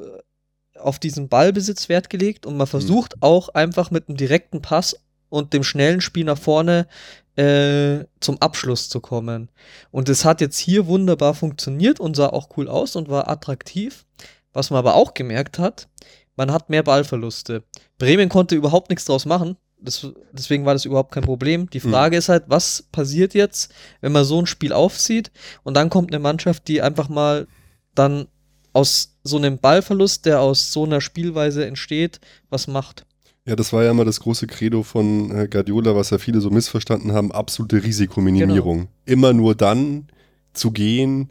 auf 0.80 1.00
diesen 1.00 1.28
Ballbesitz 1.28 1.90
Wert 1.90 2.10
gelegt 2.10 2.46
und 2.46 2.56
man 2.56 2.66
mhm. 2.66 2.72
versucht 2.72 3.18
mhm. 3.18 3.24
auch 3.24 3.50
einfach 3.50 3.92
mit 3.92 4.08
einem 4.08 4.18
direkten 4.18 4.62
Pass 4.62 4.96
und 5.28 5.54
dem 5.54 5.64
schnellen 5.64 6.00
Spiel 6.00 6.24
nach 6.24 6.38
vorne 6.38 6.88
äh, 7.36 8.06
zum 8.20 8.42
Abschluss 8.42 8.90
zu 8.90 9.00
kommen. 9.00 9.50
Und 9.92 10.10
es 10.10 10.26
hat 10.26 10.42
jetzt 10.42 10.58
hier 10.58 10.88
wunderbar 10.88 11.34
funktioniert 11.34 12.00
und 12.00 12.16
sah 12.16 12.28
auch 12.28 12.50
cool 12.58 12.68
aus 12.68 12.96
und 12.96 13.10
war 13.10 13.30
attraktiv. 13.30 14.06
Was 14.54 14.70
man 14.70 14.80
aber 14.80 14.96
auch 14.96 15.14
gemerkt 15.14 15.60
hat, 15.60 15.90
man 16.38 16.52
hat 16.52 16.70
mehr 16.70 16.84
Ballverluste. 16.84 17.64
Bremen 17.98 18.30
konnte 18.30 18.56
überhaupt 18.56 18.90
nichts 18.90 19.06
draus 19.06 19.26
machen. 19.26 19.58
Das, 19.78 20.08
deswegen 20.32 20.66
war 20.66 20.74
das 20.74 20.86
überhaupt 20.86 21.12
kein 21.12 21.24
Problem. 21.24 21.70
Die 21.70 21.82
hm. 21.82 21.92
Frage 21.92 22.16
mhm. 22.16 22.20
ist 22.20 22.30
halt, 22.30 22.46
was 22.48 22.84
passiert 22.92 23.34
jetzt, 23.34 23.74
wenn 24.02 24.14
man 24.14 24.24
so 24.24 24.42
ein 24.42 24.48
Spiel 24.48 24.74
aufzieht 24.74 25.32
und 25.64 25.76
dann 25.76 25.90
kommt 25.90 26.12
eine 26.12 26.20
Mannschaft, 26.20 26.68
die 26.68 26.82
einfach 26.82 27.10
mal 27.10 27.48
dann 27.94 28.28
aus 28.74 29.18
so 29.24 29.38
einem 29.38 29.58
Ballverlust, 29.58 30.26
der 30.26 30.42
aus 30.42 30.72
so 30.72 30.86
einer 30.86 31.02
Spielweise 31.02 31.66
entsteht, 31.66 32.20
was 32.50 32.68
macht. 32.68 33.06
Ja, 33.46 33.56
das 33.56 33.72
war 33.74 33.84
ja 33.84 33.92
immer 33.92 34.06
das 34.06 34.20
große 34.20 34.48
Credo 34.48 34.82
von 34.82 35.30
äh, 35.30 35.48
Guardiola, 35.48 35.96
was 35.96 36.10
ja 36.10 36.18
viele 36.18 36.42
so 36.42 36.50
missverstanden 36.50 37.12
haben, 37.12 37.32
absolute 37.32 37.84
Risikominimierung. 37.84 38.78
Genau. 38.78 38.90
Immer 39.06 39.34
nur 39.34 39.54
dann 39.54 40.08
zu 40.54 40.72
gehen, 40.72 41.30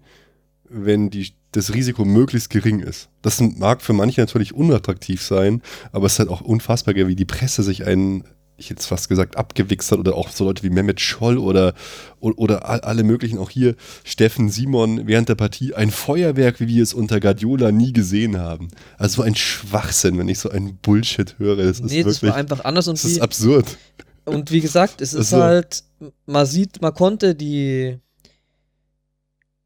wenn 0.68 1.10
die, 1.10 1.32
das 1.50 1.74
Risiko 1.74 2.04
möglichst 2.04 2.50
gering 2.50 2.78
ist. 2.78 3.08
Das 3.22 3.40
mag 3.40 3.82
für 3.82 3.94
manche 3.94 4.20
natürlich 4.20 4.54
unattraktiv 4.54 5.22
sein, 5.22 5.60
aber 5.90 6.06
es 6.06 6.14
ist 6.14 6.18
halt 6.20 6.28
auch 6.28 6.40
unfassbar, 6.40 6.94
wie 6.94 7.16
die 7.16 7.24
Presse 7.24 7.64
sich 7.64 7.84
einen 7.84 8.24
ich 8.56 8.68
jetzt 8.68 8.86
fast 8.86 9.08
gesagt, 9.08 9.36
abgewichst 9.36 9.90
hat 9.90 9.98
oder 9.98 10.14
auch 10.14 10.30
so 10.30 10.44
Leute 10.44 10.62
wie 10.62 10.70
Mehmet 10.70 11.00
Scholl 11.00 11.38
oder, 11.38 11.74
oder, 12.20 12.38
oder, 12.38 12.84
alle 12.84 13.02
möglichen, 13.02 13.38
auch 13.38 13.50
hier 13.50 13.74
Steffen 14.04 14.48
Simon 14.48 15.06
während 15.06 15.28
der 15.28 15.34
Partie, 15.34 15.74
ein 15.74 15.90
Feuerwerk, 15.90 16.60
wie 16.60 16.68
wir 16.68 16.82
es 16.82 16.94
unter 16.94 17.20
Guardiola 17.20 17.72
nie 17.72 17.92
gesehen 17.92 18.38
haben. 18.38 18.68
Also 18.96 19.16
so 19.16 19.22
ein 19.22 19.34
Schwachsinn, 19.34 20.18
wenn 20.18 20.28
ich 20.28 20.38
so 20.38 20.50
einen 20.50 20.76
Bullshit 20.76 21.38
höre. 21.38 21.56
Das 21.56 21.80
nee, 21.80 21.86
ist 21.86 21.92
wirklich, 21.92 22.20
das 22.20 22.22
war 22.22 22.36
einfach 22.36 22.64
anders 22.64 22.86
und 22.86 22.98
das 22.98 23.04
wie, 23.06 23.12
ist 23.12 23.20
absurd. 23.20 23.76
Und 24.24 24.50
wie 24.50 24.60
gesagt, 24.60 25.00
es 25.00 25.14
ist 25.14 25.32
also, 25.34 25.42
halt, 25.44 25.84
man 26.26 26.46
sieht, 26.46 26.80
man 26.80 26.94
konnte 26.94 27.34
die 27.34 27.98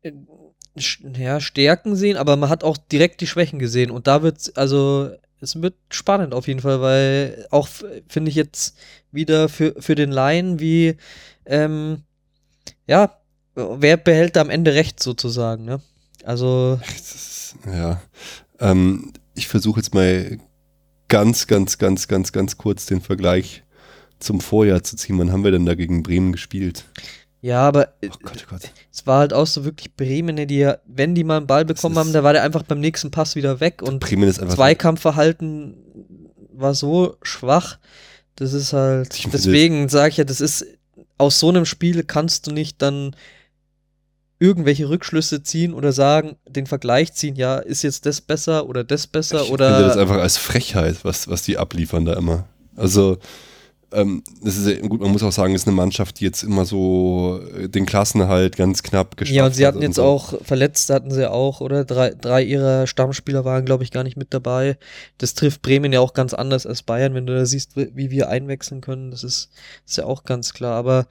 äh, 0.03 0.13
ja, 1.19 1.41
Stärken 1.41 1.95
sehen, 1.97 2.17
aber 2.17 2.37
man 2.37 2.49
hat 2.49 2.65
auch 2.65 2.77
direkt 2.77 3.21
die 3.21 3.27
Schwächen 3.27 3.59
gesehen 3.59 3.91
und 3.91 4.07
da 4.07 4.23
wird 4.23 4.57
also 4.57 5.11
es 5.41 5.61
wird 5.63 5.75
spannend 5.91 6.35
auf 6.35 6.49
jeden 6.49 6.61
Fall, 6.61 6.81
weil 6.81 7.47
auch 7.51 7.69
finde 8.09 8.31
ich 8.31 8.35
jetzt 8.35 8.77
wieder 9.13 9.49
für, 9.49 9.75
für 9.81 9.95
den 9.95 10.11
Laien 10.11 10.61
wie, 10.61 10.97
ähm, 11.47 12.03
ja, 12.87 13.19
wer 13.55 13.97
behält 13.97 14.37
am 14.37 14.51
Ende 14.51 14.75
recht 14.75 15.03
sozusagen, 15.03 15.65
ne? 15.65 15.81
Also. 16.25 16.81
ja. 17.67 18.01
Ähm, 18.61 19.13
ich 19.35 19.49
versuche 19.49 19.81
jetzt 19.81 19.95
mal 19.95 20.39
ganz, 21.09 21.47
ganz, 21.47 21.79
ganz, 21.79 22.09
ganz, 22.09 22.33
ganz 22.33 22.57
kurz 22.57 22.87
den 22.87 23.01
Vergleich 23.01 23.63
zum 24.19 24.41
Vorjahr 24.41 24.83
zu 24.83 24.97
ziehen. 24.97 25.19
Wann 25.19 25.33
haben 25.33 25.45
wir 25.45 25.53
denn 25.53 25.67
da 25.67 25.75
gegen 25.75 26.03
Bremen 26.03 26.33
gespielt? 26.33 26.85
Ja, 27.41 27.61
aber 27.61 27.95
oh 28.05 28.09
Gott, 28.23 28.45
oh 28.47 28.51
Gott. 28.51 28.63
es 28.93 29.07
war 29.07 29.21
halt 29.21 29.33
auch 29.33 29.47
so 29.47 29.65
wirklich 29.65 29.95
Bremen, 29.95 30.35
ne, 30.35 30.47
die 30.47 30.59
ja, 30.59 30.79
wenn 30.87 31.15
die 31.15 31.23
mal 31.23 31.37
einen 31.37 31.47
Ball 31.47 31.65
bekommen 31.65 31.97
haben, 31.97 32.13
da 32.13 32.25
war 32.25 32.33
der 32.33 32.43
einfach 32.43 32.65
beim 32.65 32.81
nächsten 32.81 33.11
Pass 33.11 33.37
wieder 33.37 33.61
weg 33.61 33.81
und 33.81 34.01
Bremen 34.01 34.29
ist 34.29 34.41
einfach 34.41 34.57
Zweikampfverhalten 34.57 35.77
war 36.53 36.75
so 36.75 37.17
schwach. 37.23 37.79
Das 38.35 38.53
ist 38.53 38.73
halt, 38.73 39.33
deswegen 39.33 39.89
sage 39.89 40.11
ich 40.11 40.17
ja, 40.17 40.25
das 40.25 40.41
ist, 40.41 40.67
aus 41.17 41.39
so 41.39 41.49
einem 41.49 41.65
Spiel 41.65 42.05
kannst 42.05 42.47
du 42.47 42.53
nicht 42.53 42.83
dann 42.83 43.15
irgendwelche 44.41 44.89
Rückschlüsse 44.89 45.43
ziehen 45.43 45.75
oder 45.75 45.93
sagen, 45.93 46.37
den 46.49 46.67
Vergleich 46.67 47.13
ziehen, 47.15 47.35
ja, 47.35 47.59
ist 47.59 47.83
jetzt 47.83 48.07
das 48.07 48.21
besser 48.21 48.69
oder 48.69 48.85
das 48.85 49.07
besser 49.07 49.43
ich 49.43 49.51
oder. 49.51 49.71
Ich 49.71 49.75
finde 49.77 49.89
das 49.89 49.97
einfach 49.97 50.19
als 50.19 50.37
Frechheit, 50.37 51.05
was, 51.05 51.29
was 51.29 51.43
die 51.43 51.59
abliefern 51.59 52.05
da 52.05 52.15
immer. 52.15 52.47
Also, 52.77 53.19
ähm, 53.93 54.23
das 54.43 54.57
ist 54.57 54.83
gut, 54.83 55.01
man 55.01 55.13
muss 55.13 55.23
auch 55.23 55.33
sagen, 55.33 55.55
es 55.55 55.63
ist 55.63 55.69
eine 55.69 55.77
Mannschaft, 55.77 56.21
die 56.21 56.25
jetzt 56.25 56.43
immer 56.43 56.65
so 56.65 57.41
äh, 57.57 57.69
den 57.69 57.87
Klassenerhalt 57.87 58.57
ganz 58.57 58.83
knapp 58.83 59.17
geschafft 59.17 59.33
hat. 59.33 59.37
Ja, 59.37 59.47
und 59.47 59.55
sie 59.55 59.67
hatten 59.67 59.79
und 59.79 59.83
jetzt 59.83 59.97
so. 59.97 60.05
auch, 60.05 60.35
verletzt 60.43 60.91
hatten 60.91 61.11
sie 61.11 61.31
auch, 61.31 61.61
oder? 61.61 61.85
Drei, 61.85 62.11
drei 62.11 62.43
ihrer 62.43 62.87
Stammspieler 62.87 63.45
waren, 63.45 63.65
glaube 63.65 63.85
ich, 63.85 63.91
gar 63.91 64.05
nicht 64.05 64.17
mit 64.17 64.35
dabei. 64.35 64.77
Das 65.17 65.35
trifft 65.35 65.63
Bremen 65.63 65.93
ja 65.93 66.01
auch 66.01 66.13
ganz 66.13 66.35
anders 66.35 66.67
als 66.67 66.83
Bayern, 66.83 67.15
wenn 67.15 67.27
du 67.27 67.35
da 67.35 67.47
siehst, 67.47 67.77
wie 67.77 67.91
wie 67.95 68.11
wir 68.11 68.29
einwechseln 68.29 68.81
können. 68.81 69.11
Das 69.11 69.25
ist, 69.25 69.51
ist 69.87 69.97
ja 69.97 70.05
auch 70.05 70.25
ganz 70.25 70.53
klar. 70.53 70.75
Aber 70.75 71.07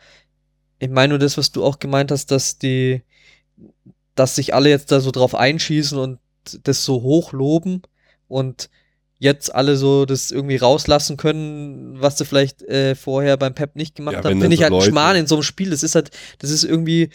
ich 0.79 0.89
meine 0.89 1.09
nur 1.09 1.19
das, 1.19 1.37
was 1.37 1.51
du 1.51 1.63
auch 1.63 1.79
gemeint 1.79 2.11
hast, 2.11 2.31
dass 2.31 2.59
die, 2.59 3.01
dass 4.15 4.35
sich 4.35 4.53
alle 4.53 4.69
jetzt 4.69 4.91
da 4.91 4.99
so 4.99 5.11
drauf 5.11 5.33
einschießen 5.33 5.97
und 5.97 6.19
das 6.63 6.85
so 6.85 7.01
hoch 7.01 7.33
loben 7.33 7.81
und 8.27 8.69
jetzt 9.19 9.53
alle 9.53 9.77
so 9.77 10.06
das 10.06 10.30
irgendwie 10.32 10.58
rauslassen 10.58 11.17
können, 11.17 11.95
was 11.99 12.17
sie 12.17 12.25
vielleicht 12.25 12.62
äh, 12.63 12.93
vorher 12.95 13.36
beim 13.38 13.53
Pep 13.56 13.75
nicht 13.75 13.95
gemacht 13.95 14.13
Ja, 14.13 14.23
haben, 14.23 14.39
finde 14.39 14.53
ich 14.53 14.60
so 14.60 14.63
halt 14.63 14.71
Leute- 14.73 14.89
Schmarrn 14.91 15.15
in 15.17 15.27
so 15.27 15.36
einem 15.36 15.43
Spiel. 15.43 15.71
Das 15.71 15.82
ist 15.84 15.95
halt, 15.95 16.12
das 16.39 16.51
ist 16.51 16.63
irgendwie, 16.63 17.03
äh, 17.03 17.10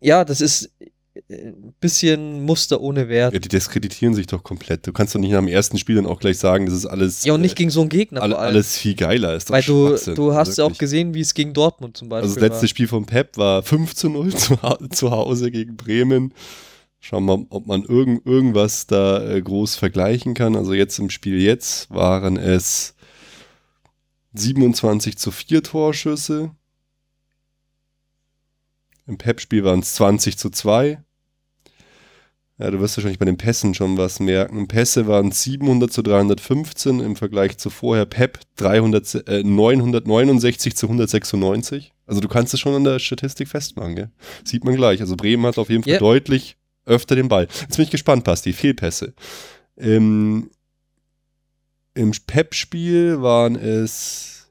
ja, 0.00 0.24
das 0.24 0.40
ist 0.40 0.70
äh, 0.80 0.88
ein 1.30 1.74
bisschen 1.80 2.42
Muster 2.44 2.80
ohne 2.80 3.08
Wert. 3.08 3.32
Ja, 3.34 3.38
die 3.38 3.48
diskreditieren 3.48 4.14
sich 4.14 4.26
doch 4.26 4.42
komplett. 4.42 4.84
Du 4.86 4.92
kannst 4.92 5.14
doch 5.14 5.20
nicht 5.20 5.30
nach 5.30 5.38
dem 5.38 5.46
ersten 5.48 5.78
Spiel 5.78 5.94
dann 5.94 6.06
auch 6.06 6.18
gleich 6.18 6.38
sagen, 6.38 6.66
das 6.66 6.74
ist 6.74 6.86
alles. 6.86 7.24
Ja, 7.24 7.34
und 7.34 7.40
nicht 7.40 7.52
äh, 7.52 7.54
gegen 7.58 7.70
so 7.70 7.82
einen 7.82 7.88
Gegner 7.88 8.22
allem. 8.22 8.34
alles 8.34 8.76
viel 8.76 8.96
geiler. 8.96 9.34
Ist 9.36 9.48
Weil 9.50 9.62
du, 9.62 9.96
du 10.14 10.34
hast 10.34 10.58
ja 10.58 10.64
auch 10.64 10.76
gesehen, 10.76 11.14
wie 11.14 11.20
es 11.20 11.34
gegen 11.34 11.52
Dortmund 11.52 11.96
zum 11.96 12.08
Beispiel 12.08 12.28
Also 12.30 12.34
das 12.40 12.42
letzte 12.50 12.62
war. 12.62 12.68
Spiel 12.68 12.88
von 12.88 13.06
Pep 13.06 13.36
war 13.36 13.62
5 13.62 13.94
zu 13.94 14.08
0 14.08 14.34
zu, 14.36 14.56
zu 14.90 15.10
Hause 15.12 15.52
gegen 15.52 15.76
Bremen. 15.76 16.34
Schauen 17.08 17.24
wir 17.26 17.36
mal, 17.36 17.46
ob 17.50 17.68
man 17.68 17.84
irgend, 17.84 18.26
irgendwas 18.26 18.88
da 18.88 19.22
äh, 19.24 19.40
groß 19.40 19.76
vergleichen 19.76 20.34
kann. 20.34 20.56
Also 20.56 20.74
jetzt 20.74 20.98
im 20.98 21.08
Spiel 21.08 21.40
jetzt 21.40 21.88
waren 21.88 22.36
es 22.36 22.96
27 24.34 25.16
zu 25.16 25.30
4 25.30 25.62
Torschüsse. 25.62 26.50
Im 29.06 29.18
Pep-Spiel 29.18 29.62
waren 29.62 29.78
es 29.78 29.94
20 29.94 30.36
zu 30.36 30.50
2. 30.50 31.00
Ja, 32.58 32.70
du 32.72 32.80
wirst 32.80 32.96
wahrscheinlich 32.96 33.20
bei 33.20 33.24
den 33.24 33.36
Pässen 33.38 33.74
schon 33.74 33.96
was 33.96 34.18
merken. 34.18 34.66
Pässe 34.66 35.06
waren 35.06 35.30
700 35.30 35.92
zu 35.92 36.02
315 36.02 36.98
im 36.98 37.14
Vergleich 37.14 37.56
zu 37.56 37.70
vorher. 37.70 38.04
Pep 38.04 38.40
300, 38.56 39.28
äh, 39.28 39.44
969 39.44 40.74
zu 40.74 40.86
196. 40.88 41.92
Also 42.04 42.20
du 42.20 42.26
kannst 42.26 42.52
es 42.52 42.58
schon 42.58 42.74
an 42.74 42.82
der 42.82 42.98
Statistik 42.98 43.46
festmachen, 43.46 43.94
gell? 43.94 44.10
Sieht 44.42 44.64
man 44.64 44.74
gleich. 44.74 45.00
Also 45.00 45.14
Bremen 45.14 45.46
hat 45.46 45.56
auf 45.56 45.70
jeden 45.70 45.84
Fall 45.84 45.92
Ja. 45.92 45.98
deutlich 46.00 46.56
öfter 46.86 47.14
den 47.16 47.28
Ball. 47.28 47.48
Jetzt 47.60 47.76
bin 47.76 47.84
ich 47.84 47.90
gespannt, 47.90 48.24
Basti. 48.24 48.52
Fehlpässe. 48.52 49.12
Im, 49.76 50.50
im 51.94 52.12
Pep-Spiel 52.26 53.20
waren 53.20 53.56
es 53.56 54.48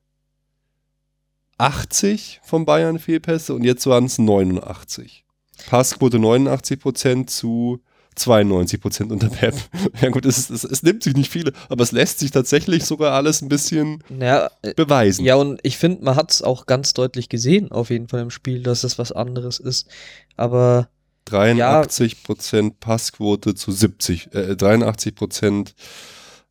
80 1.58 2.42
von 2.44 2.66
Bayern 2.66 3.00
Fehlpässe 3.00 3.54
und 3.54 3.64
jetzt 3.64 3.86
waren 3.88 4.06
es 4.06 4.18
89. 4.18 5.24
Passquote 5.70 6.18
89% 6.18 7.28
zu 7.28 7.82
92% 8.18 9.12
unter 9.12 9.30
Pep. 9.30 9.56
Ja 10.02 10.10
gut, 10.10 10.26
es, 10.26 10.50
es, 10.50 10.64
es 10.64 10.84
nimmt 10.84 11.04
sich 11.04 11.16
nicht 11.16 11.32
viele, 11.32 11.54
aber 11.70 11.84
es 11.84 11.92
lässt 11.92 12.20
sich 12.20 12.32
tatsächlich 12.32 12.86
sogar 12.86 13.14
alles 13.14 13.42
ein 13.42 13.50
bisschen 13.50 14.04
Naja, 14.10 14.50
äh, 14.62 14.74
beweisen. 14.74 15.26
ja, 15.26 15.36
und 15.36 15.60
ich 15.64 15.78
finde, 15.78 16.04
man 16.04 16.16
hat 16.16 16.32
es 16.32 16.42
auch 16.42 16.66
ganz 16.66 16.94
deutlich 16.94 17.30
gesehen, 17.30 17.72
auf 17.72 17.90
jeden 17.90 18.08
Fall 18.08 18.22
im 18.22 18.32
Spiel, 18.32 18.64
dass 18.64 18.84
es 18.84 18.98
was 19.00 19.12
anderes 19.12 19.60
ist. 19.60 19.88
Aber 20.38 20.90
83% 21.28 22.74
Passquote 22.80 23.56
zu 23.56 23.72
70, 23.72 24.34
äh, 24.34 24.52
83% 24.54 25.74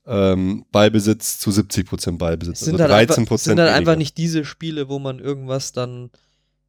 ähm, 0.07 0.67
Ballbesitz 0.71 1.39
zu 1.39 1.51
70% 1.51 2.19
Ballbesitz. 2.19 2.61
es 2.61 2.67
sind, 2.67 2.81
also 2.81 2.93
halt 2.95 3.11
13% 3.11 3.19
einfach, 3.21 3.35
es 3.37 3.45
sind 3.45 3.61
halt 3.61 3.71
einfach 3.71 3.97
nicht 3.97 4.19
diese 4.19 4.45
Spiele, 4.45 4.89
wo 4.89 4.99
man 4.99 5.19
irgendwas 5.19 5.73
dann 5.73 6.11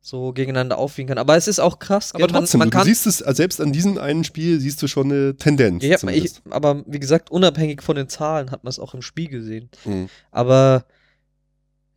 so 0.02 0.34
gegeneinander 0.34 0.78
aufwiegen 0.78 1.08
kann. 1.10 1.18
Aber 1.18 1.36
es 1.36 1.48
ist 1.48 1.60
auch 1.60 1.80
krass. 1.80 2.12
Aber 2.13 2.20
gell, 2.20 2.32
man- 2.32 2.41
trotzdem, 2.44 2.60
man, 2.60 2.70
du 2.70 2.84
siehst 2.84 3.08
es, 3.08 3.24
also 3.24 3.38
selbst 3.38 3.60
an 3.60 3.74
diesem 3.74 3.98
einen 3.98 4.24
Spiel 4.24 4.60
siehst 4.60 4.82
du 4.84 4.88
schon 4.88 5.12
eine 5.12 5.36
Tendenz. 5.36 5.84
ja, 5.84 5.98
ich, 6.10 6.34
aber 6.52 6.84
wie 6.86 7.00
gesagt, 7.00 7.32
unabhängig 7.32 7.82
von 7.82 7.96
den 7.96 8.08
Zahlen 8.08 8.52
hat 8.52 8.63
man 8.63 8.70
es 8.70 8.78
auch 8.80 8.94
im 8.94 9.02
Spiel 9.02 9.30
gesehen. 9.30 9.70
Mhm. 9.84 10.08
Aber 10.32 10.86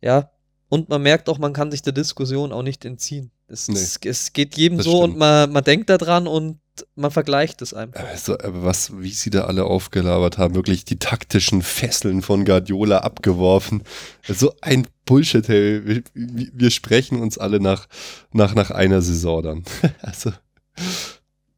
ja, 0.01 0.31
und 0.69 0.89
man 0.89 1.01
merkt 1.01 1.29
auch, 1.29 1.37
man 1.39 1.53
kann 1.53 1.71
sich 1.71 1.81
der 1.81 1.93
Diskussion 1.93 2.51
auch 2.51 2.63
nicht 2.63 2.85
entziehen. 2.85 3.31
Es, 3.47 3.67
Nee. 3.67 3.79
es, 3.79 3.99
es 4.03 4.33
geht 4.33 4.55
jedem 4.55 4.79
so 4.81 4.91
stimmt. 4.91 5.03
und 5.13 5.17
man, 5.17 5.51
man 5.51 5.63
denkt 5.63 5.89
da 5.89 5.97
dran 5.97 6.27
und 6.27 6.59
man 6.95 7.11
vergleicht 7.11 7.61
es 7.61 7.73
einfach. 7.73 8.01
Also, 8.05 8.33
aber 8.35 8.63
was, 8.63 8.97
wie 9.01 9.09
sie 9.11 9.31
da 9.31 9.45
alle 9.45 9.65
aufgelabert 9.65 10.37
haben, 10.37 10.55
wirklich 10.55 10.85
die 10.85 10.97
taktischen 10.97 11.61
Fesseln 11.61 12.21
von 12.21 12.45
Guardiola 12.45 12.99
abgeworfen. 12.99 13.83
So 14.27 14.53
ein 14.61 14.87
Bullshit, 15.05 15.45
hey. 15.47 15.85
Wir, 15.85 16.03
wir 16.13 16.47
wir 16.53 16.71
sprechen 16.71 17.19
uns 17.19 17.37
alle 17.37 17.59
nach, 17.59 17.87
nach, 18.31 18.55
nach 18.55 18.71
einer 18.71 19.01
Saison 19.01 19.43
dann. 19.43 19.63
also, 20.01 20.31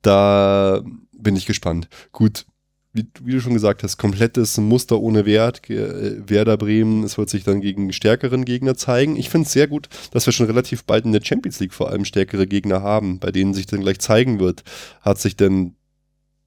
da 0.01 0.81
bin 1.11 1.35
ich 1.35 1.45
gespannt. 1.45 1.87
Gut, 2.11 2.45
wie, 2.93 3.07
wie 3.21 3.31
du 3.31 3.41
schon 3.41 3.53
gesagt 3.53 3.83
hast, 3.83 3.97
komplettes 3.97 4.57
Muster 4.57 4.99
ohne 4.99 5.25
Wert. 5.25 5.69
Äh, 5.69 6.27
Werder 6.29 6.57
Bremen, 6.57 7.03
es 7.03 7.17
wird 7.17 7.29
sich 7.29 7.43
dann 7.43 7.61
gegen 7.61 7.93
stärkeren 7.93 8.45
Gegner 8.45 8.75
zeigen. 8.75 9.15
Ich 9.15 9.29
finde 9.29 9.45
es 9.47 9.53
sehr 9.53 9.67
gut, 9.67 9.89
dass 10.11 10.25
wir 10.25 10.33
schon 10.33 10.47
relativ 10.47 10.83
bald 10.83 11.05
in 11.05 11.13
der 11.13 11.23
Champions 11.23 11.59
League 11.59 11.73
vor 11.73 11.89
allem 11.89 12.05
stärkere 12.05 12.47
Gegner 12.47 12.81
haben, 12.81 13.19
bei 13.19 13.31
denen 13.31 13.53
sich 13.53 13.65
dann 13.65 13.81
gleich 13.81 13.99
zeigen 13.99 14.39
wird, 14.39 14.63
hat 15.01 15.19
sich 15.19 15.35
denn 15.37 15.75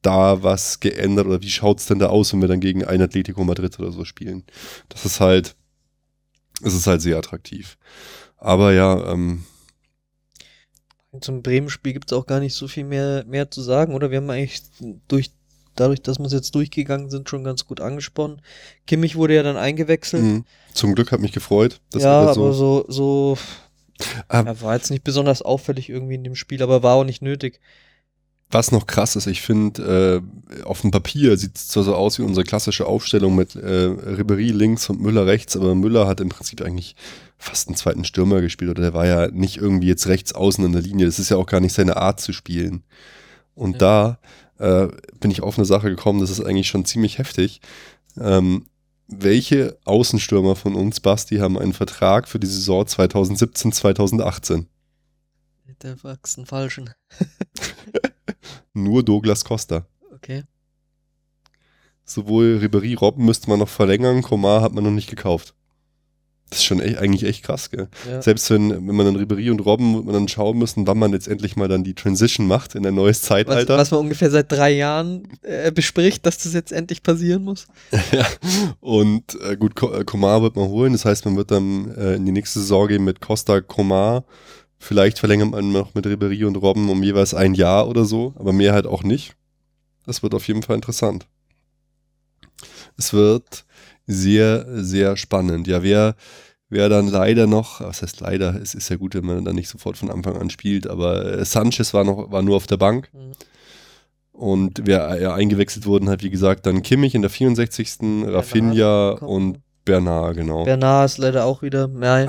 da 0.03 0.43
was 0.43 0.81
geändert 0.81 1.27
oder 1.27 1.41
wie 1.43 1.51
schaut 1.51 1.81
es 1.81 1.87
denn 1.87 1.99
da 1.99 2.09
aus, 2.09 2.33
wenn 2.33 2.41
wir 2.43 2.49
dann 2.49 2.61
gegen 2.61 2.85
ein 2.85 3.01
Atletico 3.01 3.43
Madrid 3.45 3.79
oder 3.81 3.91
so 3.91 4.05
spielen? 4.05 4.45
Das 4.91 5.07
ist 5.07 5.21
halt, 5.21 5.57
es 6.63 6.75
ist 6.75 6.87
halt 6.87 7.01
sehr 7.03 7.17
attraktiv. 7.17 7.79
Aber 8.37 8.73
ja, 8.73 9.13
ähm, 9.13 9.45
Zum 11.21 11.43
Bremen-Spiel 11.43 11.93
gibt 11.93 12.11
es 12.11 12.17
auch 12.19 12.27
gar 12.27 12.41
nicht 12.41 12.55
so 12.55 12.67
viel 12.69 12.85
mehr, 12.85 13.25
mehr 13.27 13.51
zu 13.51 13.63
sagen, 13.63 13.95
oder? 13.95 14.11
Wir 14.11 14.19
haben 14.19 14.31
eigentlich 14.31 14.63
durch, 15.09 15.31
dadurch, 15.77 16.03
dass 16.03 16.19
wir 16.19 16.27
es 16.27 16.33
jetzt 16.33 16.55
durchgegangen 16.55 17.11
sind, 17.11 17.29
schon 17.29 17.45
ganz 17.45 17.67
gut 17.67 17.81
angesprochen. 17.81 18.41
Kimmich 18.87 19.17
wurde 19.17 19.35
ja 19.35 19.43
dann 19.43 19.57
eingewechselt. 19.57 20.23
mh, 20.23 20.43
zum 20.73 20.95
Glück 20.95 21.13
hat 21.13 21.21
mich 21.21 21.33
gefreut. 21.33 21.81
dass 21.91 22.03
ja, 22.03 22.23
er 22.23 22.29
aber 22.31 22.35
so, 22.35 22.53
so, 22.53 22.85
so 22.89 23.39
Ah. 24.29 24.43
er 24.45 24.61
war 24.61 24.75
jetzt 24.75 24.91
nicht 24.91 25.05
besonders 25.05 25.41
auffällig 25.41 25.89
irgendwie 25.89 26.17
in 26.17 26.25
dem 26.25 26.35
Spiel, 26.35 26.63
aber 26.65 26.83
war 26.83 26.95
auch 26.97 27.05
nicht 27.05 27.23
nötig. 27.23 27.61
Was 28.51 28.73
noch 28.73 28.87
krass 28.87 29.17
ist, 29.17 29.27
ich 29.27 29.41
finde, 29.41 30.23
äh, 30.61 30.65
auf 30.65 30.81
dem 30.83 30.91
Papier 30.91 31.37
sieht 31.37 31.57
es 31.57 31.69
zwar 31.69 31.83
so 31.83 31.95
aus 31.95 32.19
wie 32.19 32.23
unsere 32.23 32.45
klassische 32.45 32.87
Aufstellung 32.87 33.35
mit 33.35 33.57
äh, 33.57 33.85
Ribery 33.87 34.51
links 34.51 34.91
und 34.91 35.01
Müller 35.01 35.27
rechts, 35.27 35.57
aber 35.57 35.75
Müller 35.75 36.07
hat 36.07 36.21
im 36.21 36.29
Prinzip 36.29 36.61
eigentlich 36.63 36.95
fast 37.39 37.69
einen 37.69 37.77
zweiten 37.77 38.05
Stürmer 38.05 38.41
gespielt 38.41 38.71
oder 38.71 38.83
der 38.83 38.95
war 38.95 39.07
ja 39.07 39.29
nicht 39.29 39.57
irgendwie 39.57 39.89
jetzt 39.89 40.07
rechts 40.09 40.35
außen 40.35 40.65
in 40.65 40.73
der 40.73 40.83
Linie. 40.83 41.07
Das 41.07 41.19
ist 41.19 41.31
ja 41.31 41.37
auch 41.37 41.47
gar 41.47 41.61
nicht 41.61 41.73
seine 41.73 41.97
Art 41.97 42.21
zu 42.21 42.33
spielen. 42.33 42.83
Und 43.55 43.81
da 43.81 44.19
äh, 44.59 44.89
bin 45.21 45.31
ich 45.31 45.43
auf 45.43 45.59
eine 45.59 45.65
Sache 45.65 45.91
gekommen, 45.91 46.21
das 46.21 46.31
ist 46.31 46.41
eigentlich 46.41 46.69
schon 46.69 46.85
ziemlich 46.85 47.19
heftig. 47.19 47.61
Ähm, 48.19 48.67
welche 49.07 49.79
Außenstürmer 49.85 50.57
von 50.57 50.75
uns, 50.75 51.01
Basti, 51.01 51.37
haben 51.37 51.59
einen 51.59 51.73
Vertrag 51.75 52.29
für 52.29 52.39
die 52.39 52.47
Saison 52.47 52.87
2017, 52.87 53.73
2018? 53.73 54.67
Der 55.83 56.03
wachsen 56.03 56.47
falschen. 56.47 56.91
Nur 58.73 59.03
Douglas 59.03 59.45
Costa. 59.45 59.87
Okay. 60.15 60.45
Sowohl 62.05 62.59
Ribery, 62.59 62.95
Robben 62.95 63.25
müsste 63.25 63.51
man 63.51 63.59
noch 63.59 63.69
verlängern, 63.69 64.23
Komar 64.23 64.63
hat 64.63 64.73
man 64.73 64.85
noch 64.85 64.91
nicht 64.91 65.11
gekauft. 65.11 65.55
Das 66.55 66.61
ist 66.61 66.67
schon 66.67 66.79
echt, 66.79 66.99
eigentlich 66.99 67.25
echt 67.25 67.43
krass, 67.43 67.69
gell? 67.69 67.89
Ja. 68.09 68.23
Selbst 68.23 68.49
wenn, 68.49 68.71
wenn 68.71 68.95
man 68.95 69.07
dann 69.07 69.17
Ribery 69.17 69.51
und 69.51 69.59
Robben, 69.59 69.97
wird 69.97 70.05
man 70.05 70.15
dann 70.15 70.29
schauen 70.29 70.57
müssen, 70.57 70.87
wann 70.87 70.99
man 70.99 71.13
jetzt 71.13 71.27
endlich 71.27 71.57
mal 71.57 71.67
dann 71.67 71.83
die 71.83 71.95
Transition 71.95 72.47
macht 72.47 72.77
in 72.77 72.87
ein 72.87 72.95
neues 72.95 73.23
Was, 73.23 73.27
Zeitalter. 73.27 73.77
was 73.77 73.91
man 73.91 73.99
ungefähr 73.99 74.31
seit 74.31 74.53
drei 74.53 74.71
Jahren 74.71 75.27
äh, 75.43 75.73
bespricht, 75.73 76.25
dass 76.25 76.39
das 76.39 76.53
jetzt 76.53 76.71
endlich 76.71 77.03
passieren 77.03 77.43
muss. 77.43 77.67
ja. 78.13 78.25
Und 78.79 79.37
äh, 79.43 79.57
gut, 79.57 79.73
äh, 79.83 80.05
Komar 80.05 80.43
wird 80.43 80.55
man 80.55 80.69
holen, 80.69 80.93
das 80.93 81.05
heißt, 81.05 81.25
man 81.25 81.37
wird 81.37 81.51
dann 81.51 81.93
äh, 81.97 82.15
in 82.15 82.25
die 82.25 82.31
nächste 82.31 82.61
Saison 82.61 82.87
gehen 82.87 83.03
mit 83.03 83.21
Costa 83.21 83.61
Komar. 83.61 84.25
Vielleicht 84.79 85.19
verlängert 85.19 85.51
man 85.51 85.73
noch 85.73 85.93
mit 85.95 86.07
Ribery 86.07 86.45
und 86.45 86.55
Robben 86.55 86.89
um 86.89 87.03
jeweils 87.03 87.35
ein 87.35 87.55
Jahr 87.55 87.89
oder 87.89 88.05
so, 88.05 88.33
aber 88.39 88.53
mehr 88.53 88.75
halt 88.75 88.87
auch 88.87 89.03
nicht. 89.03 89.35
Das 90.07 90.23
wird 90.23 90.35
auf 90.35 90.47
jeden 90.47 90.63
Fall 90.63 90.77
interessant. 90.77 91.27
Es 92.97 93.13
wird 93.13 93.65
sehr, 94.07 94.67
sehr 94.83 95.17
spannend. 95.17 95.67
Ja, 95.67 95.83
wer, 95.83 96.15
wer 96.69 96.89
dann 96.89 97.09
leider 97.09 97.47
noch, 97.47 97.81
was 97.81 98.03
heißt 98.03 98.21
leider, 98.21 98.61
es 98.61 98.75
ist 98.75 98.89
ja 98.89 98.97
gut, 98.97 99.15
wenn 99.15 99.25
man 99.25 99.45
dann 99.45 99.57
nicht 99.57 99.69
sofort 99.69 99.97
von 99.97 100.11
Anfang 100.11 100.37
an 100.37 100.51
spielt, 100.51 100.87
aber 100.87 101.39
äh, 101.39 101.45
Sanchez 101.45 101.95
war 101.95 102.05
noch, 102.05 102.31
war 102.31 102.43
nur 102.43 102.57
auf 102.57 102.67
der 102.67 102.77
Bank. 102.77 103.09
Mhm. 103.13 103.33
Und 104.33 104.81
wer 104.85 105.21
ja, 105.21 105.33
eingewechselt 105.33 105.87
wurden, 105.87 106.09
hat 106.11 106.25
wie 106.25 106.31
gesagt 106.31 106.67
dann 106.67 106.83
Kimmich 106.83 107.15
in 107.15 107.23
der 107.23 107.31
64. 107.31 107.99
Rafinha 108.27 109.11
und 109.11 109.61
Bernard, 109.85 110.37
genau. 110.37 110.65
Bernard 110.65 111.07
ist 111.07 111.19
leider 111.19 111.45
auch 111.45 111.63
wieder. 111.63 111.87
Nein. 111.87 112.29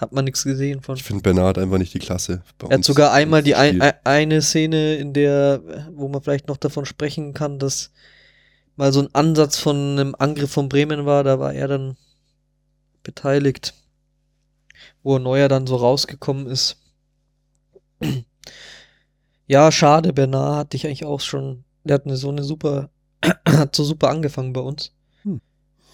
Hat 0.00 0.12
man 0.12 0.24
nichts 0.24 0.42
gesehen 0.44 0.80
von. 0.80 0.96
Ich 0.96 1.02
finde 1.02 1.22
Bernard 1.22 1.58
einfach 1.58 1.78
nicht 1.78 1.92
die 1.92 1.98
Klasse. 1.98 2.42
Er 2.68 2.78
hat 2.78 2.84
sogar 2.84 3.12
einmal 3.12 3.42
die 3.42 3.54
ein, 3.54 3.82
eine 4.02 4.40
Szene, 4.40 4.96
in 4.96 5.12
der, 5.12 5.60
wo 5.92 6.08
man 6.08 6.22
vielleicht 6.22 6.48
noch 6.48 6.56
davon 6.56 6.86
sprechen 6.86 7.34
kann, 7.34 7.58
dass 7.58 7.92
mal 8.80 8.94
so 8.94 9.00
ein 9.00 9.14
Ansatz 9.14 9.58
von 9.58 9.76
einem 9.76 10.16
Angriff 10.18 10.50
von 10.50 10.70
Bremen 10.70 11.04
war, 11.04 11.22
da 11.22 11.38
war 11.38 11.52
er 11.52 11.68
dann 11.68 11.96
beteiligt, 13.02 13.74
wo 15.02 15.18
Neuer 15.18 15.48
dann 15.48 15.66
so 15.66 15.76
rausgekommen 15.76 16.46
ist. 16.46 16.76
Ja, 19.46 19.72
schade, 19.72 20.12
Bernard 20.12 20.58
hatte 20.58 20.76
ich 20.76 20.86
eigentlich 20.86 21.04
auch 21.04 21.18
schon. 21.18 21.64
Der 21.82 21.94
hat 21.94 22.06
eine, 22.06 22.14
so 22.14 22.28
eine 22.28 22.44
super, 22.44 22.88
hat 23.48 23.74
so 23.74 23.82
super 23.82 24.08
angefangen 24.08 24.52
bei 24.52 24.60
uns. 24.60 24.92
Hm. 25.24 25.40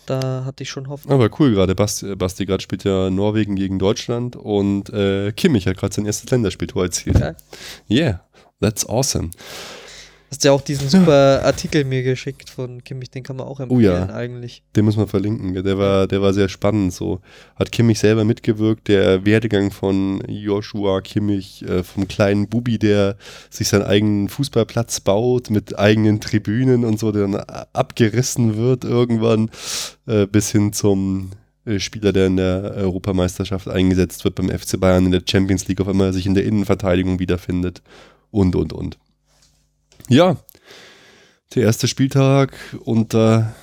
Da 0.05 0.45
hatte 0.45 0.63
ich 0.63 0.69
schon 0.69 0.91
Hoffnung. 0.91 1.15
Aber 1.15 1.31
cool 1.41 1.53
gerade. 1.53 1.75
Basti, 1.75 2.15
Basti 2.17 2.45
gerade 2.45 2.63
spielt 2.63 2.85
ja 2.85 3.09
Norwegen 3.09 3.57
gegen 3.57 3.79
Deutschland 3.79 4.37
und 4.37 4.91
äh, 4.91 5.33
Kimmich 5.33 5.67
hat 5.67 5.79
gerade 5.79 5.95
sein 5.95 6.05
erstes 6.05 6.31
Länderspieltor 6.31 6.83
erzielt. 6.83 7.19
Geil. 7.19 7.37
Yeah, 7.89 8.21
that's 8.61 8.87
awesome. 8.87 9.31
Hast 10.31 10.43
ja 10.43 10.51
auch 10.51 10.61
diesen 10.61 10.89
super 10.89 11.43
Artikel 11.45 11.85
mir 11.85 12.03
geschickt 12.03 12.51
von 12.51 12.83
Kimmich, 12.83 13.11
den 13.11 13.23
kann 13.23 13.37
man 13.37 13.47
auch 13.47 13.61
empfehlen 13.61 13.79
Oh 13.79 13.81
ja. 13.81 14.07
eigentlich. 14.13 14.63
Den 14.75 14.85
muss 14.85 14.97
man 14.97 15.07
verlinken. 15.07 15.55
Der 15.63 15.79
war, 15.79 16.09
der 16.09 16.21
war 16.21 16.33
sehr 16.35 16.49
spannend. 16.49 16.93
So 16.93 17.21
hat 17.55 17.71
Kimmich 17.71 18.01
selber 18.01 18.25
mitgewirkt. 18.25 18.89
Der 18.89 19.25
Werdegang 19.25 19.71
von 19.71 20.21
Joshua 20.27 21.01
Kimmich, 21.01 21.63
äh, 21.69 21.85
vom 21.85 22.09
kleinen 22.09 22.49
Bubi, 22.49 22.77
der 22.79 23.17
sich 23.51 23.69
seinen 23.69 23.85
eigenen 23.85 24.29
Fußballplatz 24.29 24.99
baut 25.01 25.49
mit 25.51 25.79
eigenen 25.79 26.21
Tribünen 26.21 26.85
und 26.85 26.99
so, 26.99 27.13
der 27.13 27.23
dann 27.23 27.37
a- 27.37 27.67
abgerissen 27.73 28.57
wird 28.57 28.83
irgendwann, 28.85 29.49
äh, 30.07 30.27
bis 30.27 30.51
hin 30.51 30.73
zum 30.73 31.31
äh, 31.67 31.79
Spieler, 31.79 32.13
der 32.13 32.27
in 32.27 32.37
der 32.37 32.73
Europameisterschaft 32.77 33.69
eingesetzt 33.69 34.25
wird 34.25 34.35
beim 34.35 34.49
FC 34.51 34.79
Bayern 34.81 35.07
in 35.07 35.13
der 35.13 35.23
Champions 35.25 35.69
League, 35.69 35.81
auf 35.81 35.89
einmal 35.89 36.13
sich 36.13 36.27
in 36.27 36.35
der 36.35 36.45
Innenverteidigung 36.45 37.21
wiederfindet 37.21 37.81
und 38.33 38.57
und 38.57 38.73
und. 38.73 38.99
Ja, 40.09 40.37
der 41.55 41.63
erste 41.65 41.89
Spieltag 41.89 42.57
unter 42.85 43.55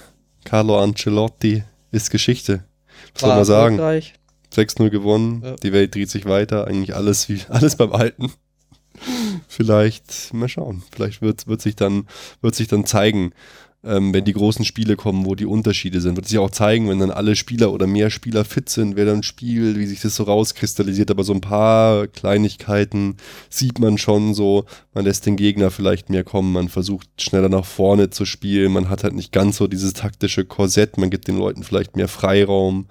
Carlo 0.45 0.81
Ancelotti 0.81 1.63
ist 1.91 2.09
Geschichte. 2.09 2.65
Was 3.13 3.21
soll 3.21 3.29
War 3.29 3.35
man 3.37 3.45
sagen? 3.45 3.75
erfolgreich. 3.79 4.13
6-0 4.53 4.89
gewonnen, 4.89 5.41
Ja. 5.43 5.55
die 5.55 5.73
Welt 5.73 5.95
dreht 5.95 6.09
sich 6.09 6.25
weiter, 6.25 6.67
eigentlich 6.67 6.95
alles 6.95 7.27
wie 7.29 7.41
alles 7.49 7.75
beim 7.75 7.91
Alten. 7.91 8.31
Vielleicht, 9.47 10.33
mal 10.33 10.47
schauen, 10.47 10.83
vielleicht 10.93 11.21
wird, 11.21 11.47
wird, 11.47 11.61
sich, 11.61 11.75
dann, 11.75 12.07
wird 12.41 12.55
sich 12.55 12.67
dann 12.67 12.85
zeigen, 12.85 13.33
ähm, 13.83 14.13
wenn 14.13 14.23
die 14.23 14.33
großen 14.33 14.63
Spiele 14.63 14.95
kommen, 14.95 15.25
wo 15.25 15.35
die 15.35 15.45
Unterschiede 15.45 15.99
sind. 15.99 16.15
Wird 16.15 16.27
sich 16.27 16.39
auch 16.39 16.51
zeigen, 16.51 16.89
wenn 16.89 16.99
dann 16.99 17.11
alle 17.11 17.35
Spieler 17.35 17.71
oder 17.73 17.85
mehr 17.85 18.09
Spieler 18.09 18.45
fit 18.45 18.69
sind, 18.69 18.95
wer 18.95 19.05
dann 19.05 19.23
spielt, 19.23 19.77
wie 19.77 19.85
sich 19.85 20.01
das 20.01 20.15
so 20.15 20.23
rauskristallisiert. 20.23 21.11
Aber 21.11 21.23
so 21.23 21.33
ein 21.33 21.41
paar 21.41 22.07
Kleinigkeiten 22.07 23.17
sieht 23.49 23.79
man 23.79 23.97
schon 23.97 24.33
so. 24.33 24.65
Man 24.93 25.05
lässt 25.05 25.25
den 25.25 25.35
Gegner 25.35 25.71
vielleicht 25.71 26.09
mehr 26.09 26.23
kommen, 26.23 26.53
man 26.53 26.69
versucht 26.69 27.09
schneller 27.21 27.49
nach 27.49 27.65
vorne 27.65 28.09
zu 28.09 28.25
spielen, 28.25 28.71
man 28.71 28.89
hat 28.89 29.03
halt 29.03 29.15
nicht 29.15 29.31
ganz 29.31 29.57
so 29.57 29.67
dieses 29.67 29.93
taktische 29.93 30.45
Korsett, 30.45 30.97
man 30.97 31.09
gibt 31.09 31.27
den 31.27 31.37
Leuten 31.37 31.63
vielleicht 31.63 31.95
mehr 31.95 32.07
Freiraum. 32.07 32.87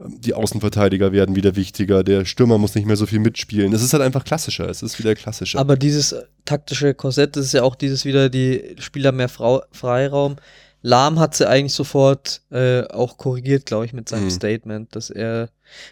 Ähm, 0.00 0.20
Die 0.20 0.34
Außenverteidiger 0.34 1.12
werden 1.12 1.36
wieder 1.36 1.56
wichtiger, 1.56 2.02
der 2.04 2.24
Stürmer 2.24 2.58
muss 2.58 2.74
nicht 2.74 2.86
mehr 2.86 2.96
so 2.96 3.06
viel 3.06 3.20
mitspielen. 3.20 3.72
Es 3.72 3.82
ist 3.82 3.92
halt 3.92 4.02
einfach 4.02 4.24
klassischer, 4.24 4.68
es 4.68 4.82
ist 4.82 4.98
wieder 4.98 5.14
klassischer. 5.14 5.58
Aber 5.58 5.76
dieses 5.76 6.12
äh, 6.12 6.22
taktische 6.44 6.94
Korsett, 6.94 7.36
das 7.36 7.46
ist 7.46 7.52
ja 7.54 7.62
auch 7.62 7.74
dieses 7.76 8.04
wieder, 8.04 8.28
die 8.28 8.76
Spieler 8.78 9.12
mehr 9.12 9.28
Frau 9.28 9.62
Freiraum. 9.72 10.36
Lahm 10.82 11.18
hat 11.18 11.34
sie 11.34 11.48
eigentlich 11.48 11.72
sofort 11.72 12.42
äh, 12.50 12.82
auch 12.88 13.16
korrigiert, 13.16 13.64
glaube 13.64 13.86
ich, 13.86 13.94
mit 13.94 14.08
seinem 14.08 14.24
Mhm. 14.24 14.30
Statement, 14.30 14.94
dass 14.94 15.08
er, 15.08 15.48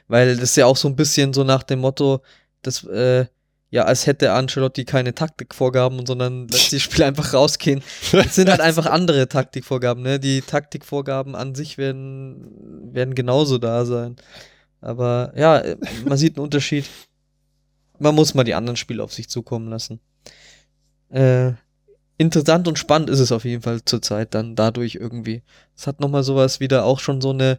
weil 0.07 0.35
das 0.37 0.51
ist 0.51 0.57
ja 0.57 0.67
auch 0.67 0.77
so 0.77 0.87
ein 0.89 0.97
bisschen 0.97 1.33
so 1.33 1.45
nach 1.45 1.63
dem 1.63 1.79
Motto, 1.79 2.21
dass, 2.61 2.85
äh, 2.85 3.25
ja, 3.73 3.85
als 3.85 4.07
hätte 4.07 4.33
Ancelotti 4.33 4.85
keine 4.85 5.15
Taktikvorgaben, 5.15 6.05
sondern 6.05 6.47
lässt 6.47 6.73
die 6.73 6.79
Spieler 6.79 7.07
einfach 7.07 7.33
rausgehen. 7.33 7.83
Es 8.13 8.35
sind 8.35 8.51
halt 8.51 8.61
einfach 8.61 8.85
andere 8.85 9.29
Taktikvorgaben, 9.29 10.03
ne? 10.03 10.21
Die 10.21 10.43
Taktikvorgaben 10.43 11.35
an 11.35 11.55
sich 11.55 11.79
werden, 11.79 12.93
werden 12.93 13.15
genauso 13.15 13.57
da 13.57 13.87
sein. 13.87 14.17
Aber 14.83 15.33
ja, 15.37 15.63
man 16.05 16.19
sieht 16.19 16.37
einen 16.37 16.45
Unterschied. 16.45 16.85
Man 17.99 18.15
muss 18.15 18.35
mal 18.35 18.45
die 18.45 18.53
anderen 18.53 18.77
Spiele 18.77 19.03
auf 19.03 19.15
sich 19.15 19.31
zukommen 19.31 19.69
lassen. 19.69 20.01
Äh, 21.09 21.53
interessant 22.19 22.69
und 22.69 22.79
spannend 22.79 23.09
ist 23.09 23.21
es 23.21 23.33
auf 23.33 23.47
jeden 23.47 23.63
Fall 23.63 23.83
zurzeit 23.87 24.35
dann 24.35 24.55
dadurch 24.55 24.97
irgendwie. 24.97 25.43
Es 25.75 25.87
hat 25.87 25.99
nochmal 25.99 26.25
sowas 26.25 26.61
wieder 26.61 26.85
auch 26.85 27.01
schon 27.01 27.23
so 27.23 27.31
eine 27.31 27.59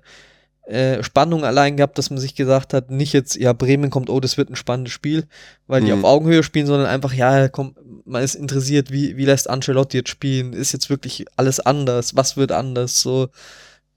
äh, 0.65 1.03
Spannung 1.03 1.43
allein 1.43 1.75
gehabt, 1.75 1.97
dass 1.97 2.09
man 2.09 2.19
sich 2.19 2.35
gesagt 2.35 2.73
hat, 2.73 2.89
nicht 2.89 3.11
jetzt, 3.13 3.35
ja, 3.35 3.51
Bremen 3.53 3.89
kommt, 3.89 4.09
oh, 4.09 4.19
das 4.19 4.37
wird 4.37 4.49
ein 4.49 4.55
spannendes 4.55 4.93
Spiel, 4.93 5.25
weil 5.67 5.81
die 5.81 5.91
Mhm. 5.91 5.99
auf 5.99 6.03
Augenhöhe 6.05 6.43
spielen, 6.43 6.67
sondern 6.67 6.87
einfach, 6.87 7.13
ja, 7.13 7.49
komm, 7.49 7.75
man 8.05 8.23
ist 8.23 8.35
interessiert, 8.35 8.89
wie, 8.91 9.17
wie 9.17 9.25
lässt 9.25 9.49
Ancelotti 9.49 9.97
jetzt 9.97 10.09
spielen? 10.09 10.53
Ist 10.53 10.71
jetzt 10.71 10.89
wirklich 10.89 11.25
alles 11.35 11.59
anders? 11.59 12.15
Was 12.15 12.37
wird 12.37 12.51
anders? 12.51 13.01
So, 13.01 13.29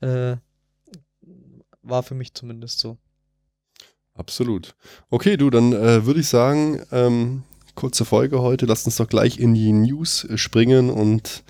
äh, 0.00 0.36
war 1.82 2.02
für 2.02 2.14
mich 2.14 2.34
zumindest 2.34 2.80
so. 2.80 2.96
Absolut. 4.14 4.74
Okay, 5.10 5.36
du, 5.36 5.50
dann 5.50 5.72
äh, 5.72 6.04
würde 6.06 6.20
ich 6.20 6.28
sagen, 6.28 6.80
ähm, 6.90 7.42
kurze 7.74 8.04
Folge 8.04 8.40
heute. 8.40 8.66
Lasst 8.66 8.86
uns 8.86 8.96
doch 8.96 9.08
gleich 9.08 9.38
in 9.38 9.54
die 9.54 9.72
News 9.72 10.26
springen 10.34 10.90
und 10.90 11.44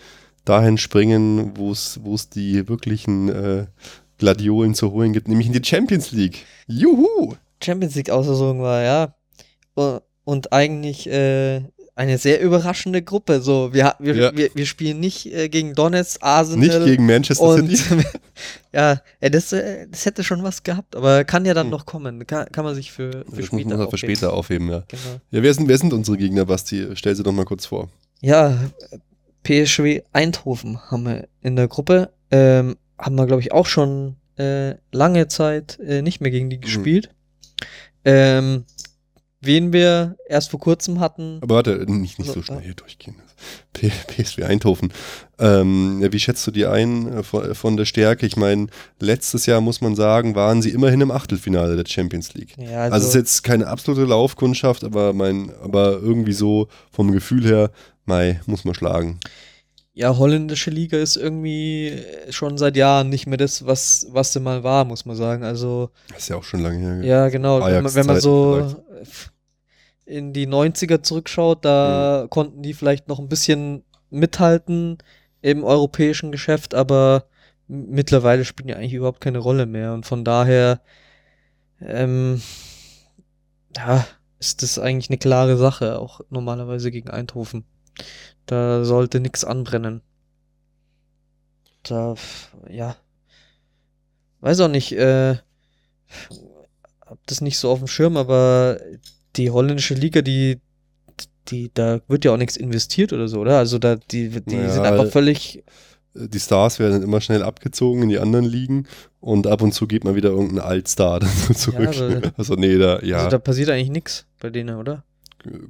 dahin 0.45 0.77
springen, 0.77 1.57
wo 1.57 1.71
es 1.73 2.01
wo 2.03 2.15
es 2.15 2.29
die 2.29 2.69
wirklichen 2.69 3.29
äh, 3.29 3.67
Gladiolen 4.19 4.75
zu 4.75 4.93
holen 4.93 5.13
gibt, 5.13 5.29
nämlich 5.29 5.47
in 5.47 5.53
die 5.53 5.65
Champions 5.65 6.13
League. 6.13 6.45
Juhu! 6.67 7.35
Champions 7.63 7.95
League 7.95 8.11
Auslosung 8.11 8.61
war, 8.61 8.83
ja. 8.83 9.15
Und 10.25 10.53
eigentlich 10.53 11.09
äh, 11.09 11.63
eine 11.95 12.19
sehr 12.19 12.41
überraschende 12.43 13.01
Gruppe. 13.03 13.41
So, 13.41 13.73
wir, 13.73 13.95
wir, 13.99 14.15
Ja. 14.15 14.37
wir, 14.37 14.51
wir 14.55 14.67
spielen 14.67 15.01
nicht 15.01 15.27
äh, 15.33 15.49
gegen 15.49 15.75
Donetsk, 15.75 16.19
Arsenal. 16.23 16.67
Nicht 16.69 16.85
gegen 16.85 17.07
Manchester 17.07 17.45
und 17.45 17.75
City. 17.77 18.05
ja, 18.73 19.01
das, 19.21 19.53
äh, 19.53 19.87
das 19.91 20.05
hätte 20.05 20.23
schon 20.25 20.43
was 20.43 20.63
gehabt, 20.63 20.97
aber 20.97 21.25
kann 21.25 21.45
ja 21.47 21.55
dann 21.55 21.67
Hm. 21.67 21.71
noch 21.71 21.87
kommen. 21.87 22.27
Kann, 22.27 22.47
kann 22.53 22.65
man 22.65 22.75
sich 22.75 22.93
für, 22.93 23.25
für 23.31 23.37
Das 23.37 23.47
später 23.47 23.77
für 23.77 23.85
aufheben. 23.87 23.99
später 23.99 24.33
aufheben, 24.33 24.69
ja. 24.71 24.83
Genau. 24.89 25.21
Ja, 25.31 25.43
wer 25.43 25.55
sind, 25.55 25.69
wer 25.69 25.79
sind 25.79 25.93
unsere 25.93 26.17
Gegner, 26.19 26.45
Basti? 26.45 26.89
Stell 26.95 27.15
sie 27.15 27.23
doch 27.23 27.33
mal 27.33 27.45
kurz 27.47 27.67
vor. 27.67 27.89
Ja, 28.21 28.59
PSW 29.43 30.03
Eindhoven 30.13 30.79
haben 30.91 31.05
wir 31.05 31.29
in 31.43 31.57
der 31.57 31.69
Gruppe. 31.69 32.11
Ähm, 32.31 32.77
haben 32.99 33.17
wir, 33.17 33.27
glaube 33.27 33.43
ich, 33.43 33.53
auch 33.53 33.67
schon 33.67 34.17
äh, 34.39 34.75
lange 34.93 35.29
Zeit 35.29 35.79
äh, 35.81 36.03
nicht 36.03 36.21
mehr 36.21 36.31
gegen 36.31 36.51
die 36.51 36.61
gespielt. 36.61 37.11
Ähm, 38.05 38.65
wen 39.41 39.73
wir 39.73 40.17
erst 40.29 40.51
vor 40.51 40.61
kurzem 40.61 41.01
hatten. 41.01 41.39
Aber 41.41 41.57
warte, 41.57 41.85
nicht, 41.91 42.19
nicht 42.19 42.29
So, 42.29 42.35
so 42.35 42.43
schnell 42.43 42.59
ja. 42.59 42.65
hier 42.65 42.75
durchgehen. 42.75 43.17
P 43.73 43.91
PSV 44.07 44.43
Eindhoven. 44.43 44.93
Ähm, 45.39 46.01
wie 46.11 46.19
schätzt 46.19 46.47
du 46.47 46.51
die 46.51 46.67
ein 46.67 47.19
äh, 47.19 47.23
von, 47.23 47.55
von 47.55 47.77
der 47.77 47.85
Stärke? 47.85 48.27
Ich 48.27 48.37
meine, 48.37 48.69
letztes 49.01 49.47
Jahr 49.47 49.61
muss 49.61 49.81
man 49.81 49.95
sagen, 49.95 50.35
waren 50.35 50.63
sie 50.63 50.71
immerhin 50.71 51.01
im 51.01 51.11
Achtelfinale 51.11 51.77
der 51.77 51.87
Champions 51.87 52.35
League. 52.35 52.57
Ja, 52.59 52.85
Also, 52.85 52.97
es 52.97 53.09
ist 53.09 53.15
jetzt 53.15 53.43
keine 53.45 53.67
absolute 53.67 54.05
Laufkundschaft, 54.05 54.85
aber 54.85 55.13
mein, 55.13 55.53
aber 55.63 55.93
irgendwie 56.01 56.33
so 56.33 56.69
vom 56.91 57.13
Gefühl 57.13 57.47
her, 57.47 57.71
Mai, 58.05 58.41
muss 58.47 58.65
man 58.65 58.75
schlagen. 58.75 59.19
Ja, 59.99 60.15
holländische 60.19 60.69
Liga 60.69 60.99
ist 60.99 61.17
irgendwie 61.17 61.89
äh, 61.89 62.31
schon 62.31 62.59
seit 62.59 62.77
Jahren 62.77 63.09
nicht 63.09 63.27
mehr 63.27 63.39
das, 63.39 63.65
was, 63.65 64.07
was 64.11 64.31
sie 64.35 64.41
mal 64.41 64.63
war, 64.63 64.85
muss 64.85 65.07
man 65.07 65.17
sagen. 65.17 65.43
Also, 65.43 65.89
Das 66.11 66.19
ist 66.19 66.29
ja 66.29 66.37
auch 66.37 66.45
schon 66.45 66.61
lange 66.61 66.79
her. 66.79 67.03
ja, 67.03 67.29
genau. 67.31 67.65
Wenn 67.65 67.83
man, 67.83 67.95
wenn 67.95 68.07
man 68.07 68.21
so 68.21 68.77
in 70.05 70.35
die 70.35 70.47
90er 70.47 71.03
zurückschaut, 71.03 71.65
da 71.65 72.27
konnten 72.29 72.63
die 72.63 72.75
vielleicht 72.75 73.09
noch 73.09 73.19
ein 73.19 73.31
bisschen 73.31 73.85
mithalten 74.11 74.99
im 75.41 75.65
europäischen 75.65 76.31
Geschäft, 76.31 76.75
aber 76.75 77.25
mittlerweile 77.67 78.45
spielen 78.45 78.69
die 78.69 78.75
eigentlich 78.75 78.93
überhaupt 78.93 79.23
keine 79.23 79.39
Rolle 79.39 79.65
mehr. 79.65 79.95
Und 79.95 80.05
von 80.05 80.27
daher, 80.27 80.83
ähm, 81.81 82.43
ja, 83.75 84.07
ist 84.39 84.63
das 84.63 84.79
eigentlich 84.79 85.09
eine 85.09 85.17
klare 85.17 85.57
Sache, 85.57 85.99
auch 85.99 86.21
normalerweise 86.29 86.91
gegen 86.91 87.09
Eindhoven. 87.09 87.65
Da 88.47 88.85
sollte 88.85 89.21
nichts 89.21 89.45
anbrennen. 89.45 90.03
Da, 91.83 92.15
ja. 92.71 92.97
Weiß 94.41 94.61
auch 94.61 94.69
nicht, 94.69 94.93
äh, 94.93 95.37
hab 97.05 97.19
das 97.27 97.41
nicht 97.41 97.59
so 97.59 97.71
auf 97.71 97.79
dem 97.79 97.89
Schirm, 97.89 98.17
aber 98.17 98.79
die 99.37 99.51
holländische 99.51 99.95
Liga, 99.95 100.23
die, 100.23 100.61
die, 101.49 101.71
da 101.73 102.01
wird 102.09 102.25
ja 102.25 102.33
auch 102.33 102.37
nichts 102.37 102.57
investiert 102.57 103.13
oder 103.13 103.29
so, 103.29 103.41
oder? 103.41 103.59
Also 103.59 103.79
da, 103.79 103.97
die, 103.97 104.29
die 104.29 104.57
Naja, 104.57 104.71
sind 104.71 104.85
einfach 104.85 105.07
völlig, 105.11 105.65
Die 106.15 106.41
Stars 106.41 106.79
werden 106.79 107.03
immer 107.03 107.21
schnell 107.21 107.43
abgezogen 107.43 108.03
in 108.03 108.09
die 108.09 108.19
anderen 108.19 108.45
Ligen 108.45 108.87
und 109.21 109.47
ab 109.47 109.63
und 109.63 109.73
zu 109.73 109.87
geht 109.87 110.05
mal 110.05 110.15
wieder 110.17 110.31
irgendein 110.31 110.61
Altstar 110.61 111.21
dazu 111.49 111.55
zurück. 111.55 111.89
aber- 111.97 112.33
also 112.37 112.55
nee, 112.55 112.79
da, 112.79 113.01
ja, 113.03 113.19
also 113.19 113.31
da 113.31 113.39
passiert 113.39 113.71
eigentlich 113.71 113.91
nichts 113.91 114.27
bei 114.41 114.51
denen, 114.51 114.77
oder? 114.77 115.05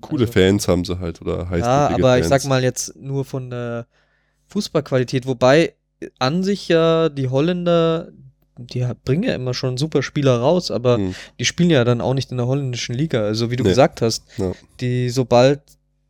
Coole 0.01 0.22
also- 0.22 0.33
Fans 0.33 0.68
haben 0.68 0.85
sie 0.85 0.99
halt 0.99 1.20
oder 1.22 1.49
heißt 1.51 1.64
Ja, 1.66 1.89
aber 1.95 2.18
ich 2.18 2.27
sag 2.27 2.45
mal 2.47 2.62
jetzt 2.62 2.97
nur 2.97 3.24
von 3.24 3.51
der 3.51 3.87
Fußballqualität, 4.49 5.27
wobei 5.27 5.74
an 6.18 6.43
sich 6.43 6.68
ja 6.68 7.09
die 7.09 7.29
Holländer, 7.29 8.09
die 8.59 8.87
bringen 9.05 9.22
ja 9.24 9.35
immer 9.35 9.55
schon 9.55 9.77
super 9.77 10.03
Spieler 10.03 10.39
raus, 10.39 10.70
aber 10.70 10.97
Hm. 10.99 11.14
die 11.39 11.45
spielen 11.45 11.70
ja 11.70 11.85
dann 11.85 12.01
auch 12.01 12.14
nicht 12.14 12.31
in 12.31 12.37
der 12.37 12.47
holländischen 12.47 12.95
Liga. 12.95 13.22
Also 13.22 13.51
wie 13.51 13.57
du 13.57 13.64
Nee. 13.64 13.70
gesagt 13.70 14.03
hast, 14.03 14.24
Ja. 14.39 14.53
die 14.81 15.11
sobald 15.11 15.61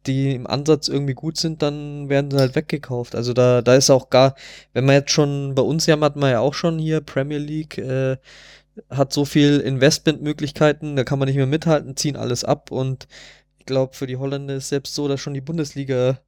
die 0.07 0.37
im 0.37 0.47
Ansatz 0.47 0.87
irgendwie 0.87 1.15
gut 1.15 1.37
sind, 1.37 1.63
dann 1.63 2.09
werden 2.09 2.31
sie 2.31 2.39
halt 2.39 2.55
weggekauft. 2.55 3.17
Also 3.17 3.33
da, 3.33 3.61
da 3.63 3.75
ist 3.75 3.91
auch 3.91 4.09
gar, 4.09 4.37
wenn 4.73 4.85
man 4.85 4.95
jetzt 4.95 5.11
schon 5.11 5.57
bei 5.57 5.63
uns 5.63 5.87
ja 5.87 5.99
hat 5.99 6.15
man 6.15 6.31
ja 6.31 6.39
auch 6.39 6.55
schon 6.55 6.79
hier 6.79 7.01
Premier 7.01 7.39
League, 7.39 7.77
äh, 7.79 8.17
hat 8.91 9.13
so 9.13 9.25
viel 9.25 9.59
Investmentmöglichkeiten, 9.59 10.95
da 10.97 11.03
kann 11.03 11.19
man 11.19 11.27
nicht 11.27 11.37
mehr 11.37 11.47
mithalten, 11.47 11.97
ziehen 11.97 12.15
alles 12.17 12.45
ab 12.45 12.71
und 12.71 13.09
glaube, 13.67 13.95
für 13.95 14.07
die 14.07 14.17
Holländer 14.17 14.57
ist 14.57 14.69
selbst 14.69 14.95
so, 14.95 15.09
dass 15.09 15.21
schon 15.21 15.35
die 15.35 15.41
Bundesliga 15.41 16.21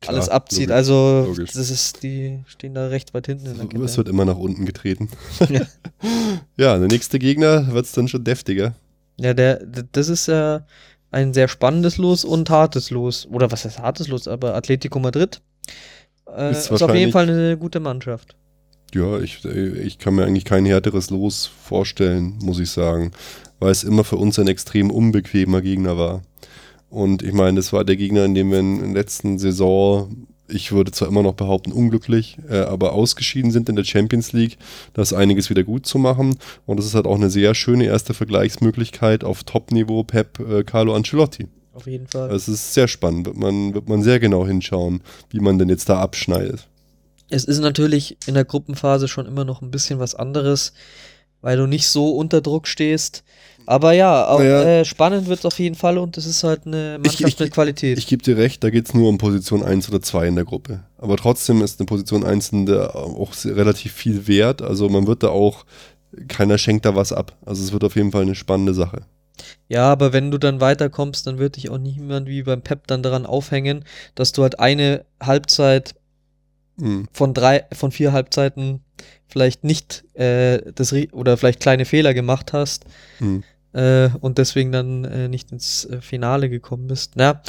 Klar, 0.00 0.14
alles 0.14 0.28
abzieht. 0.28 0.68
logisch, 0.68 0.76
also 0.76 1.24
logisch. 1.28 1.52
das 1.52 1.70
ist, 1.70 2.02
die 2.02 2.42
stehen 2.46 2.74
da 2.74 2.88
recht 2.88 3.14
weit 3.14 3.26
hinten 3.26 3.46
in 3.46 3.68
der 3.68 3.80
Es 3.82 3.96
wird 3.96 4.08
immer 4.08 4.24
nach 4.24 4.36
unten 4.36 4.66
getreten. 4.66 5.08
Ja. 5.48 5.62
ja, 6.56 6.78
der 6.78 6.88
nächste 6.88 7.18
Gegner 7.18 7.72
wird 7.72 7.86
es 7.86 7.92
dann 7.92 8.08
schon 8.08 8.24
deftiger. 8.24 8.74
Ja, 9.16 9.34
der, 9.34 9.64
das 9.92 10.08
ist 10.08 10.26
ja 10.26 10.66
ein 11.10 11.32
sehr 11.32 11.48
spannendes 11.48 11.96
Los 11.96 12.24
und 12.24 12.50
hartes 12.50 12.90
Los. 12.90 13.26
Oder 13.30 13.50
was 13.50 13.64
heißt 13.64 13.78
hartes 13.78 14.08
Los? 14.08 14.26
Aber 14.26 14.54
Atletico 14.54 14.98
Madrid 14.98 15.40
äh, 16.36 16.50
Ist 16.50 16.70
ist, 16.70 16.82
auf 16.82 16.94
jeden 16.94 17.12
Fall 17.12 17.28
eine 17.28 17.56
gute 17.56 17.80
Mannschaft. 17.80 18.36
Ja, 18.92 19.18
ich, 19.18 19.44
ich 19.44 19.98
kann 19.98 20.14
mir 20.14 20.24
eigentlich 20.24 20.44
kein 20.44 20.66
härteres 20.66 21.10
Los 21.10 21.46
vorstellen, 21.46 22.38
muss 22.42 22.60
ich 22.60 22.70
sagen, 22.70 23.10
weil 23.58 23.70
es 23.70 23.82
immer 23.82 24.04
für 24.04 24.16
uns 24.16 24.38
ein 24.38 24.46
extrem 24.46 24.90
unbequemer 24.90 25.62
Gegner 25.62 25.96
war. 25.96 26.22
Und 26.94 27.24
ich 27.24 27.32
meine, 27.32 27.56
das 27.56 27.72
war 27.72 27.84
der 27.84 27.96
Gegner, 27.96 28.24
in 28.24 28.36
dem 28.36 28.52
wir 28.52 28.60
in 28.60 28.78
der 28.78 29.02
letzten 29.02 29.40
Saison, 29.40 30.28
ich 30.46 30.70
würde 30.70 30.92
zwar 30.92 31.08
immer 31.08 31.24
noch 31.24 31.34
behaupten, 31.34 31.72
unglücklich, 31.72 32.38
äh, 32.48 32.58
aber 32.58 32.92
ausgeschieden 32.92 33.50
sind 33.50 33.68
in 33.68 33.74
der 33.74 33.82
Champions 33.82 34.32
League. 34.32 34.58
Da 34.92 35.02
ist 35.02 35.12
einiges 35.12 35.50
wieder 35.50 35.64
gut 35.64 35.86
zu 35.86 35.98
machen. 35.98 36.36
Und 36.66 36.76
das 36.76 36.86
ist 36.86 36.94
halt 36.94 37.06
auch 37.06 37.16
eine 37.16 37.30
sehr 37.30 37.56
schöne 37.56 37.86
erste 37.86 38.14
Vergleichsmöglichkeit 38.14 39.24
auf 39.24 39.42
Top-Niveau 39.42 40.04
Pep 40.04 40.38
äh, 40.38 40.62
Carlo 40.62 40.94
Ancelotti. 40.94 41.48
Auf 41.72 41.88
jeden 41.88 42.06
Fall. 42.06 42.30
Es 42.30 42.46
ist 42.46 42.74
sehr 42.74 42.86
spannend, 42.86 43.26
wird 43.26 43.38
man, 43.38 43.74
wird 43.74 43.88
man 43.88 44.04
sehr 44.04 44.20
genau 44.20 44.46
hinschauen, 44.46 45.00
wie 45.30 45.40
man 45.40 45.58
denn 45.58 45.68
jetzt 45.68 45.88
da 45.88 45.98
abschneidet. 45.98 46.68
Es 47.28 47.44
ist 47.44 47.58
natürlich 47.58 48.16
in 48.28 48.34
der 48.34 48.44
Gruppenphase 48.44 49.08
schon 49.08 49.26
immer 49.26 49.44
noch 49.44 49.62
ein 49.62 49.72
bisschen 49.72 49.98
was 49.98 50.14
anderes, 50.14 50.74
weil 51.40 51.56
du 51.56 51.66
nicht 51.66 51.88
so 51.88 52.10
unter 52.10 52.40
Druck 52.40 52.68
stehst. 52.68 53.24
Aber 53.66 53.92
ja, 53.92 54.26
auch, 54.28 54.38
Naja. 54.40 54.62
äh, 54.80 54.84
spannend 54.84 55.26
wird 55.26 55.38
es 55.40 55.44
auf 55.46 55.58
jeden 55.58 55.74
Fall 55.74 55.96
und 55.98 56.16
es 56.18 56.26
ist 56.26 56.44
halt 56.44 56.66
eine 56.66 56.96
Ich- 56.96 57.02
Mannschaft 57.20 57.34
ich- 57.34 57.40
mit 57.40 57.50
Qualität. 57.52 57.98
Ich 57.98 58.06
gebe 58.06 58.22
dir 58.22 58.36
recht, 58.36 58.62
da 58.62 58.70
geht 58.70 58.86
es 58.88 58.94
nur 58.94 59.08
um 59.08 59.18
Position 59.18 59.62
1 59.62 59.88
oder 59.88 60.02
2 60.02 60.26
in 60.28 60.34
der 60.34 60.44
Gruppe. 60.44 60.84
Aber 60.98 61.16
trotzdem 61.16 61.62
ist 61.62 61.80
eine 61.80 61.86
Position 61.86 62.24
1 62.24 62.50
in 62.50 62.66
der 62.66 62.94
auch 62.94 63.32
relativ 63.44 63.92
viel 63.92 64.26
wert. 64.28 64.60
Also 64.62 64.88
man 64.88 65.06
wird 65.06 65.22
da 65.22 65.28
auch, 65.28 65.64
keiner 66.28 66.58
schenkt 66.58 66.84
da 66.84 66.94
was 66.94 67.12
ab. 67.12 67.36
Also 67.46 67.62
es 67.62 67.72
wird 67.72 67.84
auf 67.84 67.96
jeden 67.96 68.12
Fall 68.12 68.22
eine 68.22 68.34
spannende 68.34 68.74
Sache. 68.74 69.02
ja, 69.68 69.90
aber 69.90 70.12
wenn 70.12 70.30
du 70.30 70.38
dann 70.38 70.60
weiterkommst, 70.60 71.26
dann 71.26 71.38
wird 71.38 71.56
dich 71.56 71.68
auch 71.70 71.78
niemand 71.78 72.28
wie 72.28 72.42
beim 72.44 72.62
Pep 72.62 72.86
dann 72.86 73.02
daran 73.02 73.26
aufhängen, 73.26 73.84
dass 74.14 74.32
du 74.32 74.42
halt 74.42 74.60
eine 74.60 75.04
Halbzeit 75.20 75.94
Mhm. 76.76 77.08
von 77.12 77.34
drei, 77.34 77.64
von 77.72 77.90
vier 77.92 78.12
Halbzeiten 78.12 78.80
vielleicht 79.26 79.64
nicht 79.64 80.04
äh, 80.14 80.72
das 80.74 80.92
oder 81.12 81.36
vielleicht 81.36 81.60
kleine 81.60 81.84
Fehler 81.84 82.14
gemacht 82.14 82.52
hast 82.52 82.84
Mhm. 83.20 83.42
Äh, 83.74 84.08
und 84.20 84.38
deswegen 84.38 84.72
dann 84.72 85.04
äh, 85.04 85.28
nicht 85.28 85.52
ins 85.52 85.84
äh, 85.84 86.00
Finale 86.00 86.48
gekommen 86.48 86.86
bist. 86.86 87.12
Na, 87.16 87.42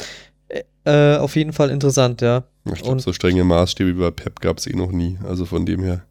äh, 0.48 0.62
äh, 0.84 1.18
auf 1.18 1.36
jeden 1.36 1.52
Fall 1.52 1.70
interessant, 1.70 2.20
ja. 2.20 2.44
Ich 2.72 2.82
glaube, 2.82 3.00
so 3.00 3.12
strenge 3.12 3.44
Maßstäbe 3.44 3.96
wie 3.96 4.00
bei 4.00 4.10
Pep 4.10 4.40
gab 4.40 4.58
es 4.58 4.66
eh 4.66 4.74
noch 4.74 4.90
nie. 4.90 5.18
Also 5.24 5.46
von 5.46 5.64
dem 5.66 5.82
her 5.82 6.02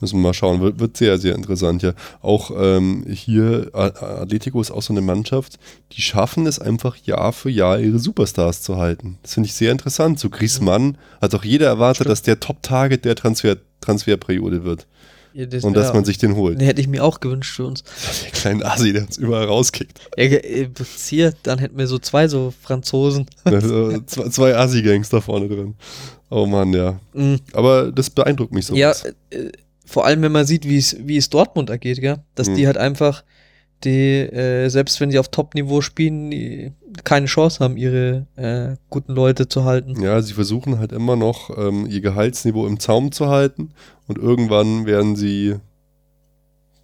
müssen 0.00 0.18
wir 0.18 0.28
mal 0.28 0.34
schauen. 0.34 0.60
Wird, 0.60 0.80
wird 0.80 0.96
sehr, 0.96 1.18
sehr 1.18 1.34
interessant, 1.34 1.82
ja. 1.82 1.92
Auch 2.20 2.50
ähm, 2.56 3.04
hier, 3.08 3.70
Atletico 3.72 4.60
ist 4.60 4.70
auch 4.70 4.82
so 4.82 4.92
eine 4.92 5.02
Mannschaft, 5.02 5.58
die 5.92 6.02
schaffen 6.02 6.46
es 6.46 6.58
einfach 6.58 6.96
Jahr 6.96 7.32
für 7.32 7.50
Jahr, 7.50 7.78
ihre 7.78 7.98
Superstars 7.98 8.62
zu 8.62 8.76
halten. 8.76 9.18
Das 9.22 9.34
finde 9.34 9.48
ich 9.48 9.54
sehr 9.54 9.72
interessant. 9.72 10.18
So 10.18 10.30
Griezmann 10.30 10.98
hat 11.20 11.34
auch 11.34 11.44
jeder 11.44 11.66
erwartet, 11.66 11.98
Stimmt. 11.98 12.10
dass 12.10 12.22
der 12.22 12.40
Top-Target 12.40 13.04
der 13.04 13.14
Transfer, 13.14 13.56
Transferperiode 13.80 14.64
wird. 14.64 14.86
Ja, 15.32 15.46
das 15.46 15.62
Und 15.64 15.74
dass 15.74 15.86
wär- 15.88 15.94
man 15.94 16.04
sich 16.04 16.18
den 16.18 16.34
holt. 16.36 16.60
den 16.60 16.66
hätte 16.66 16.80
ich 16.80 16.88
mir 16.88 17.04
auch 17.04 17.20
gewünscht 17.20 17.54
für 17.54 17.66
uns. 17.66 17.82
Der 18.24 18.30
kleine 18.32 18.64
Asi, 18.64 18.92
der 18.92 19.02
uns 19.02 19.16
überall 19.16 19.44
rauskickt. 19.46 20.00
Ja, 20.16 20.24
äh, 20.24 20.68
hier, 21.08 21.32
dann 21.42 21.58
hätten 21.58 21.78
wir 21.78 21.86
so 21.86 21.98
zwei 21.98 22.26
so 22.28 22.52
Franzosen. 22.62 23.26
Also, 23.44 24.00
zwei 24.06 24.28
zwei 24.28 24.56
Asi-Gangs 24.56 25.08
da 25.10 25.20
vorne 25.20 25.48
drin. 25.48 25.74
Oh 26.30 26.46
Mann, 26.46 26.72
ja. 26.72 26.98
Mm, 27.12 27.36
Aber 27.52 27.90
das 27.92 28.10
beeindruckt 28.10 28.52
mich 28.52 28.66
so. 28.66 28.74
ja, 28.74 28.92
äh, 29.30 29.50
vor 29.86 30.04
allem 30.06 30.22
wenn 30.22 30.32
man 30.32 30.46
sieht, 30.46 30.68
wie 30.68 30.78
es 30.78 30.96
wie 31.00 31.16
es 31.16 31.28
Dortmund 31.30 31.70
ergeht, 31.70 32.00
gell? 32.00 32.18
dass 32.34 32.48
Mhm. 32.48 32.54
die 32.56 32.66
halt 32.66 32.76
einfach 32.78 33.24
die, 33.84 34.18
äh, 34.20 34.68
selbst 34.68 35.00
wenn 35.00 35.10
sie 35.10 35.18
auf 35.18 35.28
Top-Niveau 35.28 35.80
spielen, 35.80 36.30
die 36.30 36.72
keine 37.04 37.26
Chance 37.26 37.62
haben, 37.62 37.76
ihre 37.76 38.26
äh, 38.36 38.76
guten 38.88 39.12
Leute 39.12 39.48
zu 39.48 39.64
halten. 39.64 40.00
Ja, 40.02 40.20
sie 40.22 40.32
versuchen 40.32 40.78
halt 40.78 40.92
immer 40.92 41.16
noch, 41.16 41.56
ähm, 41.56 41.86
ihr 41.86 42.00
Gehaltsniveau 42.00 42.66
im 42.66 42.80
Zaum 42.80 43.12
zu 43.12 43.28
halten 43.28 43.70
und 44.06 44.18
irgendwann 44.18 44.86
werden 44.86 45.16
sie 45.16 45.56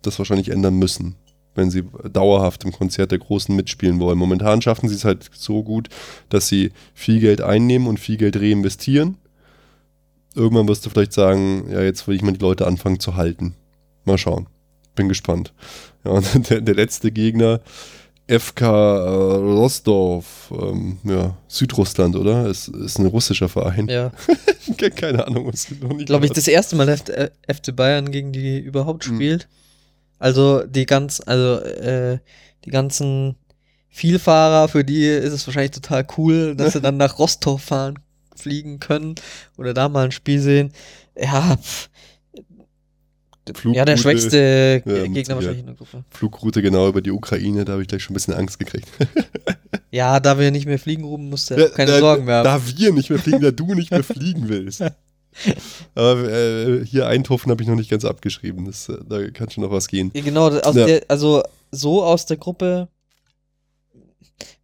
das 0.02 0.18
wahrscheinlich 0.18 0.50
ändern 0.50 0.76
müssen, 0.76 1.16
wenn 1.54 1.70
sie 1.70 1.84
dauerhaft 2.12 2.64
im 2.64 2.72
Konzert 2.72 3.10
der 3.10 3.18
Großen 3.18 3.54
mitspielen 3.54 3.98
wollen. 3.98 4.18
Momentan 4.18 4.62
schaffen 4.62 4.88
sie 4.88 4.94
es 4.94 5.04
halt 5.04 5.28
so 5.32 5.62
gut, 5.62 5.88
dass 6.28 6.48
sie 6.48 6.72
viel 6.94 7.20
Geld 7.20 7.40
einnehmen 7.40 7.88
und 7.88 8.00
viel 8.00 8.16
Geld 8.16 8.36
reinvestieren. 8.36 9.16
Irgendwann 10.34 10.68
wirst 10.68 10.84
du 10.84 10.90
vielleicht 10.90 11.14
sagen, 11.14 11.66
ja, 11.70 11.82
jetzt 11.82 12.06
will 12.06 12.14
ich 12.14 12.22
mal 12.22 12.32
die 12.32 12.40
Leute 12.40 12.66
anfangen 12.66 13.00
zu 13.00 13.16
halten. 13.16 13.54
Mal 14.04 14.18
schauen. 14.18 14.46
Bin 14.94 15.08
gespannt. 15.08 15.52
Ja, 16.04 16.10
und 16.12 16.50
der, 16.50 16.60
der 16.60 16.74
letzte 16.74 17.10
Gegner, 17.10 17.60
FK 18.28 18.60
äh, 18.62 19.36
Rostov, 19.36 20.50
ähm, 20.50 20.98
ja, 21.04 21.36
Südrussland, 21.48 22.16
oder? 22.16 22.46
Ist, 22.48 22.68
ist 22.68 22.98
ein 22.98 23.06
russischer 23.06 23.48
Verein. 23.48 23.88
Ja, 23.88 24.10
Keine 24.96 25.26
Ahnung, 25.26 25.46
was 25.46 25.70
noch 25.80 25.92
nicht 25.92 26.06
glaube 26.06 26.26
ich, 26.26 26.32
das 26.32 26.48
erste 26.48 26.74
Mal 26.76 26.88
F 26.88 27.08
äh, 27.08 27.30
FC 27.52 27.74
Bayern 27.74 28.10
gegen 28.10 28.32
die 28.32 28.58
überhaupt 28.58 29.06
Mhm. 29.08 29.14
spielt. 29.14 29.48
Also 30.18 30.64
die 30.64 30.86
ganz, 30.86 31.22
also 31.24 31.60
äh, 31.64 32.18
die 32.64 32.70
ganzen 32.70 33.36
Vielfahrer, 33.88 34.68
für 34.68 34.84
die 34.84 35.06
ist 35.06 35.32
es 35.32 35.46
wahrscheinlich 35.46 35.70
total 35.70 36.06
cool, 36.18 36.56
dass 36.56 36.72
sie 36.72 36.80
dann 36.82 36.96
nach 36.96 37.18
Rostov 37.18 37.62
fahren, 37.62 37.98
fliegen 38.34 38.80
können 38.80 39.14
oder 39.56 39.72
da 39.72 39.88
mal 39.88 40.06
ein 40.06 40.12
Spiel 40.12 40.40
sehen. 40.40 40.72
Ja, 41.16 41.56
pff, 41.56 41.88
ja 43.46 43.84
der 43.84 43.96
Flugroute- 43.96 43.98
schwächste 43.98 44.82
Ja, 44.84 45.06
Gegner 45.06 45.34
wahrscheinlich 45.36 45.60
in 45.60 45.66
der 45.66 45.74
Gruppe. 45.74 46.04
Flugroute 46.10 46.62
genau 46.62 46.88
über 46.88 47.00
die 47.00 47.10
Ukraine, 47.12 47.64
da 47.64 47.72
habe 47.72 47.82
ich 47.82 47.88
gleich 47.88 48.02
schon 48.02 48.12
ein 48.12 48.14
bisschen 48.14 48.34
Angst 48.34 48.58
gekriegt. 48.58 48.88
Ja, 49.92 50.20
da 50.20 50.38
wir 50.38 50.50
nicht 50.50 50.66
mehr 50.66 50.78
fliegen, 50.78 51.04
Ruben, 51.04 51.30
musst 51.30 51.48
du 51.48 51.54
ja 51.54 51.68
keine 51.68 51.92
da, 51.92 51.98
Sorgen 52.00 52.24
mehr 52.26 52.36
haben. 52.38 52.44
Da 52.44 52.60
wir 52.66 52.92
nicht 52.92 53.08
mehr 53.08 53.18
fliegen, 53.18 53.40
da 53.40 53.50
du 53.50 53.72
nicht 53.74 53.90
mehr 53.90 54.02
fliegen 54.02 54.48
willst. 54.48 54.82
Aber 55.94 56.30
äh, 56.30 56.84
hier 56.84 57.06
Eindhoven 57.06 57.50
habe 57.50 57.62
ich 57.62 57.68
noch 57.68 57.76
nicht 57.76 57.88
ganz 57.90 58.04
abgeschrieben. 58.04 58.66
Das, 58.66 58.88
äh, 58.90 58.98
da 59.08 59.26
kann 59.30 59.48
schon 59.48 59.64
noch 59.64 59.70
was 59.70 59.88
gehen. 59.88 60.10
Ja, 60.14 60.20
genau, 60.22 60.50
Ja. 60.52 60.72
der, 60.72 61.02
also 61.08 61.42
so 61.70 62.02
aus 62.04 62.26
der 62.26 62.36
Gruppe 62.36 62.88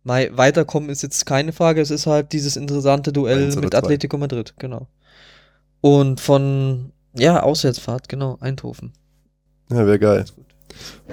Mai, 0.02 0.30
weiterkommen 0.34 0.90
ist 0.90 1.02
jetzt 1.02 1.24
keine 1.24 1.52
Frage. 1.52 1.80
Es 1.80 1.90
ist 1.90 2.06
halt 2.06 2.32
dieses 2.32 2.56
interessante 2.56 3.12
Duell 3.12 3.54
mit. 3.56 3.74
Atletico 3.74 4.18
Madrid, 4.18 4.54
genau. 4.58 4.88
Und 5.80 6.20
von, 6.20 6.92
ja, 7.14 7.42
Auswärtsfahrt, 7.42 8.08
genau, 8.08 8.38
Eindhoven. 8.40 8.92
Ja, 9.70 9.86
wäre 9.86 9.98
geil. 9.98 10.24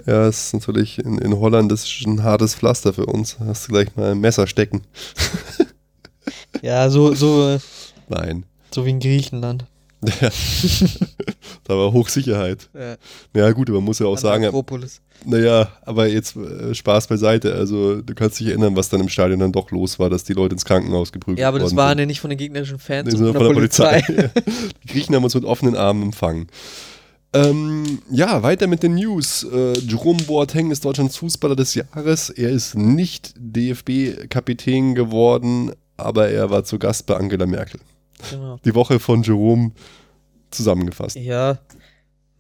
Ja, 0.05 0.27
es 0.27 0.47
ist 0.47 0.53
natürlich 0.53 0.99
in, 0.99 1.17
in 1.17 1.37
Holland 1.37 1.71
ist 1.71 1.87
ein 2.05 2.23
hartes 2.23 2.55
Pflaster 2.55 2.93
für 2.93 3.05
uns. 3.05 3.37
Hast 3.39 3.67
du 3.67 3.73
gleich 3.73 3.95
mal 3.95 4.11
ein 4.11 4.19
Messer 4.19 4.47
stecken. 4.47 4.81
Ja, 6.61 6.89
so, 6.89 7.13
so, 7.15 7.49
äh, 7.49 7.59
Nein. 8.07 8.45
so 8.71 8.85
wie 8.85 8.91
in 8.91 8.99
Griechenland. 8.99 9.65
Ja. 10.01 10.29
da 11.65 11.77
war 11.77 11.91
Hochsicherheit. 11.91 12.69
Ja, 12.73 12.95
Ja, 13.35 13.51
gut, 13.51 13.69
aber 13.69 13.79
man 13.79 13.85
muss 13.85 13.99
ja 13.99 14.05
auch 14.05 14.17
sagen. 14.17 14.43
Naja, 15.25 15.69
aber 15.81 16.07
jetzt 16.07 16.37
äh, 16.37 16.73
Spaß 16.73 17.07
beiseite. 17.07 17.53
Also, 17.53 18.01
du 18.01 18.15
kannst 18.15 18.39
dich 18.39 18.47
erinnern, 18.47 18.75
was 18.75 18.87
dann 18.87 19.01
im 19.01 19.09
Stadion 19.09 19.39
dann 19.39 19.51
doch 19.51 19.71
los 19.71 19.99
war, 19.99 20.09
dass 20.09 20.23
die 20.23 20.33
Leute 20.33 20.53
ins 20.53 20.63
Krankenhaus 20.63 21.11
geprügelt 21.11 21.39
Ja, 21.39 21.49
aber 21.49 21.59
das 21.59 21.75
waren 21.75 21.91
sind. 21.91 21.99
ja 21.99 22.05
nicht 22.05 22.21
von 22.21 22.29
den 22.29 22.39
gegnerischen 22.39 22.79
Fans, 22.79 23.05
Nee, 23.05 23.17
sondern 23.17 23.33
sondern 23.33 23.45
von 23.45 23.53
der 23.53 23.61
Polizei. 23.61 24.31
die 24.83 24.87
Griechen 24.87 25.15
haben 25.15 25.23
uns 25.23 25.35
mit 25.35 25.43
offenen 25.43 25.75
Armen 25.75 26.03
empfangen. 26.03 26.47
Ähm, 27.31 27.99
ja, 28.09 28.41
weiter 28.41 28.67
mit 28.67 28.81
den 28.81 28.95
News. 28.95 29.43
Äh, 29.43 29.73
Jerome 29.79 30.23
Boateng 30.23 30.71
ist 30.71 30.85
Deutschlands 30.85 31.17
Fußballer 31.17 31.55
des 31.55 31.75
Jahres. 31.75 32.29
Er 32.29 32.49
ist 32.49 32.75
nicht 32.75 33.33
DFB-Kapitän 33.37 34.95
geworden, 34.95 35.73
aber 35.97 36.29
er 36.29 36.49
war 36.49 36.63
zu 36.63 36.79
Gast 36.79 37.05
bei 37.05 37.17
Angela 37.17 37.45
Merkel. 37.45 37.79
Genau. 38.29 38.57
Die 38.63 38.75
Woche 38.75 38.99
von 38.99 39.23
Jerome 39.23 39.71
zusammengefasst. 40.51 41.15
Ja, 41.15 41.59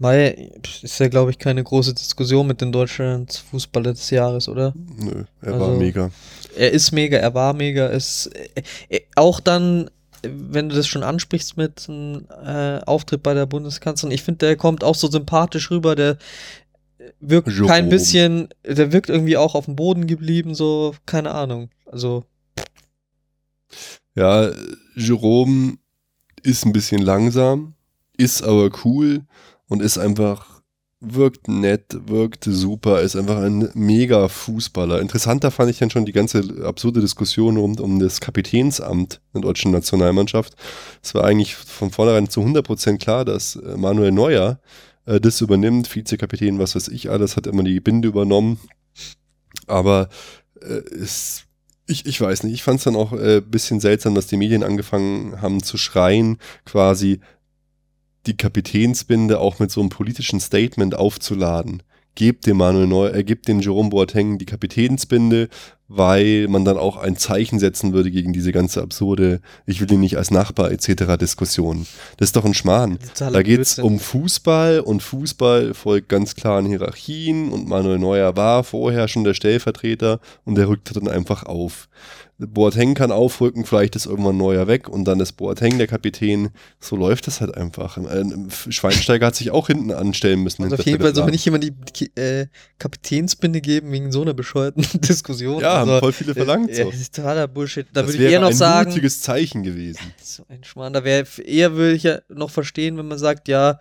Mai 0.01 0.51
ist 0.81 0.97
ja, 0.99 1.09
glaube 1.09 1.31
ich, 1.31 1.37
keine 1.39 1.61
große 1.63 1.93
Diskussion 1.93 2.47
mit 2.47 2.61
den 2.61 2.71
Deutschlands 2.71 3.37
Fußballer 3.37 3.91
des 3.93 4.09
Jahres, 4.09 4.47
oder? 4.47 4.73
Nö, 4.97 5.25
er 5.41 5.53
Also- 5.53 5.59
war 5.67 5.75
mega. 5.75 6.09
Er 6.55 6.71
ist 6.71 6.91
mega, 6.91 7.17
er 7.17 7.33
war 7.33 7.53
mega, 7.53 7.87
ist 7.87 8.27
äh, 8.27 8.63
äh, 8.89 9.01
auch 9.15 9.39
dann, 9.39 9.89
wenn 10.23 10.69
du 10.69 10.75
das 10.75 10.87
schon 10.87 11.03
ansprichst 11.03 11.57
mit 11.57 11.87
einem 11.87 12.25
äh, 12.45 12.79
Auftritt 12.85 13.23
bei 13.23 13.33
der 13.33 13.45
Bundeskanzlerin, 13.45 14.13
ich 14.15 14.23
finde, 14.23 14.45
der 14.47 14.55
kommt 14.55 14.83
auch 14.83 14.95
so 14.95 15.09
sympathisch 15.09 15.69
rüber, 15.69 15.95
der 15.95 16.17
wirkt 17.19 17.49
Jerome. 17.49 17.67
kein 17.67 17.89
bisschen, 17.89 18.49
der 18.65 18.91
wirkt 18.93 19.09
irgendwie 19.09 19.37
auch 19.37 19.53
auf 19.55 19.65
dem 19.65 19.75
Boden 19.75 20.07
geblieben, 20.07 20.55
so, 20.55 20.95
keine 21.05 21.31
Ahnung. 21.31 21.69
Also, 21.85 22.23
Ja, 24.15 24.51
Jerome 24.95 25.77
ist 26.41 26.65
ein 26.65 26.73
bisschen 26.73 27.01
langsam, 27.01 27.75
ist 28.17 28.43
aber 28.43 28.69
cool 28.83 29.21
und 29.67 29.81
ist 29.81 29.97
einfach 29.97 30.59
wirkt 31.01 31.47
nett, 31.47 31.97
wirkt 32.07 32.43
super, 32.43 33.01
ist 33.01 33.15
einfach 33.15 33.37
ein 33.37 33.69
mega 33.73 34.27
Fußballer. 34.27 34.99
Interessanter 34.99 35.49
fand 35.49 35.69
ich 35.69 35.79
dann 35.79 35.89
schon 35.89 36.05
die 36.05 36.11
ganze 36.11 36.43
absurde 36.65 36.99
Diskussion 36.99 37.57
rund 37.57 37.79
um 37.79 37.99
das 37.99 38.19
Kapitänsamt 38.19 39.21
der 39.33 39.41
deutschen 39.41 39.71
Nationalmannschaft. 39.71 40.55
Es 41.01 41.15
war 41.15 41.23
eigentlich 41.23 41.55
von 41.55 41.91
vornherein 41.91 42.29
zu 42.29 42.41
100% 42.41 42.97
klar, 42.97 43.23
dass 43.23 43.55
äh, 43.55 43.77
Manuel 43.77 44.11
Neuer 44.11 44.59
äh, 45.05 45.21
das 45.21 45.39
übernimmt, 45.39 45.93
Vizekapitän, 45.93 46.59
was 46.59 46.75
weiß 46.75 46.89
ich 46.89 47.09
alles, 47.09 47.37
hat 47.37 47.47
immer 47.47 47.63
die 47.63 47.79
Binde 47.79 48.09
übernommen. 48.09 48.59
Aber 49.67 50.09
äh, 50.61 50.81
es 50.95 51.45
ich, 51.89 52.05
ich 52.05 52.21
weiß 52.21 52.43
nicht, 52.43 52.53
ich 52.53 52.63
fand 52.63 52.77
es 52.77 52.83
dann 52.83 52.95
auch 52.95 53.11
ein 53.11 53.19
äh, 53.19 53.41
bisschen 53.41 53.79
seltsam, 53.79 54.15
dass 54.15 54.27
die 54.27 54.37
Medien 54.37 54.63
angefangen 54.63 55.41
haben 55.41 55.63
zu 55.63 55.77
schreien, 55.77 56.37
quasi, 56.65 57.19
die 58.25 58.37
Kapitänsbinde 58.37 59.39
auch 59.39 59.59
mit 59.59 59.71
so 59.71 59.81
einem 59.81 59.89
politischen 59.89 60.39
Statement 60.39 60.93
aufzuladen. 60.93 61.83
Gebt 62.19 62.47
dem 62.47 62.57
Manuel 62.57 62.85
Neu, 62.85 63.07
äh, 63.07 63.23
gebt 63.23 63.47
dem 63.47 63.61
Jerome 63.61 63.91
Boateng 63.91 64.39
die 64.39 64.45
Kapitänsbinde, 64.45 65.47
weil 65.87 66.49
man 66.49 66.65
dann 66.65 66.77
auch 66.77 66.97
ein 66.97 67.15
Zeichen 67.15 67.59
setzen 67.59 67.93
würde 67.93 68.11
gegen 68.11 68.33
diese 68.33 68.51
ganze 68.51 68.81
absurde, 68.81 69.39
ich 69.65 69.79
will 69.79 69.89
ihn 69.89 70.01
nicht 70.01 70.17
als 70.17 70.29
Nachbar 70.29 70.69
etc. 70.69 71.15
Diskussion. 71.17 71.87
Das 72.17 72.27
ist 72.27 72.35
doch 72.35 72.43
ein 72.43 72.53
Schmarrn. 72.53 72.99
Da 73.17 73.41
geht 73.41 73.61
es 73.61 73.79
um 73.79 73.99
Fußball 73.99 74.81
und 74.81 75.01
Fußball 75.01 75.73
folgt 75.73 76.09
ganz 76.09 76.35
klaren 76.35 76.65
Hierarchien 76.65 77.53
und 77.53 77.69
Manuel 77.69 77.99
Neuer 77.99 78.35
war 78.35 78.65
vorher 78.65 79.07
schon 79.07 79.23
der 79.23 79.33
Stellvertreter 79.33 80.19
und 80.43 80.55
der 80.55 80.67
rückte 80.67 80.93
dann 80.95 81.07
einfach 81.07 81.43
auf. 81.43 81.87
Boateng 82.47 82.93
kann 82.93 83.11
aufrücken, 83.11 83.65
vielleicht 83.65 83.97
ist 83.97 84.05
irgendwann 84.05 84.37
Neuer 84.37 84.67
weg 84.67 84.87
und 84.87 85.03
dann 85.03 85.19
ist 85.19 85.33
Boateng 85.33 85.77
der 85.77 85.87
Kapitän. 85.87 86.49
So 86.79 86.95
läuft 86.95 87.27
das 87.27 87.41
halt 87.41 87.55
einfach. 87.57 87.97
Äh, 87.97 88.23
Schweinsteiger 88.69 89.27
hat 89.27 89.35
sich 89.35 89.51
auch 89.51 89.67
hinten 89.67 89.91
anstellen 89.91 90.41
müssen. 90.41 90.63
Also 90.63 90.75
auf 90.75 90.85
jeden 90.85 91.01
Fall 91.01 91.13
soll 91.13 91.25
man 91.25 91.31
nicht 91.31 91.43
jemand 91.43 91.65
die 91.65 92.15
äh, 92.15 92.47
Kapitänsbinde 92.77 93.59
geben 93.59 93.91
wegen 93.91 94.13
so 94.13 94.21
einer 94.21 94.33
bescheuerten 94.33 94.85
Diskussion. 95.01 95.61
Ja, 95.61 95.81
also, 95.81 95.91
haben 95.91 95.99
voll 95.99 96.13
viele 96.13 96.33
verlangt. 96.33 96.69
Äh, 96.69 96.83
so. 96.83 96.91
Das 96.91 97.01
ist 97.01 97.13
totaler 97.13 97.47
Bullshit. 97.49 97.87
Da 97.91 98.03
das 98.03 98.13
würde 98.13 98.25
ich 98.25 98.31
eher 98.31 98.39
noch 98.39 98.49
ein 98.49 98.55
sagen. 98.55 98.87
ein 98.87 98.93
mutiges 98.93 99.21
Zeichen 99.21 99.63
gewesen. 99.63 100.13
So 100.23 100.43
ein 100.47 100.63
Schmarrn. 100.63 100.93
Da 100.93 101.03
wäre 101.03 101.25
eher 101.43 101.73
würde 101.73 101.95
ich 101.95 102.03
ja 102.03 102.19
noch 102.29 102.51
verstehen, 102.51 102.97
wenn 102.97 103.07
man 103.07 103.17
sagt, 103.17 103.49
ja, 103.49 103.79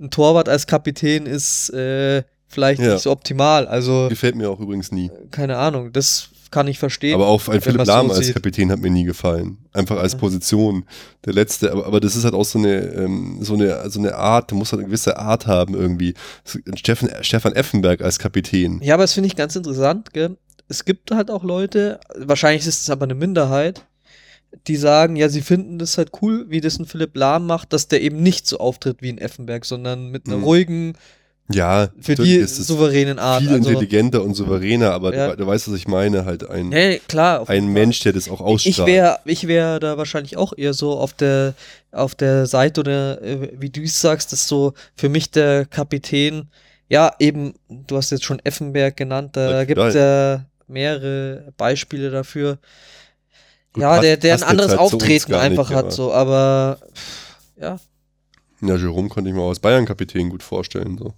ein 0.00 0.10
Torwart 0.10 0.48
als 0.48 0.66
Kapitän 0.66 1.26
ist 1.26 1.68
äh, 1.70 2.22
vielleicht 2.48 2.80
ja. 2.80 2.94
nicht 2.94 3.02
so 3.02 3.10
optimal. 3.10 3.66
Also 3.66 4.08
gefällt 4.08 4.36
mir 4.36 4.48
auch 4.48 4.60
übrigens 4.60 4.90
nie. 4.90 5.10
Keine 5.30 5.58
Ahnung. 5.58 5.92
Das 5.92 6.30
kann 6.54 6.68
ich 6.68 6.78
verstehen. 6.78 7.14
Aber 7.14 7.26
auch 7.26 7.48
ein 7.48 7.60
Philipp 7.60 7.84
Lahm 7.84 8.08
so 8.08 8.14
als 8.14 8.32
Kapitän 8.32 8.70
hat 8.70 8.78
mir 8.78 8.88
nie 8.88 9.02
gefallen. 9.02 9.58
Einfach 9.72 9.96
als 9.96 10.14
Position. 10.14 10.84
Der 11.24 11.32
letzte, 11.32 11.72
aber, 11.72 11.84
aber 11.84 11.98
das 11.98 12.14
ist 12.14 12.22
halt 12.22 12.32
auch 12.32 12.44
so 12.44 12.60
eine, 12.60 12.76
ähm, 12.76 13.38
so 13.40 13.54
eine, 13.54 13.90
so 13.90 13.98
eine 13.98 14.14
Art, 14.14 14.52
du 14.52 14.54
musst 14.54 14.70
halt 14.70 14.78
eine 14.78 14.86
gewisse 14.86 15.18
Art 15.18 15.48
haben 15.48 15.74
irgendwie. 15.74 16.14
Steffen, 16.76 17.10
Stefan 17.22 17.54
Effenberg 17.54 18.02
als 18.02 18.20
Kapitän. 18.20 18.80
Ja, 18.82 18.94
aber 18.94 19.02
das 19.02 19.14
finde 19.14 19.26
ich 19.26 19.34
ganz 19.34 19.56
interessant, 19.56 20.12
gell? 20.12 20.36
Es 20.68 20.84
gibt 20.84 21.10
halt 21.10 21.28
auch 21.28 21.42
Leute, 21.42 21.98
wahrscheinlich 22.16 22.64
ist 22.64 22.82
es 22.82 22.88
aber 22.88 23.02
eine 23.02 23.16
Minderheit, 23.16 23.84
die 24.68 24.76
sagen, 24.76 25.16
ja, 25.16 25.28
sie 25.28 25.42
finden 25.42 25.80
das 25.80 25.98
halt 25.98 26.12
cool, 26.22 26.46
wie 26.50 26.60
das 26.60 26.78
ein 26.78 26.86
Philipp 26.86 27.16
Lahm 27.16 27.46
macht, 27.46 27.72
dass 27.72 27.88
der 27.88 28.00
eben 28.00 28.22
nicht 28.22 28.46
so 28.46 28.58
auftritt 28.58 29.02
wie 29.02 29.08
ein 29.08 29.18
Effenberg, 29.18 29.64
sondern 29.64 30.08
mit 30.10 30.28
einer 30.28 30.36
mhm. 30.36 30.44
ruhigen, 30.44 30.92
ja, 31.52 31.88
für 32.00 32.14
die 32.14 32.42
souveränen 32.44 33.18
Art. 33.18 33.42
Viel 33.42 33.52
also, 33.52 33.68
intelligenter 33.68 34.22
und 34.22 34.34
souveräner, 34.34 34.92
aber 34.92 35.14
ja. 35.14 35.30
du, 35.30 35.36
du, 35.36 35.46
weißt, 35.46 35.68
was 35.68 35.76
ich 35.76 35.86
meine, 35.86 36.24
halt 36.24 36.48
ein, 36.48 36.72
hey, 36.72 37.02
klar, 37.06 37.48
ein 37.48 37.66
Mensch, 37.66 38.00
der 38.00 38.14
das 38.14 38.30
auch 38.30 38.40
ausstrahlt. 38.40 38.78
Ich 38.78 38.86
wäre 38.86 39.18
ich 39.26 39.46
wär 39.46 39.78
da 39.78 39.98
wahrscheinlich 39.98 40.38
auch 40.38 40.54
eher 40.56 40.72
so 40.72 40.92
auf 40.92 41.12
der, 41.12 41.54
auf 41.92 42.14
der 42.14 42.46
Seite 42.46 42.80
oder 42.80 43.20
äh, 43.22 43.50
wie 43.58 43.68
du 43.68 43.82
es 43.82 44.00
sagst, 44.00 44.32
dass 44.32 44.48
so 44.48 44.72
für 44.96 45.10
mich 45.10 45.30
der 45.30 45.66
Kapitän, 45.66 46.48
ja, 46.88 47.12
eben, 47.18 47.54
du 47.68 47.96
hast 47.98 48.10
jetzt 48.10 48.24
schon 48.24 48.40
Effenberg 48.42 48.96
genannt, 48.96 49.36
da 49.36 49.50
ja, 49.50 49.64
gibt 49.64 49.80
es 49.80 49.94
ja 49.94 50.46
mehrere 50.66 51.52
Beispiele 51.58 52.10
dafür. 52.10 52.58
Gut, 53.74 53.82
ja, 53.82 54.00
der, 54.00 54.16
der 54.16 54.36
ein 54.36 54.42
anderes 54.44 54.70
halt 54.70 54.80
Auftreten 54.80 55.34
einfach 55.34 55.68
nicht, 55.68 55.76
hat, 55.76 55.92
so, 55.92 56.10
aber 56.12 56.78
ja. 57.60 57.78
Ja, 58.68 58.76
Jerome 58.76 59.08
konnte 59.08 59.30
ich 59.30 59.36
mir 59.36 59.42
auch 59.42 59.50
als 59.50 59.60
Bayern-Kapitän 59.60 60.30
gut 60.30 60.42
vorstellen, 60.42 60.98
so. 60.98 61.14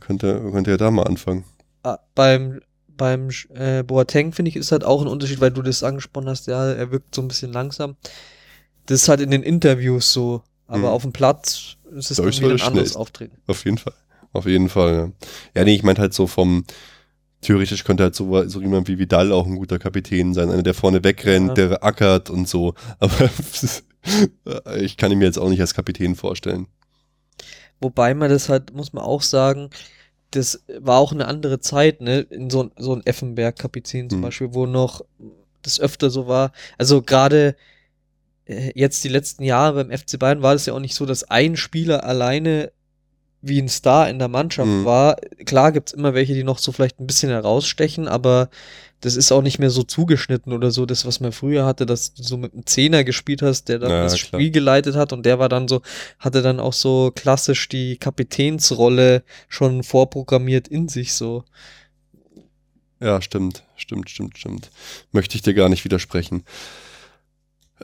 Könnte, 0.00 0.50
könnte 0.52 0.70
ja 0.72 0.76
da 0.76 0.90
mal 0.90 1.06
anfangen. 1.06 1.44
Ah, 1.82 1.98
beim 2.14 2.60
beim 2.98 3.30
äh, 3.54 3.82
Boateng, 3.82 4.32
finde 4.32 4.50
ich, 4.50 4.56
ist 4.56 4.72
halt 4.72 4.84
auch 4.84 5.00
ein 5.00 5.08
Unterschied, 5.08 5.40
weil 5.40 5.52
du 5.52 5.62
das 5.62 5.82
angesprochen 5.82 6.28
hast, 6.28 6.48
ja, 6.48 6.72
er 6.72 6.90
wirkt 6.90 7.14
so 7.14 7.22
ein 7.22 7.28
bisschen 7.28 7.52
langsam. 7.52 7.96
Das 8.84 9.02
ist 9.02 9.08
halt 9.08 9.20
in 9.20 9.30
den 9.30 9.42
Interviews 9.42 10.12
so, 10.12 10.42
aber 10.66 10.78
mhm. 10.78 10.84
auf 10.86 11.02
dem 11.02 11.12
Platz 11.12 11.76
ist 11.92 12.10
es 12.10 12.18
wieder 12.18 12.50
ein 12.50 12.60
anderes 12.60 12.96
Auftreten. 12.96 13.38
Auf 13.46 13.64
jeden 13.64 13.78
Fall. 13.78 13.94
Auf 14.32 14.44
jeden 14.44 14.68
Fall, 14.68 14.94
ja. 14.94 15.26
Ja, 15.54 15.64
nee, 15.64 15.74
ich 15.74 15.82
meinte 15.82 16.02
halt 16.02 16.12
so 16.12 16.26
vom, 16.26 16.64
theoretisch 17.40 17.84
könnte 17.84 18.04
halt 18.04 18.14
so, 18.14 18.48
so 18.48 18.60
jemand 18.60 18.88
wie 18.88 18.98
Vidal 18.98 19.32
auch 19.32 19.46
ein 19.46 19.56
guter 19.56 19.78
Kapitän 19.78 20.34
sein, 20.34 20.50
einer, 20.50 20.62
der 20.62 20.74
vorne 20.74 21.04
wegrennt, 21.04 21.56
ja. 21.58 21.68
der 21.68 21.84
ackert 21.84 22.30
und 22.30 22.48
so. 22.48 22.74
Aber 22.98 23.30
ich 24.80 24.96
kann 24.96 25.12
ihn 25.12 25.18
mir 25.18 25.26
jetzt 25.26 25.38
auch 25.38 25.48
nicht 25.48 25.60
als 25.60 25.74
Kapitän 25.74 26.14
vorstellen. 26.14 26.66
Wobei 27.80 28.14
man 28.14 28.30
das 28.30 28.48
halt, 28.48 28.74
muss 28.74 28.92
man 28.92 29.04
auch 29.04 29.22
sagen, 29.22 29.70
das 30.32 30.64
war 30.80 30.98
auch 30.98 31.12
eine 31.12 31.26
andere 31.26 31.60
Zeit, 31.60 32.00
ne? 32.00 32.20
In 32.20 32.50
so, 32.50 32.70
so 32.76 32.94
ein 32.94 33.06
Effenberg-Kapitän 33.06 34.10
zum 34.10 34.18
mhm. 34.18 34.22
Beispiel, 34.22 34.52
wo 34.52 34.66
noch 34.66 35.02
das 35.62 35.80
öfter 35.80 36.10
so 36.10 36.26
war. 36.26 36.52
Also 36.76 37.02
gerade 37.02 37.56
äh, 38.44 38.72
jetzt 38.74 39.04
die 39.04 39.08
letzten 39.08 39.44
Jahre 39.44 39.84
beim 39.84 39.96
FC 39.96 40.18
Bayern 40.18 40.42
war 40.42 40.54
es 40.54 40.66
ja 40.66 40.74
auch 40.74 40.80
nicht 40.80 40.94
so, 40.94 41.06
dass 41.06 41.24
ein 41.24 41.56
Spieler 41.56 42.04
alleine 42.04 42.72
wie 43.40 43.60
ein 43.60 43.68
Star 43.68 44.08
in 44.08 44.18
der 44.18 44.28
Mannschaft 44.28 44.68
mhm. 44.68 44.84
war. 44.84 45.16
Klar 45.44 45.72
gibt 45.72 45.90
es 45.90 45.94
immer 45.94 46.14
welche, 46.14 46.34
die 46.34 46.44
noch 46.44 46.58
so 46.58 46.72
vielleicht 46.72 47.00
ein 47.00 47.06
bisschen 47.06 47.30
herausstechen, 47.30 48.08
aber 48.08 48.48
das 49.00 49.14
ist 49.14 49.30
auch 49.30 49.42
nicht 49.42 49.60
mehr 49.60 49.70
so 49.70 49.84
zugeschnitten 49.84 50.52
oder 50.52 50.72
so, 50.72 50.84
das, 50.84 51.06
was 51.06 51.20
man 51.20 51.30
früher 51.30 51.64
hatte, 51.64 51.86
dass 51.86 52.14
du 52.14 52.22
so 52.24 52.36
mit 52.36 52.52
einem 52.52 52.66
Zehner 52.66 53.04
gespielt 53.04 53.42
hast, 53.42 53.68
der 53.68 53.78
dann 53.78 53.90
ja, 53.90 54.02
das 54.02 54.16
klar. 54.16 54.40
Spiel 54.40 54.50
geleitet 54.50 54.96
hat 54.96 55.12
und 55.12 55.24
der 55.24 55.38
war 55.38 55.48
dann 55.48 55.68
so, 55.68 55.82
hatte 56.18 56.42
dann 56.42 56.58
auch 56.58 56.72
so 56.72 57.12
klassisch 57.14 57.68
die 57.68 57.96
Kapitänsrolle 57.96 59.22
schon 59.48 59.84
vorprogrammiert 59.84 60.66
in 60.66 60.88
sich 60.88 61.14
so. 61.14 61.44
Ja, 63.00 63.22
stimmt, 63.22 63.62
stimmt, 63.76 64.10
stimmt, 64.10 64.36
stimmt. 64.36 64.70
Möchte 65.12 65.36
ich 65.36 65.42
dir 65.42 65.54
gar 65.54 65.68
nicht 65.68 65.84
widersprechen. 65.84 66.42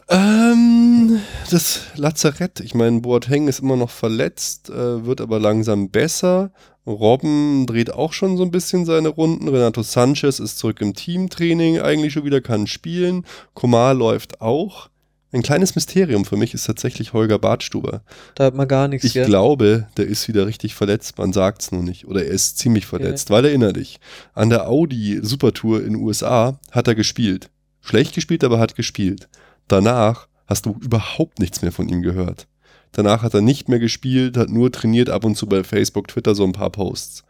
Ähm, 0.09 1.21
das 1.51 1.83
Lazarett. 1.95 2.61
Ich 2.61 2.75
meine, 2.75 3.01
Boateng 3.01 3.49
ist 3.49 3.61
immer 3.61 3.77
noch 3.77 3.91
verletzt, 3.91 4.71
äh, 4.71 5.07
wird 5.07 5.21
aber 5.21 5.39
langsam 5.39 5.91
besser. 5.91 6.51
Robben 6.87 7.67
dreht 7.67 7.93
auch 7.93 8.13
schon 8.13 8.37
so 8.37 8.43
ein 8.43 8.51
bisschen 8.51 8.85
seine 8.85 9.09
Runden. 9.09 9.49
Renato 9.49 9.83
Sanchez 9.83 10.39
ist 10.39 10.59
zurück 10.59 10.81
im 10.81 10.95
Teamtraining, 10.95 11.81
eigentlich 11.81 12.13
schon 12.13 12.25
wieder 12.25 12.41
kann 12.41 12.67
spielen. 12.67 13.25
Komar 13.55 13.95
läuft 13.95 14.41
auch. 14.41 14.91
Ein 15.33 15.43
kleines 15.43 15.75
Mysterium 15.75 16.25
für 16.25 16.37
mich 16.37 16.55
ist 16.55 16.65
tatsächlich 16.65 17.13
Holger 17.13 17.41
Bartstuber. 17.41 18.03
Da 18.37 18.45
hat 18.45 18.55
man 18.55 18.69
gar 18.69 18.87
nichts. 18.87 19.05
Ich 19.05 19.15
ja. 19.15 19.25
glaube, 19.25 19.89
der 19.97 20.07
ist 20.07 20.29
wieder 20.29 20.47
richtig 20.47 20.75
verletzt, 20.75 21.19
man 21.19 21.33
sagt 21.33 21.63
es 21.63 21.73
nur 21.73 21.83
nicht. 21.83 22.07
Oder 22.07 22.25
er 22.25 22.31
ist 22.31 22.59
ziemlich 22.59 22.87
verletzt, 22.87 23.31
okay. 23.31 23.39
weil 23.39 23.47
erinner 23.47 23.73
dich, 23.73 23.99
an 24.35 24.51
der 24.51 24.69
Audi 24.69 25.19
Supertour 25.23 25.81
in 25.81 25.95
den 25.95 25.97
USA 25.97 26.61
hat 26.71 26.87
er 26.87 26.95
gespielt. 26.95 27.51
Schlecht 27.81 28.15
gespielt, 28.15 28.45
aber 28.45 28.61
hat 28.61 28.77
gespielt. 28.77 29.29
Danach 29.69 30.29
hast 30.47 30.67
du 30.67 30.77
überhaupt 30.81 31.39
nichts 31.39 31.63
mehr 31.63 31.73
von 31.73 31.89
ihm 31.89 32.03
gehört. 32.03 32.47
Danach 32.93 33.23
hat 33.23 33.35
er 33.35 33.41
nicht 33.41 33.69
mehr 33.69 33.79
gespielt, 33.79 34.37
hat 34.37 34.51
nur 34.51 34.71
trainiert, 34.71 35.11
ab 35.11 35.25
und 35.25 35.37
zu 35.37 35.47
bei 35.47 35.65
Facebook, 35.65 36.09
Twitter 36.09 36.35
so 36.35 36.45
ein 36.45 36.53
paar 36.53 36.71
Posts. 36.71 37.25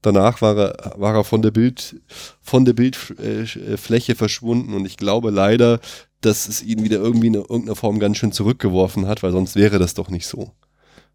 Danach 0.00 0.42
war 0.42 0.56
er, 0.56 0.94
war 0.96 1.14
er 1.14 1.24
von 1.24 1.42
der 1.42 1.50
Bild, 1.50 2.00
von 2.40 2.64
der 2.64 2.72
Bildfläche 2.72 4.14
verschwunden 4.14 4.74
und 4.74 4.84
ich 4.86 4.96
glaube 4.96 5.30
leider, 5.30 5.80
dass 6.22 6.48
es 6.48 6.62
ihn 6.62 6.82
wieder 6.82 6.98
irgendwie 6.98 7.28
in 7.28 7.34
irgendeiner 7.34 7.76
Form 7.76 7.98
ganz 7.98 8.16
schön 8.16 8.32
zurückgeworfen 8.32 9.06
hat, 9.06 9.22
weil 9.22 9.32
sonst 9.32 9.54
wäre 9.54 9.78
das 9.78 9.94
doch 9.94 10.08
nicht 10.08 10.26
so. 10.26 10.52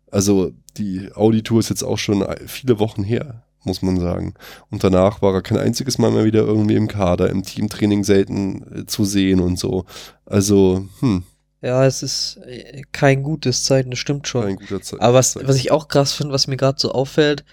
Also 0.10 0.52
die 0.78 1.10
Audi-Tour 1.14 1.60
ist 1.60 1.70
jetzt 1.70 1.84
auch 1.84 1.98
schon 1.98 2.26
viele 2.46 2.80
Wochen 2.80 3.04
her, 3.04 3.44
muss 3.68 3.84
man 3.84 4.00
sagen. 4.00 4.34
Und 4.72 4.84
danach 4.84 5.22
war 5.22 5.34
er 5.34 5.42
kein 5.44 5.60
einziges 5.60 6.00
Mal 6.00 6.10
mehr 6.10 6.26
wieder 6.26 6.42
irgendwie 6.42 6.76
im 6.76 6.88
Kader, 6.88 7.30
im 7.30 7.44
Teamtraining 7.44 8.04
selten 8.04 8.82
äh, 8.82 8.86
zu 8.88 9.06
sehen 9.06 9.40
und 9.40 9.60
so. 9.60 9.86
Also, 10.26 10.88
hm, 11.00 11.24
ja, 11.62 11.86
es 11.86 12.04
ist 12.04 12.38
äh, 12.46 12.84
kein 12.92 13.24
gutes 13.24 13.64
Zeichen, 13.64 13.90
das 13.90 14.00
stimmt 14.00 14.28
schon. 14.28 14.44
Kein 14.44 14.56
guter 14.58 14.82
Zeichen. 14.82 15.02
Aber 15.02 15.16
was, 15.16 15.36
was 15.36 15.56
ich 15.56 15.72
auch 15.72 15.88
krass 15.88 16.14
finde, 16.14 16.34
was 16.34 16.48
mir 16.48 16.58
gerade 16.58 16.80
so 16.80 16.92
auffällt, 16.92 17.44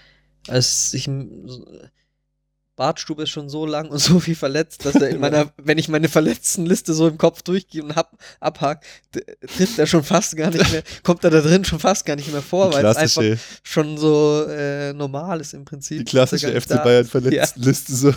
als 0.47 0.93
ich 0.93 1.09
Bartstube 2.75 3.23
ist 3.23 3.29
schon 3.29 3.49
so 3.49 3.65
lang 3.65 3.89
und 3.89 3.97
so 3.99 4.19
viel 4.19 4.35
verletzt, 4.35 4.85
dass 4.85 4.95
er 4.95 5.09
in 5.09 5.19
meiner, 5.19 5.51
wenn 5.63 5.77
ich 5.77 5.87
meine 5.87 6.09
Verletztenliste 6.09 6.93
so 6.93 7.07
im 7.07 7.17
Kopf 7.17 7.41
durchgehe 7.41 7.83
und 7.83 7.95
hab, 7.95 8.11
abhak, 8.39 8.83
d- 9.13 9.23
trifft 9.55 9.79
er 9.79 9.87
schon 9.87 10.03
fast 10.03 10.35
gar 10.35 10.49
nicht 10.51 10.71
mehr, 10.71 10.83
kommt 11.03 11.23
er 11.23 11.29
da 11.29 11.41
drin 11.41 11.63
schon 11.65 11.79
fast 11.79 12.05
gar 12.05 12.15
nicht 12.15 12.31
mehr 12.31 12.41
vor, 12.41 12.73
weil 12.73 12.85
es 12.85 12.97
einfach 12.97 13.23
schon 13.63 13.97
so 13.97 14.45
äh, 14.49 14.93
normal 14.93 15.41
ist 15.41 15.53
im 15.53 15.65
Prinzip. 15.65 15.99
die 15.99 16.05
klassische 16.05 16.59
FC 16.59 16.83
Bayern 16.83 17.03
ist. 17.03 17.11
Verletztenliste 17.11 17.93
so 17.95 18.13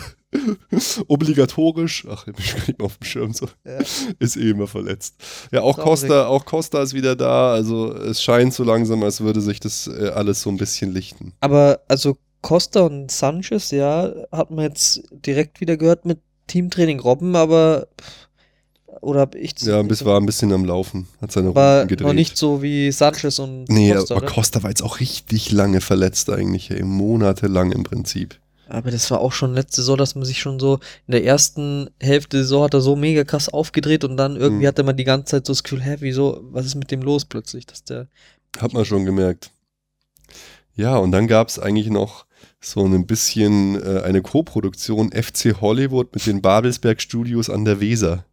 obligatorisch. 1.07 2.05
Ach, 2.09 2.27
ich 2.27 2.33
bin 2.35 2.45
gar 2.45 2.55
nicht 2.67 2.77
mehr 2.79 2.85
auf 2.85 2.97
dem 2.97 3.05
Schirm 3.05 3.33
so. 3.33 3.47
Ja. 3.65 3.79
Ist 4.19 4.37
eh 4.37 4.49
immer 4.51 4.67
verletzt. 4.67 5.15
Ja, 5.51 5.61
auch 5.61 5.75
Traurig. 5.75 6.01
Costa, 6.01 6.25
auch 6.27 6.45
Costa 6.45 6.81
ist 6.83 6.93
wieder 6.93 7.15
da. 7.15 7.51
Also 7.53 7.93
es 7.93 8.21
scheint 8.21 8.53
so 8.53 8.63
langsam, 8.63 9.03
als 9.03 9.21
würde 9.21 9.41
sich 9.41 9.59
das 9.59 9.87
äh, 9.87 10.09
alles 10.09 10.41
so 10.41 10.49
ein 10.49 10.57
bisschen 10.57 10.93
lichten. 10.93 11.33
Aber 11.39 11.81
also 11.87 12.17
Costa 12.41 12.81
und 12.81 13.11
Sanchez, 13.11 13.71
ja, 13.71 14.13
hat 14.31 14.51
man 14.51 14.65
jetzt 14.65 15.01
direkt 15.11 15.59
wieder 15.61 15.77
gehört 15.77 16.05
mit 16.05 16.19
Teamtraining 16.47 16.99
Robben, 16.99 17.35
aber 17.35 17.87
pff, 18.01 18.27
oder 19.01 19.21
hab 19.21 19.35
ich 19.35 19.53
Ja, 19.61 19.81
bis 19.83 20.03
war 20.05 20.19
ein 20.19 20.25
bisschen 20.25 20.51
am 20.51 20.65
Laufen, 20.65 21.07
hat 21.21 21.31
seine 21.31 21.49
Runden 21.49 21.87
gedreht. 21.87 22.07
noch 22.07 22.13
nicht 22.13 22.37
so 22.37 22.61
wie 22.61 22.91
Sanchez 22.91 23.39
und 23.39 23.69
Nee, 23.69 23.93
Costa, 23.93 24.15
aber 24.15 24.23
oder? 24.23 24.33
Costa 24.33 24.63
war 24.63 24.69
jetzt 24.69 24.81
auch 24.83 24.99
richtig 24.99 25.51
lange 25.51 25.79
verletzt 25.81 26.29
eigentlich, 26.29 26.71
ey, 26.71 26.83
monatelang 26.83 27.71
im 27.71 27.83
Prinzip. 27.83 28.39
Aber 28.67 28.91
das 28.91 29.09
war 29.09 29.19
auch 29.19 29.31
schon 29.31 29.53
letzte 29.53 29.77
Saison, 29.81 29.97
dass 29.97 30.13
man 30.15 30.25
sich 30.25 30.39
schon 30.39 30.59
so 30.59 30.75
in 31.07 31.11
der 31.13 31.23
ersten 31.25 31.89
Hälfte 31.99 32.37
der 32.37 32.43
Saison 32.43 32.63
hat 32.65 32.73
er 32.75 32.81
so 32.81 32.95
mega 32.95 33.23
krass 33.23 33.49
aufgedreht 33.49 34.03
und 34.03 34.15
dann 34.15 34.35
irgendwie 34.35 34.63
Hm. 34.63 34.67
hatte 34.67 34.83
man 34.83 34.95
die 34.97 35.05
ganze 35.05 35.25
Zeit 35.31 35.45
so 35.47 35.53
das 35.53 35.63
Gefühl, 35.63 35.81
hä, 35.81 35.97
wieso, 35.99 36.41
was 36.51 36.65
ist 36.67 36.75
mit 36.75 36.91
dem 36.91 37.01
los 37.01 37.25
plötzlich, 37.25 37.65
dass 37.65 37.83
der 37.83 38.07
Hat 38.59 38.73
man 38.73 38.85
schon 38.85 39.05
gemerkt. 39.05 39.51
Ja, 40.75 40.97
und 40.97 41.11
dann 41.11 41.27
gab 41.27 41.47
es 41.49 41.59
eigentlich 41.59 41.89
noch 41.89 42.25
so 42.61 42.85
ein 42.85 43.05
bisschen 43.05 43.81
äh, 43.81 44.01
eine 44.01 44.21
Co-Produktion 44.21 45.11
FC 45.11 45.61
Hollywood 45.61 46.13
mit 46.13 46.25
den 46.25 46.41
Babelsberg 46.41 47.01
Studios 47.01 47.49
an 47.49 47.65
der 47.65 47.79
Weser. 47.79 48.25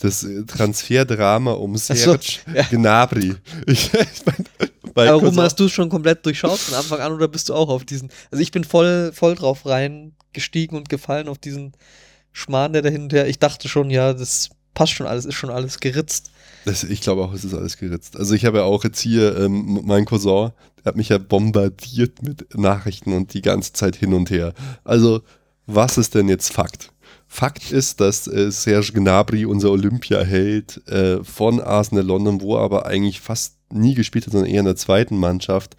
Das 0.00 0.22
äh, 0.24 0.44
Transferdrama 0.44 1.52
um 1.52 1.76
so, 1.76 1.94
Serge 1.94 2.38
ja. 2.54 2.62
Gnabry. 2.64 3.34
Ich, 3.66 3.92
ich 3.94 4.26
mein, 4.26 4.44
Warum 4.94 5.36
hast 5.40 5.58
du 5.58 5.64
es 5.64 5.72
schon 5.72 5.88
komplett 5.88 6.24
durchschaut 6.24 6.58
von 6.58 6.74
Anfang 6.74 7.00
an 7.00 7.12
oder 7.12 7.26
bist 7.26 7.48
du 7.48 7.54
auch 7.54 7.68
auf 7.68 7.84
diesen? 7.84 8.10
Also 8.30 8.42
ich 8.42 8.52
bin 8.52 8.62
voll, 8.62 9.12
voll 9.12 9.34
drauf 9.34 9.66
reingestiegen 9.66 10.76
und 10.76 10.88
gefallen 10.88 11.28
auf 11.28 11.38
diesen 11.38 11.72
Schmarrn, 12.32 12.72
der 12.72 12.82
dahinter. 12.82 13.26
Ich 13.26 13.38
dachte 13.38 13.68
schon, 13.68 13.90
ja, 13.90 14.12
das 14.12 14.50
passt 14.72 14.92
schon 14.92 15.06
alles, 15.06 15.24
ist 15.24 15.34
schon 15.34 15.50
alles 15.50 15.80
geritzt. 15.80 16.30
Das, 16.64 16.84
ich 16.84 17.00
glaube 17.00 17.24
auch, 17.24 17.32
es 17.32 17.44
ist 17.44 17.54
alles 17.54 17.76
geritzt. 17.76 18.16
Also 18.16 18.34
ich 18.34 18.44
habe 18.44 18.58
ja 18.58 18.64
auch 18.64 18.84
jetzt 18.84 19.00
hier 19.00 19.36
ähm, 19.36 19.80
mein 19.84 20.04
Cousin, 20.04 20.52
der 20.84 20.90
hat 20.90 20.96
mich 20.96 21.08
ja 21.08 21.18
bombardiert 21.18 22.22
mit 22.22 22.56
Nachrichten 22.56 23.12
und 23.12 23.32
die 23.34 23.42
ganze 23.42 23.72
Zeit 23.72 23.96
hin 23.96 24.12
und 24.12 24.30
her. 24.30 24.52
Also, 24.84 25.22
was 25.66 25.96
ist 25.96 26.14
denn 26.14 26.28
jetzt 26.28 26.52
Fakt? 26.52 26.92
Fakt 27.26 27.72
ist, 27.72 28.00
dass 28.00 28.26
äh, 28.26 28.50
Serge 28.50 28.92
Gnabry, 28.92 29.46
unser 29.46 29.70
Olympiaheld 29.70 30.86
äh, 30.88 31.24
von 31.24 31.60
Arsenal 31.60 32.04
London, 32.04 32.40
wo 32.40 32.56
er 32.56 32.62
aber 32.62 32.86
eigentlich 32.86 33.20
fast 33.20 33.56
nie 33.70 33.94
gespielt 33.94 34.26
hat, 34.26 34.32
sondern 34.32 34.50
eher 34.50 34.60
in 34.60 34.66
der 34.66 34.76
zweiten 34.76 35.16
Mannschaft, 35.16 35.76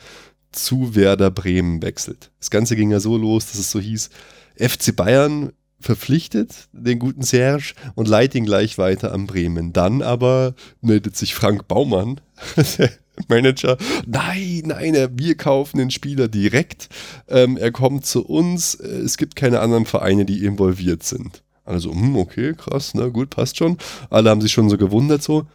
zu 0.51 0.95
Werder 0.95 1.31
Bremen 1.31 1.81
wechselt. 1.81 2.31
Das 2.39 2.49
Ganze 2.49 2.75
ging 2.75 2.91
ja 2.91 2.99
so 2.99 3.17
los, 3.17 3.47
dass 3.47 3.59
es 3.59 3.71
so 3.71 3.79
hieß, 3.79 4.09
FC 4.57 4.95
Bayern 4.95 5.51
verpflichtet 5.79 6.67
den 6.71 6.97
guten 6.99 7.21
Serge 7.21 7.73
und 7.93 8.07
leitet 8.07 8.35
ihn 8.35 8.45
gleich 8.45 8.77
weiter 8.77 9.13
an 9.13 9.27
Bremen. 9.27 9.73
Dann 9.73 10.01
aber 10.01 10.55
meldet 10.81 11.15
sich 11.15 11.35
Frank 11.35 11.67
Baumann, 11.67 12.21
Manager, 13.27 13.77
nein, 14.05 14.63
nein, 14.65 15.09
wir 15.13 15.35
kaufen 15.35 15.77
den 15.77 15.91
Spieler 15.91 16.27
direkt. 16.27 16.89
Ähm, 17.27 17.57
er 17.57 17.71
kommt 17.71 18.05
zu 18.05 18.25
uns. 18.25 18.75
Äh, 18.75 18.87
Es 19.05 19.17
gibt 19.17 19.35
keine 19.35 19.59
anderen 19.59 19.85
Vereine, 19.85 20.25
die 20.25 20.45
involviert 20.45 21.03
sind. 21.03 21.43
Also, 21.63 21.91
hm, 21.91 22.15
okay, 22.17 22.53
krass, 22.55 22.93
na 22.93 23.07
gut, 23.07 23.31
passt 23.31 23.57
schon. 23.57 23.77
Alle 24.09 24.29
haben 24.29 24.41
sich 24.41 24.51
schon 24.51 24.69
so 24.69 24.77
gewundert, 24.77 25.23
so. 25.23 25.45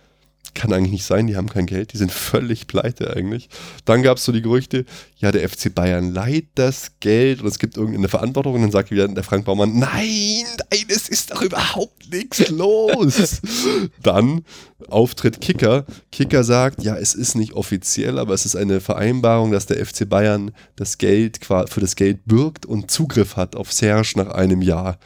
Kann 0.54 0.72
eigentlich 0.72 0.92
nicht 0.92 1.04
sein, 1.04 1.26
die 1.26 1.36
haben 1.36 1.48
kein 1.48 1.66
Geld, 1.66 1.92
die 1.92 1.98
sind 1.98 2.12
völlig 2.30 2.66
pleite 2.66 3.16
eigentlich. 3.16 3.48
Dann 3.84 4.02
gab 4.02 4.18
es 4.18 4.24
so 4.24 4.32
die 4.32 4.42
Gerüchte, 4.42 4.84
ja, 5.16 5.32
der 5.32 5.48
FC 5.48 5.74
Bayern 5.74 6.12
leiht 6.12 6.48
das 6.54 6.92
Geld 7.00 7.42
und 7.42 7.48
es 7.48 7.58
gibt 7.58 7.76
irgendeine 7.76 8.08
Verantwortung 8.08 8.54
und 8.54 8.62
dann 8.62 8.70
sagt 8.70 8.90
wieder 8.90 9.06
der 9.08 9.24
Frank 9.24 9.44
Baumann, 9.44 9.78
nein, 9.78 10.44
nein, 10.70 10.84
es 10.88 11.08
ist 11.08 11.32
doch 11.32 11.42
überhaupt 11.42 12.10
nichts 12.10 12.48
los. 12.48 13.40
dann 14.02 14.44
Auftritt 14.88 15.40
Kicker. 15.40 15.84
Kicker 16.10 16.44
sagt, 16.44 16.82
ja, 16.82 16.96
es 16.96 17.14
ist 17.14 17.34
nicht 17.34 17.52
offiziell, 17.52 18.18
aber 18.18 18.34
es 18.34 18.46
ist 18.46 18.56
eine 18.56 18.80
Vereinbarung, 18.80 19.52
dass 19.52 19.66
der 19.66 19.84
FC 19.84 20.08
Bayern 20.08 20.52
das 20.76 20.98
Geld 20.98 21.40
für 21.44 21.80
das 21.80 21.96
Geld 21.96 22.24
bürgt 22.24 22.66
und 22.66 22.90
Zugriff 22.90 23.36
hat 23.36 23.56
auf 23.56 23.72
Serge 23.72 24.12
nach 24.16 24.28
einem 24.28 24.62
Jahr. 24.62 24.98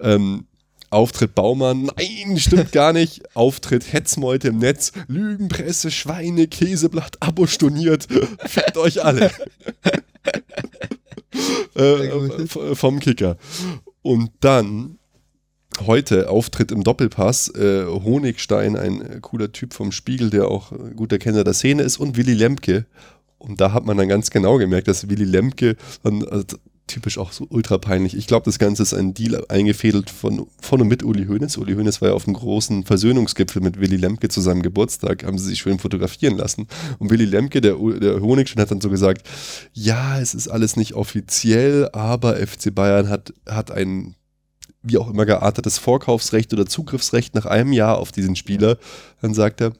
Ähm, 0.00 0.46
Auftritt 0.92 1.34
Baumann, 1.34 1.90
nein, 1.96 2.38
stimmt 2.38 2.72
gar 2.72 2.92
nicht. 2.92 3.22
Auftritt 3.34 3.92
Hetzmeute 3.92 4.48
im 4.48 4.58
Netz, 4.58 4.92
Lügenpresse, 5.08 5.90
Schweine, 5.90 6.46
Käseblatt, 6.48 7.16
Abo 7.20 7.46
storniert. 7.46 8.06
Fickt 8.44 8.76
euch 8.76 9.02
alle. 9.04 9.30
äh, 11.74 12.46
vom 12.74 13.00
Kicker. 13.00 13.36
Und 14.02 14.30
dann 14.40 14.98
heute 15.86 16.28
Auftritt 16.28 16.70
im 16.70 16.84
Doppelpass, 16.84 17.48
äh, 17.54 17.86
Honigstein, 17.86 18.76
ein 18.76 19.20
cooler 19.22 19.52
Typ 19.52 19.72
vom 19.72 19.92
Spiegel, 19.92 20.30
der 20.30 20.48
auch 20.48 20.72
guter 20.94 21.18
Kenner 21.18 21.44
der 21.44 21.54
Szene 21.54 21.82
ist, 21.82 21.98
und 21.98 22.16
Willy 22.16 22.34
Lemke. 22.34 22.86
Und 23.38 23.60
da 23.60 23.72
hat 23.72 23.86
man 23.86 23.96
dann 23.96 24.08
ganz 24.08 24.30
genau 24.30 24.58
gemerkt, 24.58 24.88
dass 24.88 25.08
Willy 25.08 25.24
Lemke 25.24 25.76
dann, 26.02 26.22
also, 26.24 26.58
typisch 26.86 27.18
auch 27.18 27.32
so 27.32 27.46
ultra 27.48 27.78
peinlich. 27.78 28.16
Ich 28.16 28.26
glaube, 28.26 28.44
das 28.44 28.58
Ganze 28.58 28.82
ist 28.82 28.92
ein 28.92 29.14
Deal 29.14 29.44
eingefädelt 29.48 30.10
von, 30.10 30.46
von 30.60 30.80
und 30.80 30.88
mit 30.88 31.02
Uli 31.02 31.26
Hoeneß. 31.26 31.56
Uli 31.58 31.74
Hoeneß 31.74 32.00
war 32.00 32.10
ja 32.10 32.14
auf 32.14 32.24
dem 32.24 32.34
großen 32.34 32.84
Versöhnungsgipfel 32.84 33.62
mit 33.62 33.80
Willy 33.80 33.96
Lemke 33.96 34.28
zu 34.28 34.40
seinem 34.40 34.62
Geburtstag, 34.62 35.24
haben 35.24 35.38
sie 35.38 35.48
sich 35.48 35.60
schön 35.60 35.78
fotografieren 35.78 36.36
lassen. 36.36 36.66
Und 36.98 37.10
Willy 37.10 37.24
Lemke, 37.24 37.60
der, 37.60 37.76
der 37.76 38.20
Honigstein, 38.20 38.62
hat 38.62 38.70
dann 38.70 38.80
so 38.80 38.90
gesagt, 38.90 39.26
ja, 39.72 40.20
es 40.20 40.34
ist 40.34 40.48
alles 40.48 40.76
nicht 40.76 40.94
offiziell, 40.94 41.88
aber 41.92 42.36
FC 42.36 42.74
Bayern 42.74 43.08
hat, 43.08 43.32
hat 43.46 43.70
ein 43.70 44.14
wie 44.82 44.98
auch 44.98 45.08
immer 45.08 45.26
geartetes 45.26 45.78
Vorkaufsrecht 45.78 46.52
oder 46.52 46.66
Zugriffsrecht 46.66 47.34
nach 47.34 47.46
einem 47.46 47.72
Jahr 47.72 47.98
auf 47.98 48.12
diesen 48.12 48.36
Spieler. 48.36 48.78
Dann 49.20 49.34
sagt 49.34 49.60
er, 49.60 49.72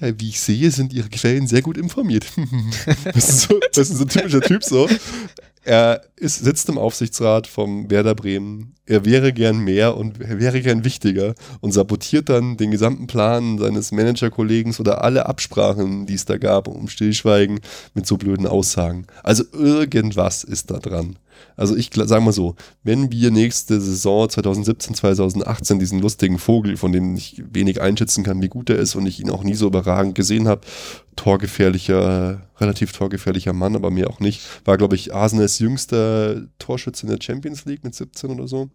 ja, 0.00 0.12
wie 0.18 0.28
ich 0.28 0.40
sehe, 0.40 0.70
sind 0.70 0.92
ihre 0.92 1.08
Quellen 1.08 1.46
sehr 1.46 1.62
gut 1.62 1.78
informiert. 1.78 2.26
das, 3.04 3.28
ist 3.28 3.40
so, 3.42 3.60
das 3.72 3.90
ist 3.90 3.96
so 3.98 4.04
ein 4.04 4.08
typischer 4.08 4.42
Typ 4.42 4.62
so. 4.62 4.88
Er 5.64 6.02
ist, 6.16 6.44
sitzt 6.44 6.68
im 6.68 6.76
Aufsichtsrat 6.76 7.46
vom 7.46 7.88
Werder 7.88 8.16
Bremen. 8.16 8.74
Er 8.84 9.04
wäre 9.04 9.32
gern 9.32 9.58
mehr 9.60 9.96
und 9.96 10.20
er 10.20 10.40
wäre 10.40 10.60
gern 10.60 10.84
wichtiger 10.84 11.34
und 11.60 11.70
sabotiert 11.70 12.28
dann 12.28 12.56
den 12.56 12.72
gesamten 12.72 13.06
Plan 13.06 13.58
seines 13.58 13.92
Managerkollegen 13.92 14.74
oder 14.80 15.04
alle 15.04 15.26
Absprachen, 15.26 16.04
die 16.06 16.14
es 16.14 16.24
da 16.24 16.36
gab, 16.36 16.66
um 16.66 16.88
Stillschweigen 16.88 17.60
mit 17.94 18.06
so 18.08 18.16
blöden 18.16 18.48
Aussagen. 18.48 19.06
Also 19.22 19.44
irgendwas 19.52 20.42
ist 20.42 20.72
da 20.72 20.78
dran. 20.78 21.16
Also 21.56 21.76
ich 21.76 21.90
sage 21.94 22.20
mal 22.24 22.32
so, 22.32 22.56
wenn 22.82 23.10
wir 23.12 23.30
nächste 23.30 23.80
Saison 23.80 24.28
2017, 24.28 24.94
2018 24.94 25.78
diesen 25.78 26.00
lustigen 26.00 26.38
Vogel, 26.38 26.76
von 26.76 26.92
dem 26.92 27.16
ich 27.16 27.42
wenig 27.52 27.80
einschätzen 27.80 28.24
kann, 28.24 28.42
wie 28.42 28.48
gut 28.48 28.70
er 28.70 28.76
ist 28.76 28.94
und 28.94 29.06
ich 29.06 29.20
ihn 29.20 29.30
auch 29.30 29.44
nie 29.44 29.54
so 29.54 29.66
überragend 29.66 30.14
gesehen 30.14 30.48
habe, 30.48 30.62
torgefährlicher, 31.16 32.42
relativ 32.58 32.92
torgefährlicher 32.92 33.52
Mann, 33.52 33.74
aber 33.76 33.90
mir 33.90 34.08
auch 34.10 34.20
nicht, 34.20 34.42
war 34.64 34.76
glaube 34.78 34.94
ich 34.96 35.14
Arsenals 35.14 35.58
jüngster 35.58 36.42
Torschütze 36.58 37.06
in 37.06 37.12
der 37.12 37.22
Champions 37.22 37.64
League 37.64 37.84
mit 37.84 37.94
17 37.94 38.30
oder 38.30 38.46
so. 38.48 38.68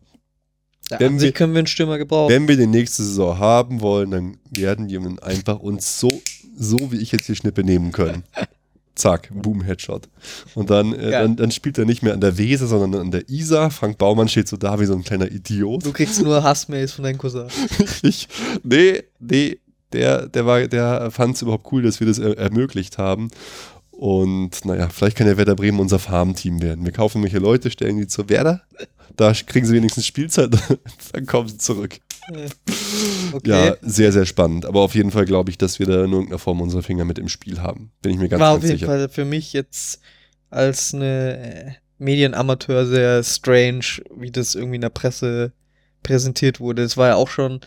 Ja, 0.89 0.99
Wenn 0.99 1.20
wir- 1.20 1.32
können 1.34 1.53
wir 1.53 1.59
einen 1.59 1.68
Stürmer 1.68 1.97
gebrauchen. 1.97 2.34
Wenn 2.34 2.47
wir 2.47 2.55
den 2.57 2.72
nächste 2.72 3.03
Saison 3.03 3.38
haben 3.38 3.82
wollen, 3.82 4.11
dann 4.11 4.38
werden 4.51 4.89
wir 4.89 5.24
einfach 5.24 5.59
uns 5.59 5.99
so, 5.99 6.22
so 6.57 6.91
wie 6.91 6.97
ich 6.97 7.11
jetzt 7.11 7.28
die 7.28 7.36
Schnippe 7.36 7.63
nehmen 7.63 7.91
können. 7.91 8.24
Zack, 8.98 9.30
Boom, 9.34 9.62
Headshot. 9.62 10.10
Und 10.56 10.70
dann, 10.70 10.93
äh, 10.93 11.12
dann, 11.12 11.36
dann 11.36 11.52
spielt 11.52 11.78
er 11.78 11.86
nicht 11.86 12.04
mehr 12.04 12.14
an 12.14 12.22
der 12.22 12.38
Weser, 12.38 12.68
sondern 12.68 13.02
an 13.02 13.12
der 13.12 13.30
Isar. 13.30 13.72
Frank 13.72 13.98
Baumann 13.98 14.28
steht 14.28 14.48
so 14.48 14.58
da 14.58 14.80
wie 14.80 14.86
so 14.86 14.93
ein 14.93 15.04
kleiner 15.04 15.32
Idiot. 15.32 15.86
Du 15.86 15.93
kriegst 15.93 16.22
nur 16.22 16.43
Hassmails 16.43 16.93
von 16.93 17.04
deinem 17.04 17.18
Cousin. 17.18 17.48
Ich, 18.02 18.28
nee, 18.64 19.04
nee, 19.20 19.60
der, 19.93 20.28
der, 20.28 20.45
war, 20.45 20.68
der 20.68 21.12
fand 21.12 21.36
es 21.36 21.41
überhaupt 21.41 21.72
cool, 21.72 21.82
dass 21.82 22.00
wir 22.00 22.08
das 22.08 22.20
er 22.20 22.38
ermöglicht 22.38 22.98
haben. 22.98 23.30
Und 23.91 24.64
naja, 24.66 24.89
vielleicht 24.89 25.18
kann 25.18 25.26
der 25.26 25.38
Werder 25.38 25.56
Bremen 25.56 25.80
unser 25.80 25.98
Farmteam 25.98 26.62
werden. 26.62 26.86
Wir 26.86 26.91
kaufen 26.91 27.24
welche 27.24 27.39
Leute, 27.39 27.72
stellen 27.72 27.98
die 27.98 28.08
zur 28.08 28.30
Werder. 28.30 28.62
Da 29.16 29.34
kriegen 29.34 29.66
sie 29.66 29.74
wenigstens 29.74 30.06
Spielzeit, 30.06 30.52
dann 31.14 31.26
kommen 31.26 31.48
sie 31.48 31.58
zurück. 31.58 31.98
Äh, 32.32 32.50
Okay. 33.38 33.50
Ja, 33.68 33.76
sehr, 33.82 34.12
sehr 34.12 34.26
spannend. 34.26 34.66
Aber 34.66 34.82
auf 34.82 34.96
jeden 34.96 35.12
Fall 35.12 35.26
glaube 35.26 35.50
ich, 35.52 35.58
dass 35.58 35.80
wir 35.80 35.86
da 35.86 36.04
in 36.04 36.12
irgendeiner 36.12 36.40
Form 36.40 36.60
unsere 36.62 36.84
Finger 36.84 37.06
mit 37.06 37.20
im 37.20 37.30
Spiel 37.30 37.62
haben. 37.62 37.92
Bin 38.02 38.12
ich 38.14 38.18
mir 38.18 38.30
ganz, 38.30 38.42
War 38.42 38.52
auf 38.52 38.56
ganz 38.60 38.66
jeden 38.70 38.80
sicher. 38.80 38.88
Fall 38.92 39.10
für 39.10 39.26
mich 39.26 39.54
jetzt 39.54 40.00
als 40.50 40.94
eine 40.94 41.38
äh, 41.38 41.72
Medienamateur 42.00 42.86
sehr 42.86 43.24
strange, 43.24 43.86
wie 44.16 44.32
das 44.32 44.56
irgendwie 44.56 44.76
in 44.76 44.82
der 44.82 44.90
Presse 44.90 45.52
präsentiert 46.04 46.60
wurde. 46.60 46.84
Es 46.84 46.98
war 46.98 47.10
ja 47.10 47.16
auch 47.16 47.28
schon 47.30 47.60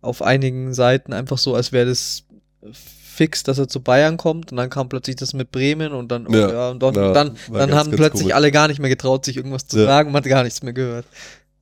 auf 0.00 0.22
einigen 0.22 0.74
Seiten 0.74 1.12
einfach 1.12 1.38
so, 1.38 1.54
als 1.54 1.72
wäre 1.72 1.86
das 1.86 2.24
fix, 2.72 3.42
dass 3.42 3.58
er 3.58 3.66
zu 3.68 3.80
Bayern 3.80 4.16
kommt 4.18 4.52
und 4.52 4.58
dann 4.58 4.68
kam 4.70 4.88
plötzlich 4.88 5.16
das 5.16 5.32
mit 5.32 5.50
Bremen 5.50 5.92
und 5.92 6.12
dann, 6.12 6.26
oh 6.26 6.32
Ja, 6.32 6.50
ja, 6.52 6.70
und 6.70 6.82
dann, 6.82 6.94
ja, 6.94 7.12
dann, 7.12 7.36
war 7.48 7.60
dann 7.60 7.70
ganz, 7.70 7.72
haben 7.80 7.90
plötzlich 7.92 8.22
komisch. 8.22 8.34
alle 8.34 8.50
gar 8.52 8.68
nicht 8.68 8.78
mehr 8.78 8.90
getraut, 8.90 9.24
sich 9.24 9.36
irgendwas 9.38 9.66
zu 9.66 9.78
Ja. 9.78 9.86
sagen, 9.86 10.12
man 10.12 10.22
hat 10.22 10.28
gar 10.28 10.44
nichts 10.44 10.62
mehr 10.62 10.74
gehört. 10.74 11.06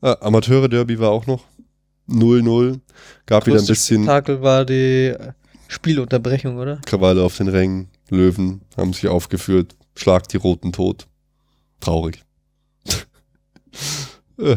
Ah, 0.01 0.17
Amateure-Derby 0.21 0.99
war 0.99 1.11
auch 1.11 1.27
noch. 1.27 1.45
0-0. 2.09 2.81
Gab 3.27 3.47
wieder 3.47 3.59
ein 3.59 3.67
bisschen 3.67 4.03
Spektakel 4.03 4.43
war 4.43 4.65
die 4.65 5.09
äh, 5.09 5.33
Spielunterbrechung, 5.69 6.59
oder? 6.59 6.81
Krawalle 6.87 7.23
auf 7.23 7.37
den 7.37 7.49
Rängen. 7.49 7.89
Löwen 8.11 8.61
haben 8.77 8.93
sich 8.93 9.09
aufgeführt. 9.09 9.75
Schlag 9.97 10.29
die 10.29 10.37
Roten 10.37 10.73
tot. 10.73 11.07
Traurig. 11.81 12.23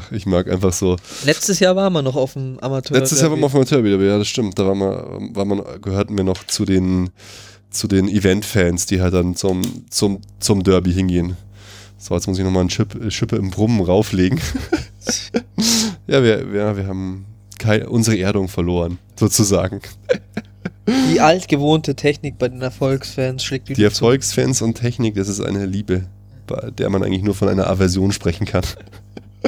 Ich 0.10 0.26
mag 0.26 0.50
einfach 0.50 0.74
so. 0.74 0.96
Letztes 1.24 1.60
Jahr 1.60 1.76
waren 1.76 1.94
wir 1.94 2.02
noch 2.02 2.16
auf 2.16 2.34
dem 2.34 2.58
Amateur. 2.62 2.98
Letztes 2.98 3.22
Jahr 3.22 3.30
waren 3.30 3.40
wir 3.40 3.46
auf 3.46 3.52
dem 3.52 3.58
Amateur 3.58 3.84
wieder, 3.84 4.00
ja, 4.04 4.18
das 4.18 4.28
stimmt. 4.28 4.58
Da 4.58 4.66
waren 4.66 4.80
wir, 4.80 5.36
waren 5.36 5.50
wir, 5.50 5.78
gehörten 5.78 6.18
wir 6.18 6.24
noch 6.24 6.44
zu 6.46 6.66
den, 6.66 7.12
zu 7.70 7.88
den 7.88 8.08
Event-Fans, 8.08 8.88
die 8.88 9.02
halt 9.02 9.14
dann 9.14 9.36
zum, 9.36 9.62
zum, 9.92 10.22
zum 10.40 10.64
Derby 10.64 10.94
hingehen. 10.94 11.38
So, 12.00 12.16
jetzt 12.16 12.26
muss 12.26 12.40
ich 12.40 12.44
nochmal 12.44 12.62
eine 12.62 12.70
Chip, 12.70 13.12
Schippe 13.14 13.36
im 13.36 13.52
Brummen 13.52 13.82
rauflegen. 13.82 14.40
ja, 16.08 16.24
wir, 16.24 16.52
wir, 16.52 16.76
wir 16.76 16.88
haben 16.88 17.26
keine, 17.68 17.90
unsere 17.90 18.18
Erdung 18.18 18.48
verloren, 18.48 18.98
sozusagen. 19.16 19.82
Die 21.12 21.20
altgewohnte 21.20 21.96
Technik 21.96 22.38
bei 22.38 22.48
den 22.48 22.62
Erfolgsfans 22.62 23.44
schlägt 23.44 23.68
Die 23.68 23.76
wieder 23.76 23.90
Erfolgsfans 23.90 24.62
und 24.62 24.76
Technik, 24.76 25.16
das 25.16 25.28
ist 25.28 25.42
eine 25.42 25.66
Liebe, 25.66 26.06
bei 26.48 26.72
der 26.72 26.90
man 26.90 27.04
eigentlich 27.04 27.24
nur 27.24 27.36
von 27.36 27.50
einer 27.50 27.68
Aversion 27.68 28.14
sprechen 28.14 28.46
kann. 28.46 28.64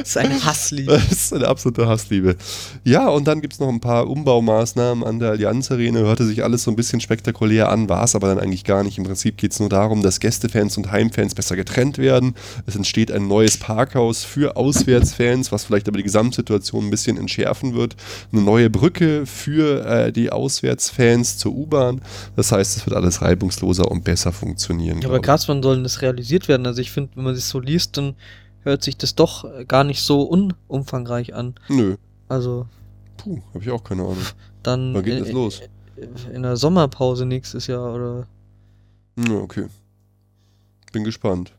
Das 0.00 0.10
ist 0.10 0.16
eine 0.16 0.44
Hassliebe. 0.44 0.92
Das 0.92 1.10
ist 1.10 1.32
eine 1.32 1.48
absolute 1.48 1.86
Hassliebe. 1.86 2.36
Ja, 2.84 3.08
und 3.08 3.26
dann 3.26 3.40
gibt 3.40 3.54
es 3.54 3.60
noch 3.60 3.68
ein 3.68 3.80
paar 3.80 4.08
Umbaumaßnahmen 4.08 5.04
an 5.04 5.18
der 5.18 5.30
Allianz 5.30 5.70
Arena. 5.70 6.00
Hörte 6.00 6.24
sich 6.24 6.42
alles 6.42 6.62
so 6.62 6.70
ein 6.70 6.76
bisschen 6.76 7.00
spektakulär 7.00 7.68
an, 7.68 7.88
war 7.88 8.04
es 8.04 8.14
aber 8.14 8.28
dann 8.28 8.38
eigentlich 8.38 8.64
gar 8.64 8.82
nicht. 8.82 8.98
Im 8.98 9.04
Prinzip 9.04 9.36
geht 9.36 9.52
es 9.52 9.60
nur 9.60 9.68
darum, 9.68 10.02
dass 10.02 10.20
Gästefans 10.20 10.76
und 10.76 10.90
Heimfans 10.90 11.34
besser 11.34 11.56
getrennt 11.56 11.98
werden. 11.98 12.34
Es 12.66 12.76
entsteht 12.76 13.10
ein 13.12 13.28
neues 13.28 13.56
Parkhaus 13.56 14.24
für 14.24 14.56
Auswärtsfans, 14.56 15.52
was 15.52 15.64
vielleicht 15.64 15.88
aber 15.88 15.98
die 15.98 16.04
Gesamtsituation 16.04 16.86
ein 16.86 16.90
bisschen 16.90 17.16
entschärfen 17.16 17.74
wird. 17.74 17.96
Eine 18.32 18.42
neue 18.42 18.70
Brücke 18.70 19.26
für 19.26 19.84
äh, 19.84 20.12
die 20.12 20.30
Auswärtsfans 20.30 21.38
zur 21.38 21.52
U-Bahn. 21.52 22.00
Das 22.36 22.52
heißt, 22.52 22.76
es 22.76 22.86
wird 22.86 22.96
alles 22.96 23.22
reibungsloser 23.22 23.90
und 23.90 24.04
besser 24.04 24.32
funktionieren. 24.32 25.00
Ja, 25.00 25.08
aber 25.08 25.20
krass, 25.20 25.48
wann 25.48 25.62
soll 25.62 25.82
das 25.82 26.02
realisiert 26.02 26.48
werden? 26.48 26.66
Also 26.66 26.80
ich 26.80 26.90
finde, 26.90 27.10
wenn 27.14 27.24
man 27.24 27.34
sich 27.34 27.44
so 27.44 27.60
liest, 27.60 27.96
dann 27.96 28.14
hört 28.62 28.82
sich 28.82 28.96
das 28.96 29.14
doch 29.14 29.44
gar 29.66 29.84
nicht 29.84 30.02
so 30.02 30.22
unumfangreich 30.22 31.34
an. 31.34 31.54
Nö. 31.68 31.96
Also 32.28 32.66
Puh, 33.16 33.40
habe 33.54 33.62
ich 33.64 33.70
auch 33.70 33.82
keine 33.84 34.02
Ahnung. 34.02 34.16
dann 34.62 34.94
Wann 34.94 35.02
geht 35.02 35.18
in, 35.18 35.24
das 35.24 35.32
los? 35.32 35.60
in 36.32 36.42
der 36.42 36.56
Sommerpause 36.56 37.26
nächstes 37.26 37.66
Jahr 37.66 37.94
oder 37.94 38.26
Ja, 39.18 39.34
okay. 39.36 39.66
Bin 40.92 41.04
gespannt. 41.04 41.52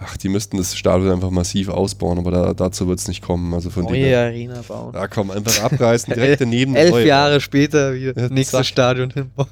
Ach, 0.00 0.16
die 0.16 0.28
müssten 0.28 0.56
das 0.58 0.76
Stadion 0.76 1.10
einfach 1.10 1.30
massiv 1.30 1.68
ausbauen, 1.68 2.18
aber 2.18 2.30
da, 2.30 2.54
dazu 2.54 2.86
wird 2.86 3.00
es 3.00 3.08
nicht 3.08 3.20
kommen. 3.20 3.52
Also 3.52 3.68
von 3.70 3.84
dem 3.86 4.00
neue. 4.00 4.16
Arena 4.16 4.62
bauen. 4.66 4.94
Ja, 4.94 5.08
komm, 5.08 5.30
einfach 5.32 5.60
abreißen, 5.64 6.14
direkt 6.14 6.40
daneben. 6.40 6.74
Elf. 6.76 7.04
Jahre 7.04 7.40
später 7.40 7.94
wieder 7.94 8.16
Ja, 8.20 8.28
nächstes. 8.28 8.66
Stadion 8.68 9.10
hinbauen. 9.10 9.48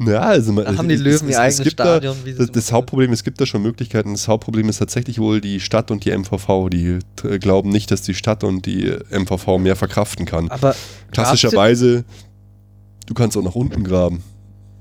Ja, 0.00 0.20
also 0.20 0.52
man, 0.52 0.64
Da 0.64 0.76
haben 0.76 0.88
die 0.88 0.94
es- 0.94 1.00
Löwen 1.00 1.14
es- 1.14 1.22
ihr 1.22 1.28
es 1.30 1.36
eigenes 1.38 1.62
gibt 1.64 1.80
da- 1.80 1.84
Stadion. 1.84 2.16
sie 2.24 2.34
Das, 2.34 2.50
das 2.50 2.72
Hauptproblem, 2.72 3.12
es 3.12 3.24
gibt 3.24 3.40
da 3.40 3.46
schon 3.46 3.62
Möglichkeiten. 3.62 4.12
Das 4.12 4.28
Hauptproblem 4.28 4.68
ist 4.68 4.78
tatsächlich 4.78 5.18
wohl 5.18 5.40
die 5.40 5.60
Stadt 5.60 5.90
und 5.90 6.04
die 6.04 6.10
MVV. 6.12 6.68
Die 6.70 6.98
äh, 7.24 7.38
glauben 7.38 7.70
nicht, 7.70 7.90
dass 7.90 8.02
die 8.02 8.14
Stadt 8.14 8.44
und 8.44 8.66
die 8.66 8.92
MVV 9.10 9.58
mehr 9.58 9.76
verkraften 9.76 10.26
kann. 10.26 10.48
Aber 10.50 10.74
Klassischerweise, 11.10 12.04
du 13.06 13.14
kannst 13.14 13.36
auch 13.36 13.42
nach 13.42 13.54
unten 13.54 13.84
graben. 13.84 14.22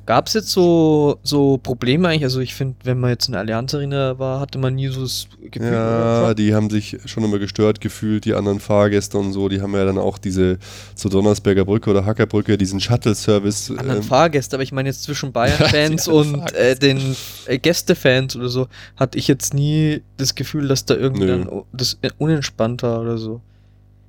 Gab 0.08 0.28
es 0.28 0.34
jetzt 0.36 0.52
so, 0.52 1.20
so 1.22 1.58
Probleme 1.58 2.08
eigentlich? 2.08 2.24
Also 2.24 2.40
ich 2.40 2.56
finde, 2.56 2.76
wenn 2.86 2.98
man 2.98 3.10
jetzt 3.10 3.28
in 3.28 3.34
der 3.34 3.42
Allianz 3.42 3.76
Arena 3.76 4.18
war, 4.18 4.40
hatte 4.40 4.58
man 4.58 4.74
nie 4.76 4.88
so 4.88 5.02
das 5.02 5.28
Gefühl. 5.52 5.74
Ja, 5.74 6.34
die 6.34 6.56
haben 6.56 6.70
sich 6.70 6.98
schon 7.06 7.26
immer 7.26 7.40
gestört 7.40 7.82
gefühlt, 7.82 8.24
die 8.24 8.34
anderen 8.34 8.62
Fahrgäste 8.62 9.18
und 9.18 9.34
so. 9.34 9.50
Die 9.50 9.62
haben 9.62 9.74
ja 9.74 9.84
dann 9.84 9.98
auch 9.98 10.18
diese 10.18 10.60
zur 10.96 11.12
Donnersberger 11.12 11.66
Brücke 11.66 11.90
oder 11.90 12.06
Hackerbrücke, 12.06 12.58
diesen 12.58 12.80
Shuttle-Service. 12.80 13.72
anderen 13.72 13.98
ähm, 13.98 14.04
Fahrgäste, 14.04 14.56
aber 14.56 14.64
ich 14.64 14.72
meine 14.72 14.88
jetzt 14.88 15.04
zwischen 15.04 15.34
Bayern-Fans 15.34 16.08
und 16.08 16.54
äh, 16.54 16.76
den 16.76 17.16
äh, 17.46 17.60
Gästefans 17.60 18.38
oder 18.38 18.48
so, 18.48 18.68
hatte 18.96 19.18
ich 19.18 19.28
jetzt 19.28 19.54
nie 19.54 20.04
das 20.16 20.36
Gefühl, 20.36 20.70
dass 20.70 20.86
da 20.86 20.96
irgendwie 20.96 21.28
dann 21.28 21.50
das 21.74 21.98
äh, 22.02 22.12
unentspannt 22.18 22.82
war 22.82 23.02
oder 23.02 23.18
so. 23.18 23.42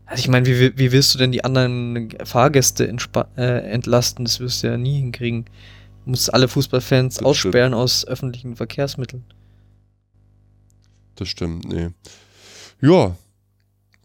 Also 0.07 0.21
ich 0.21 0.29
meine, 0.29 0.47
wie, 0.47 0.79
wie- 0.79 0.93
willst 0.93 1.13
du 1.15 1.19
denn 1.19 1.33
die 1.33 1.45
anderen 1.45 2.11
Fahrgäste 2.25 2.89
äh, 3.37 3.43
entlasten? 3.43 4.25
Das 4.25 4.39
wirst 4.39 4.63
du 4.63 4.69
ja 4.69 4.77
nie 4.77 4.99
hinkriegen. 5.01 5.45
Du 6.09 6.13
musst 6.13 6.33
alle 6.33 6.49
Fußballfans 6.49 7.17
Das 7.17 7.23
aussperren 7.27 7.75
aus 7.75 8.07
öffentlichen 8.07 8.57
Verkehrsmitteln. 8.57 9.25
Das 11.17 11.29
stimmt, 11.29 11.67
nee. 11.69 11.91
Ja, 12.81 13.15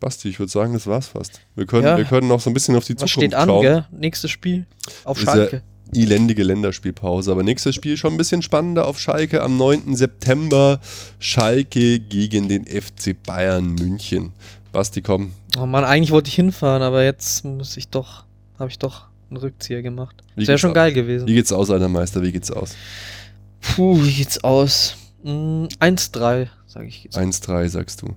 Basti, 0.01 0.28
ich 0.28 0.38
würde 0.38 0.51
sagen, 0.51 0.74
das 0.74 0.86
war's 0.86 1.08
fast. 1.08 1.39
Wir 1.56 1.66
können, 1.66 1.86
Ja. 1.86 1.95
wir 1.97 2.04
können 2.04 2.28
noch 2.28 2.41
so 2.41 2.49
ein 2.49 2.54
bisschen 2.54 2.76
auf 2.76 2.84
die 2.84 2.95
Was 2.95 3.10
Zukunft 3.10 3.14
steht 3.14 3.36
an, 3.36 3.47
schauen. 3.47 3.62
gell? 3.62 3.86
Nächstes 3.91 4.32
Spiel 4.32 4.66
auf 5.06 5.18
ja- 5.20 5.24
Schalke. 5.24 5.64
elendige 5.95 6.43
Länderspielpause. 6.43 7.32
Aber 7.32 7.41
nächstes 7.41 7.74
Spiel 7.74 7.95
schon 7.95 8.12
ein 8.16 8.18
bisschen 8.18 8.41
spannender 8.41 8.86
auf 8.86 8.99
Schalke. 8.99 9.41
Am 9.41 9.56
9. 9.56 9.95
September 9.95 10.82
Schalke 11.20 12.01
gegen 12.01 12.49
den 12.49 12.66
FC 12.68 13.14
Bayern 13.14 13.76
München. 13.76 14.34
Basti, 14.74 15.01
komm. 15.01 15.32
Oh 15.58 15.66
Mann, 15.66 15.86
eigentlich 15.86 16.12
wollte 16.12 16.28
ich 16.28 16.36
hinfahren, 16.36 16.82
aber 16.84 17.06
jetzt 17.06 17.45
muss 17.45 17.78
ich 17.78 17.88
doch, 17.88 18.26
habe 18.60 18.70
ich 18.70 18.78
doch 18.78 19.08
einen 19.36 19.44
Rückzieher 19.44 19.82
gemacht. 19.82 20.16
Wie 20.36 20.42
Das 20.42 20.48
wäre 20.50 20.58
schon 20.58 20.72
aus? 20.72 20.76
geil 20.76 20.94
gewesen. 20.94 21.28
Wie 21.28 21.34
geht's 21.36 21.52
aus, 21.52 21.70
alter 21.70 21.90
Meister? 21.90 22.22
Wie 22.24 22.32
geht's 22.32 22.52
aus? 22.52 22.76
Puh, 23.62 24.02
wie 24.04 24.14
geht's 24.14 24.44
aus? 24.44 24.96
Mm, 25.24 25.66
1-3, 25.80 26.48
sage 26.68 26.88
ich 26.88 27.06
jetzt. 27.06 27.18
1-3, 27.18 27.70
sagst 27.70 28.02
du. 28.02 28.16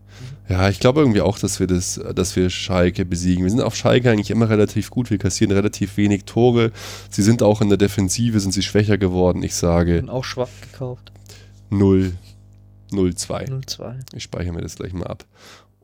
Ja, 0.49 0.69
ich 0.69 0.81
glaube 0.81 1.01
irgendwie 1.01 1.21
auch, 1.21 1.39
dass 1.39 1.61
wir 1.61 1.67
das, 1.67 2.01
dass 2.15 2.35
wir 2.37 2.51
Schalke 2.51 3.05
besiegen. 3.05 3.45
Wir 3.45 3.51
sind 3.51 3.61
auf 3.61 3.77
Schalke 3.77 4.11
eigentlich 4.11 4.31
immer 4.31 4.49
relativ 4.49 4.91
gut. 4.91 5.11
Wir 5.11 5.19
kassieren 5.19 5.53
relativ 5.53 5.97
wenig 5.97 6.25
Tore. 6.25 6.73
Sie 7.11 7.23
sind 7.23 7.43
auch 7.43 7.61
in 7.61 7.69
der 7.69 7.79
Defensive, 7.79 8.41
sind 8.41 8.53
sie 8.53 8.63
schwächer 8.63 8.99
geworden. 8.99 9.43
Ich 9.43 9.55
sage 9.55 9.97
Bin 10.01 10.09
auch 10.11 10.25
schwach 10.25 10.49
gekauft. 10.73 11.13
0, 11.71 12.13
0-2. 12.93 13.49
0-2. 13.51 13.95
Ich 14.15 14.23
speichere 14.25 14.53
mir 14.53 14.63
das 14.63 14.77
gleich 14.77 14.93
mal 14.93 15.07
ab. 15.07 15.25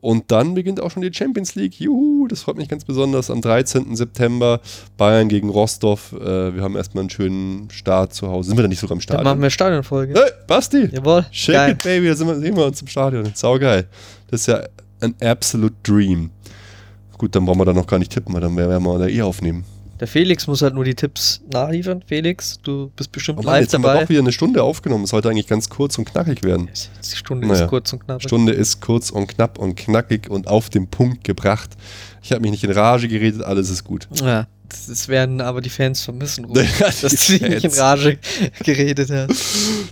Und 0.03 0.31
dann 0.31 0.53
beginnt 0.53 0.81
auch 0.81 0.91
schon 0.91 1.01
die 1.01 1.13
Champions 1.13 1.55
League. 1.55 1.79
Juhu, 1.79 2.27
das 2.27 2.41
freut 2.41 2.57
mich 2.57 2.67
ganz 2.67 2.83
besonders. 2.83 3.31
Am 3.31 3.39
13. 3.39 3.95
September 3.95 4.59
Bayern 4.97 5.29
gegen 5.29 5.47
Rostov. 5.47 6.11
Äh, 6.11 6.53
wir 6.53 6.61
haben 6.61 6.75
erstmal 6.75 7.03
einen 7.03 7.09
schönen 7.09 7.69
Start 7.69 8.13
zu 8.13 8.27
Hause. 8.27 8.49
Sind 8.49 8.57
wir 8.57 8.63
da 8.63 8.67
nicht 8.67 8.81
sogar 8.81 8.97
im 8.97 9.01
Dann 9.01 9.15
machen 9.15 9.23
Stadion? 9.23 9.41
wir 9.43 9.49
Stadionfolge. 9.49 10.13
Hey, 10.13 10.31
Basti! 10.45 10.89
Jawohl. 10.91 11.25
Shake 11.31 11.55
geil. 11.55 11.71
it, 11.71 11.83
baby, 11.83 12.07
da 12.07 12.15
sind 12.15 12.27
wir, 12.27 12.35
sehen 12.37 12.57
wir 12.57 12.65
uns 12.65 12.81
im 12.81 12.87
Stadion. 12.87 13.31
Saugeil. 13.33 13.87
Das 14.29 14.41
ist 14.41 14.47
ja 14.47 14.63
ein 14.99 15.15
absolute 15.21 15.75
Dream. 15.83 16.31
Gut, 17.17 17.33
dann 17.33 17.45
brauchen 17.45 17.61
wir 17.61 17.65
da 17.65 17.71
noch 17.73 17.87
gar 17.87 17.97
nicht 17.97 18.11
tippen, 18.11 18.33
weil 18.33 18.41
dann 18.41 18.57
werden 18.57 18.83
wir 18.83 18.99
da 18.99 19.07
eh 19.07 19.21
aufnehmen. 19.21 19.63
Der 19.99 20.07
Felix 20.07 20.47
muss 20.47 20.61
halt 20.61 20.73
nur 20.73 20.83
die 20.83 20.95
Tipps 20.95 21.41
nachliefern. 21.51 22.03
Felix, 22.05 22.59
du 22.63 22.91
bist 22.95 23.11
bestimmt 23.11 23.39
Oh 23.39 23.43
Mann, 23.43 23.53
live 23.53 23.61
jetzt 23.63 23.73
haben 23.73 23.83
wir 23.83 23.89
dabei. 23.89 24.01
doch 24.03 24.09
wieder 24.09 24.19
eine 24.19 24.31
Stunde 24.31 24.63
aufgenommen. 24.63 25.03
Es 25.05 25.11
sollte 25.11 25.29
eigentlich 25.29 25.47
ganz 25.47 25.69
kurz 25.69 25.97
und 25.97 26.05
knackig 26.05 26.43
werden. 26.43 26.67
Die 27.11 27.15
Stunde 27.15 27.47
Naja. 27.47 27.63
ist 27.65 27.69
kurz 27.69 27.93
und 27.93 28.03
knapp. 28.03 28.21
Stunde 28.21 28.51
ist 28.53 28.81
kurz 28.81 29.11
und 29.11 29.27
knapp 29.27 29.59
und 29.59 29.75
knackig 29.75 30.29
und 30.29 30.47
auf 30.47 30.69
den 30.69 30.87
Punkt 30.87 31.23
gebracht. 31.23 31.71
Ich 32.21 32.31
habe 32.31 32.41
mich 32.41 32.51
nicht 32.51 32.63
in 32.63 32.71
Rage 32.71 33.07
geredet, 33.07 33.43
alles 33.43 33.69
ist 33.69 33.83
gut. 33.83 34.07
Ja, 34.21 34.47
das, 34.87 35.07
werden 35.07 35.39
aber 35.41 35.61
die 35.61 35.69
Fans 35.69 36.01
vermissen, 36.01 36.45
Ja, 36.53 36.61
Robert, 36.63 37.03
dass 37.03 37.27
du 37.27 37.33
nicht 37.33 37.63
in. 37.63 37.71
Rage 37.71 38.17
geredet 38.63 39.09
hast. 39.11 39.43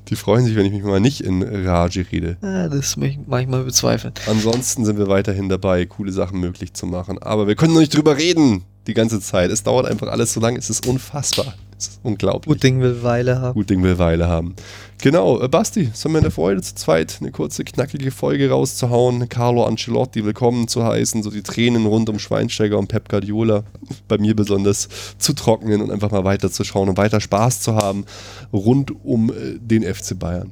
Die 0.09 0.15
freuen 0.15 0.45
sich, 0.45 0.55
wenn 0.55 0.65
ich 0.65 0.71
mich 0.71 0.83
mal 0.83 0.99
nicht 0.99 1.21
in 1.21 1.43
Rage 1.43 2.05
rede. 2.11 2.37
Ja, 2.41 2.67
das 2.69 2.97
möchte 2.97 3.19
ich 3.21 3.27
manchmal 3.27 3.63
bezweifeln. 3.63 4.13
Ansonsten 4.27 4.83
sind 4.83 4.97
wir 4.97 5.07
weiterhin 5.07 5.47
dabei, 5.49 5.85
coole 5.85 6.11
Sachen 6.11 6.39
möglich 6.39 6.73
zu 6.73 6.87
machen. 6.87 7.21
Aber 7.21 7.47
wir 7.47 7.55
können 7.55 7.73
noch 7.73 7.81
nicht 7.81 7.95
drüber 7.95 8.17
reden 8.17 8.63
die 8.87 8.93
ganze 8.93 9.19
Zeit. 9.19 9.51
Es 9.51 9.63
dauert 9.63 9.85
einfach 9.85 10.07
alles 10.07 10.33
so 10.33 10.39
lange. 10.39 10.57
Es 10.57 10.69
ist 10.69 10.87
unfassbar. 10.87 11.55
Es 11.77 11.87
ist 11.87 11.99
unglaublich. 12.03 12.45
Gut 12.45 12.61
Ding 12.63 12.79
will 12.79 13.01
Weile 13.01 13.41
haben. 13.41 13.55
Gut 13.55 13.69
Ding 13.69 13.81
will 13.81 13.97
Weile 13.97 14.27
haben. 14.27 14.55
Genau, 15.01 15.41
äh, 15.41 15.47
Basti, 15.47 15.89
es 15.91 16.05
war 16.05 16.11
mir 16.11 16.19
eine 16.19 16.29
Freude 16.29 16.61
zu 16.61 16.75
zweit 16.75 17.17
eine 17.21 17.31
kurze, 17.31 17.63
knackige 17.63 18.11
Folge 18.11 18.51
rauszuhauen. 18.51 19.29
Carlo 19.29 19.65
Ancelotti 19.65 20.23
willkommen 20.23 20.67
zu 20.67 20.83
heißen, 20.83 21.23
so 21.23 21.31
die 21.31 21.41
Tränen 21.41 21.87
rund 21.87 22.07
um 22.09 22.19
Schweinsteiger 22.19 22.77
und 22.77 22.87
Pep 22.87 23.09
Guardiola 23.09 23.63
bei 24.07 24.19
mir 24.19 24.35
besonders 24.35 24.89
zu 25.17 25.33
trocknen 25.33 25.81
und 25.81 25.89
einfach 25.89 26.11
mal 26.11 26.23
weiterzuschauen 26.23 26.87
und 26.87 26.97
weiter 26.97 27.19
Spaß 27.19 27.61
zu 27.61 27.75
haben 27.75 28.05
rund 28.53 28.93
um 29.03 29.31
äh, 29.31 29.57
den 29.59 29.83
FC 29.83 30.19
Bayern. 30.19 30.51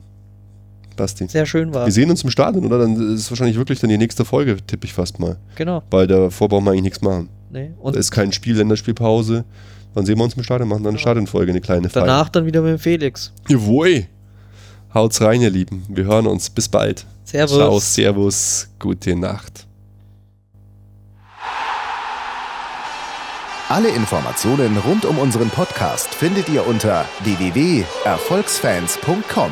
Basti. 0.99 1.25
Sehr 1.27 1.45
schön 1.47 1.73
war. 1.73 1.85
Wir 1.85 1.91
sehen 1.93 2.09
uns 2.11 2.23
im 2.23 2.29
Stadion, 2.29 2.65
oder? 2.65 2.77
Dann 2.77 2.93
ist 3.13 3.21
es 3.21 3.31
wahrscheinlich 3.31 3.57
wirklich 3.57 3.79
dann 3.79 3.89
die 3.89 3.97
nächste 3.97 4.25
Folge, 4.25 4.57
tippe 4.67 4.85
ich 4.85 4.93
fast 4.93 5.17
mal. 5.19 5.37
Genau. 5.55 5.81
Weil 5.89 6.05
davor 6.07 6.49
brauchen 6.49 6.65
wir 6.65 6.71
eigentlich 6.71 6.83
nichts 6.83 7.01
machen. 7.01 7.29
Nee. 7.49 7.71
Da 7.75 7.81
Und 7.83 7.95
ist 7.95 8.11
kein 8.11 8.31
Spiel, 8.31 8.55
Länderspielpause. 8.57 9.43
Dann 9.95 10.05
sehen 10.05 10.17
wir 10.19 10.23
uns 10.25 10.35
im 10.35 10.43
Stadion, 10.43 10.69
machen 10.69 10.83
dann 10.83 10.89
eine 10.89 10.97
Ja. 10.97 11.01
Stadionfolge, 11.01 11.51
eine 11.51 11.61
kleine 11.61 11.89
Feier. 11.89 12.05
danach 12.05 12.29
dann 12.29 12.45
wieder 12.45 12.61
mit 12.61 12.73
dem 12.73 12.79
Felix. 12.79 13.31
Jawohl. 13.47 14.05
Haut's 14.93 15.19
rein, 15.21 15.41
ihr 15.41 15.49
Lieben. 15.49 15.83
Wir 15.89 16.03
hören 16.05 16.27
uns. 16.27 16.47
Bis 16.49 16.69
bald. 16.69 17.05
Servus. 17.23 17.55
Ciao, 17.57 17.79
Servus, 17.79 18.69
gute 18.79 19.15
Nacht. 19.15 19.65
Alle 23.67 23.89
Informationen 23.89 24.77
rund 24.77 25.05
um 25.05 25.19
unseren 25.19 25.49
Podcast 25.51 26.07
findet 26.15 26.49
ihr 26.49 26.65
unter 26.65 27.05
www.erfolgsfans.com. 27.23 29.51